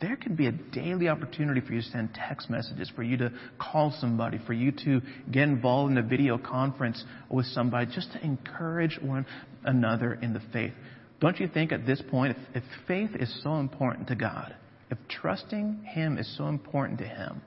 there 0.00 0.16
can 0.16 0.34
be 0.34 0.46
a 0.46 0.52
daily 0.52 1.08
opportunity 1.08 1.60
for 1.60 1.74
you 1.74 1.82
to 1.82 1.88
send 1.88 2.14
text 2.14 2.48
messages, 2.48 2.90
for 2.96 3.02
you 3.02 3.16
to 3.18 3.32
call 3.58 3.94
somebody, 4.00 4.38
for 4.46 4.54
you 4.54 4.72
to 4.84 5.00
get 5.30 5.42
involved 5.42 5.92
in 5.92 5.98
a 5.98 6.02
video 6.02 6.38
conference 6.38 7.04
with 7.28 7.46
somebody, 7.46 7.90
just 7.94 8.12
to 8.12 8.24
encourage 8.24 8.98
one 9.02 9.26
another 9.64 10.14
in 10.14 10.32
the 10.32 10.40
faith. 10.52 10.72
Don't 11.20 11.38
you 11.38 11.48
think 11.48 11.70
at 11.70 11.86
this 11.86 12.02
point, 12.10 12.36
if, 12.54 12.62
if 12.62 12.64
faith 12.88 13.10
is 13.14 13.42
so 13.42 13.56
important 13.56 14.08
to 14.08 14.16
God, 14.16 14.54
if 14.90 14.96
trusting 15.08 15.84
Him 15.84 16.16
is 16.16 16.34
so 16.38 16.48
important 16.48 16.98
to 17.00 17.06
Him, 17.06 17.42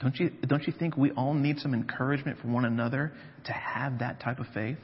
don't 0.00 0.16
you, 0.16 0.30
don't 0.46 0.66
you 0.66 0.74
think 0.78 0.98
we 0.98 1.10
all 1.12 1.32
need 1.32 1.58
some 1.58 1.72
encouragement 1.72 2.38
from 2.40 2.52
one 2.52 2.66
another 2.66 3.12
to 3.46 3.52
have 3.52 4.00
that 4.00 4.20
type 4.20 4.38
of 4.38 4.46
faith? 4.52 4.76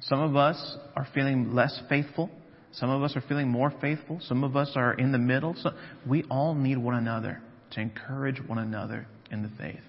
Some 0.00 0.18
of 0.18 0.34
us 0.34 0.76
are 0.96 1.06
feeling 1.14 1.54
less 1.54 1.80
faithful 1.88 2.28
some 2.72 2.88
of 2.88 3.02
us 3.02 3.16
are 3.16 3.20
feeling 3.20 3.48
more 3.48 3.72
faithful. 3.80 4.18
Some 4.22 4.44
of 4.44 4.56
us 4.56 4.72
are 4.76 4.94
in 4.94 5.12
the 5.12 5.18
middle. 5.18 5.54
So 5.58 5.72
we 6.06 6.24
all 6.30 6.54
need 6.54 6.78
one 6.78 6.94
another 6.94 7.40
to 7.72 7.80
encourage 7.80 8.40
one 8.46 8.58
another 8.58 9.06
in 9.30 9.42
the 9.42 9.50
faith. 9.58 9.80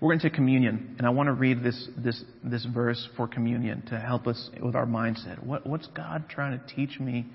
We're 0.00 0.10
going 0.10 0.20
to 0.20 0.30
communion, 0.30 0.96
and 0.96 1.06
I 1.06 1.10
want 1.10 1.26
to 1.26 1.34
read 1.34 1.62
this, 1.62 1.88
this, 1.98 2.22
this 2.42 2.64
verse 2.64 3.06
for 3.16 3.28
communion 3.28 3.82
to 3.88 3.98
help 3.98 4.26
us 4.26 4.48
with 4.62 4.74
our 4.74 4.86
mindset. 4.86 5.44
What, 5.44 5.66
what's 5.66 5.86
God 5.88 6.24
trying 6.30 6.58
to 6.58 6.74
teach 6.74 6.98
me 6.98 7.26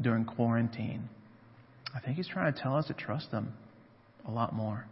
during 0.00 0.24
quarantine? 0.24 1.08
I 1.94 2.00
think 2.00 2.16
He's 2.16 2.28
trying 2.28 2.52
to 2.52 2.58
tell 2.58 2.76
us 2.76 2.86
to 2.86 2.94
trust 2.94 3.30
Him 3.30 3.52
a 4.26 4.30
lot 4.30 4.54
more, 4.54 4.86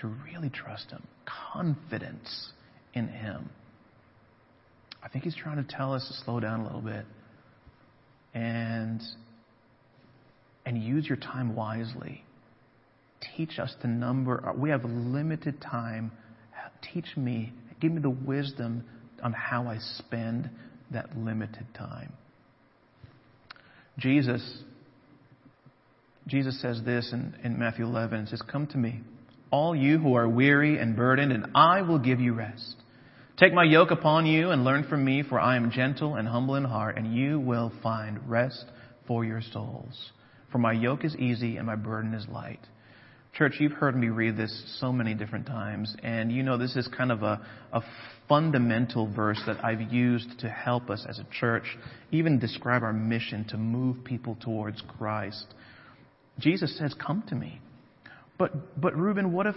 to 0.00 0.08
really 0.08 0.50
trust 0.50 0.90
Him, 0.90 1.06
confidence 1.52 2.50
in 2.94 3.06
Him. 3.06 3.48
I 5.04 5.08
think 5.08 5.22
He's 5.22 5.36
trying 5.36 5.64
to 5.64 5.76
tell 5.76 5.94
us 5.94 6.04
to 6.08 6.24
slow 6.24 6.40
down 6.40 6.60
a 6.60 6.64
little 6.64 6.82
bit 6.82 7.04
and 8.34 9.00
and 10.66 10.82
use 10.82 11.06
your 11.06 11.16
time 11.16 11.54
wisely. 11.54 12.24
Teach 13.36 13.58
us 13.58 13.74
to 13.82 13.88
number. 13.88 14.46
Uh, 14.46 14.52
we 14.54 14.70
have 14.70 14.84
limited 14.84 15.60
time. 15.60 16.12
Teach 16.94 17.16
me, 17.16 17.52
give 17.80 17.92
me 17.92 18.00
the 18.00 18.10
wisdom 18.10 18.84
on 19.22 19.32
how 19.32 19.66
I 19.66 19.78
spend 19.98 20.48
that 20.90 21.16
limited 21.16 21.66
time. 21.76 22.12
Jesus, 23.98 24.62
Jesus 26.26 26.60
says 26.62 26.80
this 26.84 27.12
in, 27.12 27.36
in 27.44 27.58
Matthew 27.58 27.84
11. 27.84 28.20
It 28.20 28.28
says, 28.28 28.42
Come 28.50 28.66
to 28.68 28.78
me, 28.78 29.00
all 29.50 29.74
you 29.74 29.98
who 29.98 30.14
are 30.14 30.28
weary 30.28 30.78
and 30.78 30.96
burdened, 30.96 31.32
and 31.32 31.48
I 31.54 31.82
will 31.82 31.98
give 31.98 32.20
you 32.20 32.32
rest. 32.32 32.76
Take 33.40 33.54
my 33.54 33.64
yoke 33.64 33.90
upon 33.90 34.26
you 34.26 34.50
and 34.50 34.64
learn 34.64 34.84
from 34.84 35.02
me, 35.02 35.22
for 35.22 35.40
I 35.40 35.56
am 35.56 35.70
gentle 35.70 36.16
and 36.16 36.28
humble 36.28 36.56
in 36.56 36.64
heart, 36.64 36.98
and 36.98 37.14
you 37.14 37.40
will 37.40 37.72
find 37.82 38.28
rest 38.28 38.66
for 39.06 39.24
your 39.24 39.40
souls. 39.40 40.12
For 40.52 40.58
my 40.58 40.72
yoke 40.72 41.06
is 41.06 41.16
easy 41.16 41.56
and 41.56 41.66
my 41.66 41.74
burden 41.74 42.12
is 42.12 42.28
light. 42.28 42.60
Church, 43.32 43.54
you've 43.58 43.72
heard 43.72 43.96
me 43.96 44.08
read 44.08 44.36
this 44.36 44.76
so 44.78 44.92
many 44.92 45.14
different 45.14 45.46
times, 45.46 45.96
and 46.02 46.30
you 46.30 46.42
know 46.42 46.58
this 46.58 46.76
is 46.76 46.86
kind 46.88 47.10
of 47.10 47.22
a, 47.22 47.40
a 47.72 47.80
fundamental 48.28 49.10
verse 49.10 49.40
that 49.46 49.64
I've 49.64 49.90
used 49.90 50.40
to 50.40 50.50
help 50.50 50.90
us 50.90 51.06
as 51.08 51.18
a 51.18 51.26
church 51.32 51.78
even 52.10 52.38
describe 52.38 52.82
our 52.82 52.92
mission 52.92 53.46
to 53.46 53.56
move 53.56 54.04
people 54.04 54.36
towards 54.38 54.82
Christ. 54.98 55.46
Jesus 56.38 56.76
says, 56.76 56.92
Come 56.92 57.24
to 57.28 57.34
me. 57.34 57.58
But, 58.40 58.80
but 58.80 58.96
Reuben, 58.96 59.32
what 59.34 59.46
if, 59.46 59.54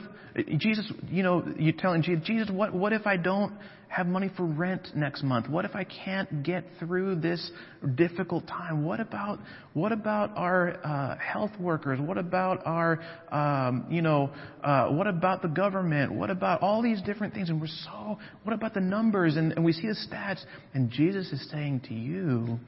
Jesus, 0.57 0.91
you 1.09 1.23
know, 1.23 1.41
you're 1.57 1.71
telling 1.71 2.01
Jesus, 2.01 2.49
what, 2.51 2.73
what 2.73 2.91
if 2.91 3.07
I 3.07 3.15
don't 3.15 3.53
have 3.88 4.07
money 4.07 4.29
for 4.36 4.43
rent 4.43 4.89
next 4.93 5.23
month? 5.23 5.47
What 5.47 5.63
if 5.63 5.73
I 5.73 5.86
can't 5.86 6.43
get 6.43 6.65
through 6.79 7.21
this 7.21 7.49
difficult 7.95 8.45
time? 8.45 8.84
What 8.84 8.99
about, 8.99 9.39
what 9.71 9.93
about 9.93 10.36
our 10.36 10.86
uh, 10.86 11.17
health 11.17 11.51
workers? 11.57 11.97
What 12.01 12.17
about 12.17 12.59
our, 12.65 12.99
um, 13.31 13.86
you 13.89 14.01
know, 14.01 14.31
uh, 14.61 14.89
what 14.89 15.07
about 15.07 15.41
the 15.41 15.47
government? 15.47 16.11
What 16.13 16.29
about 16.29 16.61
all 16.61 16.81
these 16.81 17.01
different 17.03 17.34
things? 17.34 17.49
And 17.49 17.61
we're 17.61 17.67
so, 17.67 18.19
what 18.43 18.51
about 18.51 18.73
the 18.73 18.81
numbers? 18.81 19.38
And, 19.38 19.53
and 19.53 19.63
we 19.63 19.71
see 19.71 19.88
the 19.88 19.95
stats. 19.95 20.43
And 20.73 20.91
Jesus 20.91 21.31
is 21.31 21.49
saying 21.49 21.84
to 21.88 21.93
you, 21.93 22.59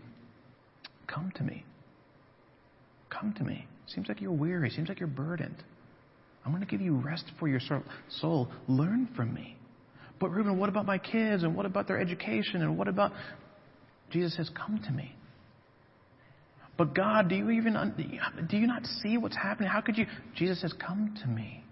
come 1.07 1.33
to 1.35 1.43
me. 1.43 1.65
Come 3.09 3.33
to 3.33 3.43
me. 3.43 3.67
Seems 3.87 4.07
like 4.07 4.21
you're 4.21 4.31
weary. 4.31 4.69
Seems 4.69 4.87
like 4.87 5.01
you're 5.01 5.09
burdened. 5.09 5.61
I'm 6.45 6.51
going 6.51 6.63
to 6.63 6.69
give 6.69 6.81
you 6.81 6.95
rest 6.95 7.25
for 7.39 7.47
your 7.47 7.61
soul. 8.21 8.47
Learn 8.67 9.09
from 9.15 9.33
me. 9.33 9.57
But 10.19 10.29
Reuben, 10.29 10.59
what 10.59 10.69
about 10.69 10.85
my 10.85 10.99
kids? 10.99 11.43
And 11.43 11.55
what 11.55 11.65
about 11.65 11.87
their 11.87 11.99
education? 11.99 12.61
And 12.61 12.77
what 12.77 12.87
about. 12.87 13.11
Jesus 14.11 14.35
says, 14.35 14.49
Come 14.55 14.79
to 14.85 14.91
me. 14.91 15.15
But 16.77 16.93
God, 16.93 17.29
do 17.29 17.35
you 17.35 17.49
even 17.51 17.73
do 18.49 18.57
you 18.57 18.67
not 18.67 18.85
see 19.01 19.17
what's 19.17 19.35
happening? 19.35 19.69
How 19.69 19.81
could 19.81 19.97
you? 19.97 20.05
Jesus 20.35 20.59
says, 20.61 20.73
"Come 20.73 21.15
to 21.21 21.27
me. 21.27 21.63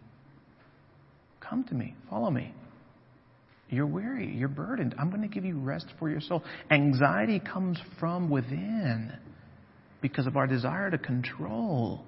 Come 1.41 1.63
to 1.65 1.75
me. 1.75 1.95
Follow 2.09 2.31
me. 2.31 2.53
You're 3.69 3.87
weary. 3.87 4.33
You're 4.33 4.47
burdened. 4.47 4.95
I'm 4.97 5.09
going 5.09 5.21
to 5.21 5.27
give 5.27 5.43
you 5.43 5.59
rest 5.59 5.87
for 5.99 6.09
your 6.09 6.21
soul." 6.21 6.43
Anxiety 6.71 7.39
comes 7.39 7.79
from 7.99 8.29
within 8.29 9.11
because 10.01 10.25
of 10.25 10.37
our 10.37 10.47
desire 10.47 10.89
to 10.89 10.97
control 10.97 12.05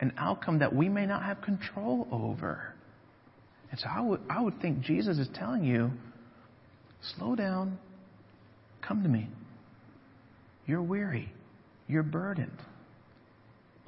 an 0.00 0.12
outcome 0.16 0.60
that 0.60 0.74
we 0.74 0.88
may 0.88 1.06
not 1.06 1.22
have 1.22 1.40
control 1.42 2.06
over. 2.12 2.74
And 3.70 3.80
so 3.80 3.86
I 3.88 4.00
would, 4.00 4.20
I 4.30 4.40
would 4.40 4.60
think 4.60 4.80
Jesus 4.80 5.18
is 5.18 5.28
telling 5.34 5.64
you 5.64 5.90
slow 7.16 7.34
down, 7.34 7.78
come 8.86 9.02
to 9.02 9.08
me. 9.08 9.28
You're 10.66 10.82
weary, 10.82 11.32
you're 11.86 12.02
burdened. 12.02 12.58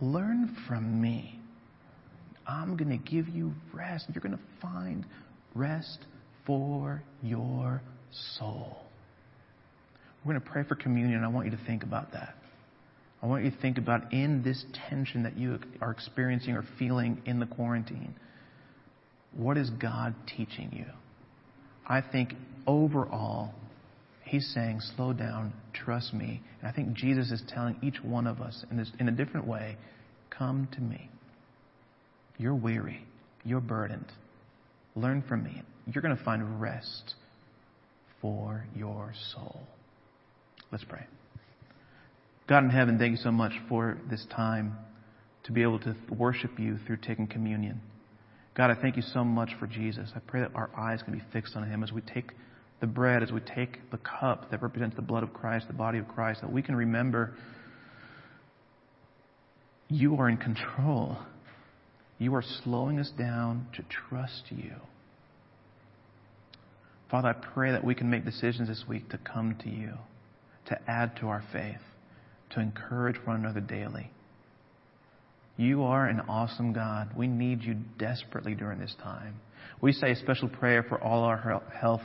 Learn 0.00 0.56
from 0.66 1.00
me. 1.00 1.38
I'm 2.46 2.76
going 2.76 2.90
to 2.90 3.10
give 3.10 3.28
you 3.28 3.52
rest. 3.72 4.06
You're 4.14 4.22
going 4.22 4.36
to 4.36 4.42
find 4.62 5.04
rest 5.54 5.98
for 6.46 7.02
your 7.22 7.82
soul. 8.38 8.78
We're 10.24 10.32
going 10.32 10.42
to 10.42 10.50
pray 10.50 10.64
for 10.64 10.74
communion. 10.74 11.22
I 11.22 11.28
want 11.28 11.46
you 11.46 11.56
to 11.56 11.64
think 11.64 11.82
about 11.82 12.12
that. 12.12 12.34
I 13.22 13.26
want 13.26 13.44
you 13.44 13.50
to 13.50 13.56
think 13.58 13.76
about 13.76 14.12
in 14.12 14.42
this 14.42 14.64
tension 14.88 15.24
that 15.24 15.36
you 15.36 15.58
are 15.80 15.90
experiencing 15.90 16.54
or 16.54 16.64
feeling 16.78 17.20
in 17.26 17.38
the 17.38 17.46
quarantine, 17.46 18.14
what 19.36 19.56
is 19.56 19.68
God 19.70 20.14
teaching 20.36 20.70
you? 20.72 20.86
I 21.86 22.00
think 22.00 22.34
overall, 22.66 23.54
He's 24.24 24.50
saying, 24.54 24.80
slow 24.96 25.12
down, 25.12 25.52
trust 25.72 26.14
me. 26.14 26.40
And 26.60 26.68
I 26.68 26.72
think 26.72 26.94
Jesus 26.94 27.30
is 27.30 27.42
telling 27.48 27.76
each 27.82 28.02
one 28.02 28.26
of 28.26 28.40
us 28.40 28.64
in, 28.70 28.76
this, 28.76 28.90
in 28.98 29.08
a 29.08 29.12
different 29.12 29.46
way, 29.46 29.76
come 30.30 30.68
to 30.72 30.80
me. 30.80 31.10
You're 32.38 32.54
weary, 32.54 33.04
you're 33.44 33.60
burdened. 33.60 34.10
Learn 34.94 35.22
from 35.28 35.44
me. 35.44 35.62
You're 35.86 36.02
going 36.02 36.16
to 36.16 36.24
find 36.24 36.60
rest 36.60 37.14
for 38.20 38.64
your 38.74 39.12
soul. 39.32 39.60
Let's 40.70 40.84
pray. 40.84 41.06
God 42.50 42.64
in 42.64 42.70
heaven, 42.70 42.98
thank 42.98 43.12
you 43.12 43.22
so 43.22 43.30
much 43.30 43.52
for 43.68 43.96
this 44.10 44.26
time 44.34 44.76
to 45.44 45.52
be 45.52 45.62
able 45.62 45.78
to 45.78 45.94
worship 46.10 46.58
you 46.58 46.80
through 46.84 46.96
taking 46.96 47.28
communion. 47.28 47.80
God, 48.56 48.72
I 48.72 48.74
thank 48.74 48.96
you 48.96 49.02
so 49.02 49.22
much 49.22 49.50
for 49.60 49.68
Jesus. 49.68 50.10
I 50.16 50.18
pray 50.18 50.40
that 50.40 50.50
our 50.56 50.68
eyes 50.76 51.00
can 51.00 51.12
be 51.12 51.22
fixed 51.32 51.54
on 51.54 51.70
him 51.70 51.84
as 51.84 51.92
we 51.92 52.00
take 52.00 52.32
the 52.80 52.88
bread, 52.88 53.22
as 53.22 53.30
we 53.30 53.38
take 53.38 53.88
the 53.92 53.98
cup 53.98 54.50
that 54.50 54.62
represents 54.62 54.96
the 54.96 55.02
blood 55.02 55.22
of 55.22 55.32
Christ, 55.32 55.68
the 55.68 55.74
body 55.74 55.98
of 55.98 56.08
Christ, 56.08 56.40
that 56.40 56.52
we 56.52 56.60
can 56.60 56.74
remember 56.74 57.34
you 59.88 60.16
are 60.16 60.28
in 60.28 60.36
control. 60.36 61.18
You 62.18 62.34
are 62.34 62.44
slowing 62.64 62.98
us 62.98 63.12
down 63.16 63.68
to 63.76 63.84
trust 64.08 64.42
you. 64.50 64.72
Father, 67.12 67.28
I 67.28 67.32
pray 67.32 67.70
that 67.70 67.84
we 67.84 67.94
can 67.94 68.10
make 68.10 68.24
decisions 68.24 68.66
this 68.66 68.82
week 68.88 69.08
to 69.10 69.18
come 69.18 69.54
to 69.62 69.70
you, 69.70 69.92
to 70.66 70.90
add 70.90 71.14
to 71.20 71.28
our 71.28 71.44
faith 71.52 71.80
to 72.50 72.60
encourage 72.60 73.16
one 73.24 73.36
another 73.36 73.60
daily. 73.60 74.10
You 75.56 75.82
are 75.82 76.06
an 76.06 76.20
awesome 76.20 76.72
God. 76.72 77.10
We 77.16 77.26
need 77.26 77.62
you 77.62 77.74
desperately 77.98 78.54
during 78.54 78.78
this 78.78 78.94
time. 79.02 79.40
We 79.82 79.92
say 79.92 80.12
a 80.12 80.16
special 80.16 80.48
prayer 80.48 80.82
for 80.82 81.02
all 81.02 81.22
our 81.24 81.62
health 81.78 82.02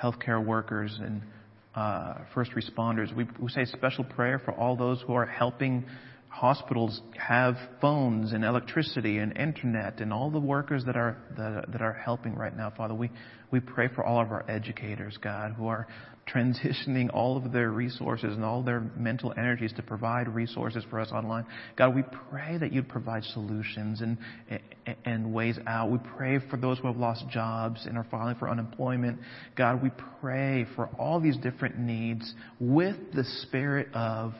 healthcare 0.00 0.44
workers 0.44 0.98
and 1.00 1.22
uh, 1.74 2.14
first 2.34 2.50
responders. 2.52 3.14
We, 3.14 3.26
we 3.40 3.48
say 3.50 3.62
a 3.62 3.66
special 3.66 4.04
prayer 4.04 4.40
for 4.44 4.52
all 4.52 4.76
those 4.76 5.00
who 5.06 5.14
are 5.14 5.26
helping 5.26 5.84
hospitals 6.28 7.00
have 7.16 7.56
phones 7.80 8.32
and 8.32 8.44
electricity 8.44 9.18
and 9.18 9.36
internet 9.36 10.00
and 10.00 10.12
all 10.12 10.30
the 10.30 10.40
workers 10.40 10.82
that 10.86 10.96
are 10.96 11.16
that, 11.36 11.70
that 11.70 11.82
are 11.82 11.92
helping 11.92 12.34
right 12.34 12.56
now, 12.56 12.72
Father. 12.76 12.94
We 12.94 13.10
we 13.50 13.60
pray 13.60 13.88
for 13.88 14.04
all 14.04 14.20
of 14.20 14.30
our 14.30 14.44
educators, 14.50 15.16
God, 15.22 15.52
who 15.52 15.66
are 15.66 15.86
transitioning 16.26 17.10
all 17.12 17.36
of 17.36 17.52
their 17.52 17.70
resources 17.70 18.34
and 18.34 18.44
all 18.44 18.62
their 18.62 18.80
mental 18.96 19.32
energies 19.36 19.72
to 19.74 19.82
provide 19.82 20.28
resources 20.28 20.84
for 20.88 21.00
us 21.00 21.10
online. 21.10 21.44
God, 21.76 21.94
we 21.94 22.04
pray 22.30 22.58
that 22.58 22.72
you'd 22.72 22.88
provide 22.88 23.24
solutions 23.24 24.00
and, 24.00 24.16
and 25.04 25.32
ways 25.34 25.58
out. 25.66 25.90
We 25.90 25.98
pray 26.16 26.38
for 26.48 26.56
those 26.56 26.78
who 26.78 26.86
have 26.86 26.96
lost 26.96 27.28
jobs 27.28 27.86
and 27.86 27.98
are 27.98 28.06
filing 28.10 28.36
for 28.36 28.48
unemployment. 28.48 29.18
God, 29.56 29.82
we 29.82 29.90
pray 30.20 30.66
for 30.76 30.86
all 30.98 31.20
these 31.20 31.36
different 31.38 31.78
needs 31.78 32.34
with 32.60 32.96
the 33.14 33.24
spirit 33.42 33.88
of 33.92 34.34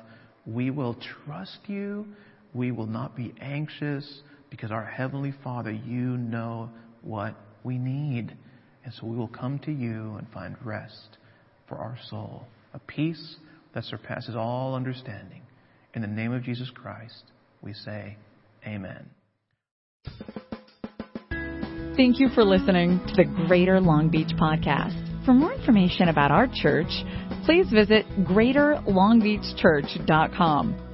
we 0.47 0.71
will 0.71 0.97
trust 1.25 1.59
you. 1.67 2.07
We 2.55 2.71
will 2.71 2.87
not 2.87 3.17
be 3.17 3.35
anxious 3.41 4.21
because 4.51 4.71
our 4.71 4.85
Heavenly 4.85 5.35
Father, 5.43 5.73
you 5.73 6.17
know 6.17 6.71
what 7.03 7.35
we 7.65 7.79
need. 7.79 8.37
And 8.85 8.93
so 8.95 9.07
we 9.07 9.17
will 9.17 9.29
come 9.29 9.59
to 9.61 9.73
you 9.73 10.17
and 10.17 10.27
find 10.33 10.57
rest 10.65 11.19
for 11.73 11.79
our 11.79 11.97
soul, 12.11 12.45
a 12.75 12.79
peace 12.79 13.37
that 13.75 13.85
surpasses 13.85 14.37
all 14.37 14.75
understanding. 14.75 15.41
In 15.95 16.03
the 16.03 16.09
name 16.09 16.33
of 16.33 16.43
Jesus 16.43 16.69
Christ, 16.75 17.23
we 17.63 17.73
say, 17.73 18.19
Amen. 18.67 19.09
Thank 21.97 22.21
you 22.21 22.29
for 22.35 22.45
listening 22.45 23.01
to 23.09 23.15
the 23.15 23.25
Greater 23.47 23.81
Long 23.81 24.11
Beach 24.11 24.33
Podcast. 24.39 25.25
For 25.25 25.33
more 25.33 25.55
information 25.55 26.09
about 26.09 26.31
our 26.31 26.47
church, 26.53 26.91
please 27.47 27.71
visit 27.71 28.05
greaterlongbeachchurch.com. 28.21 30.92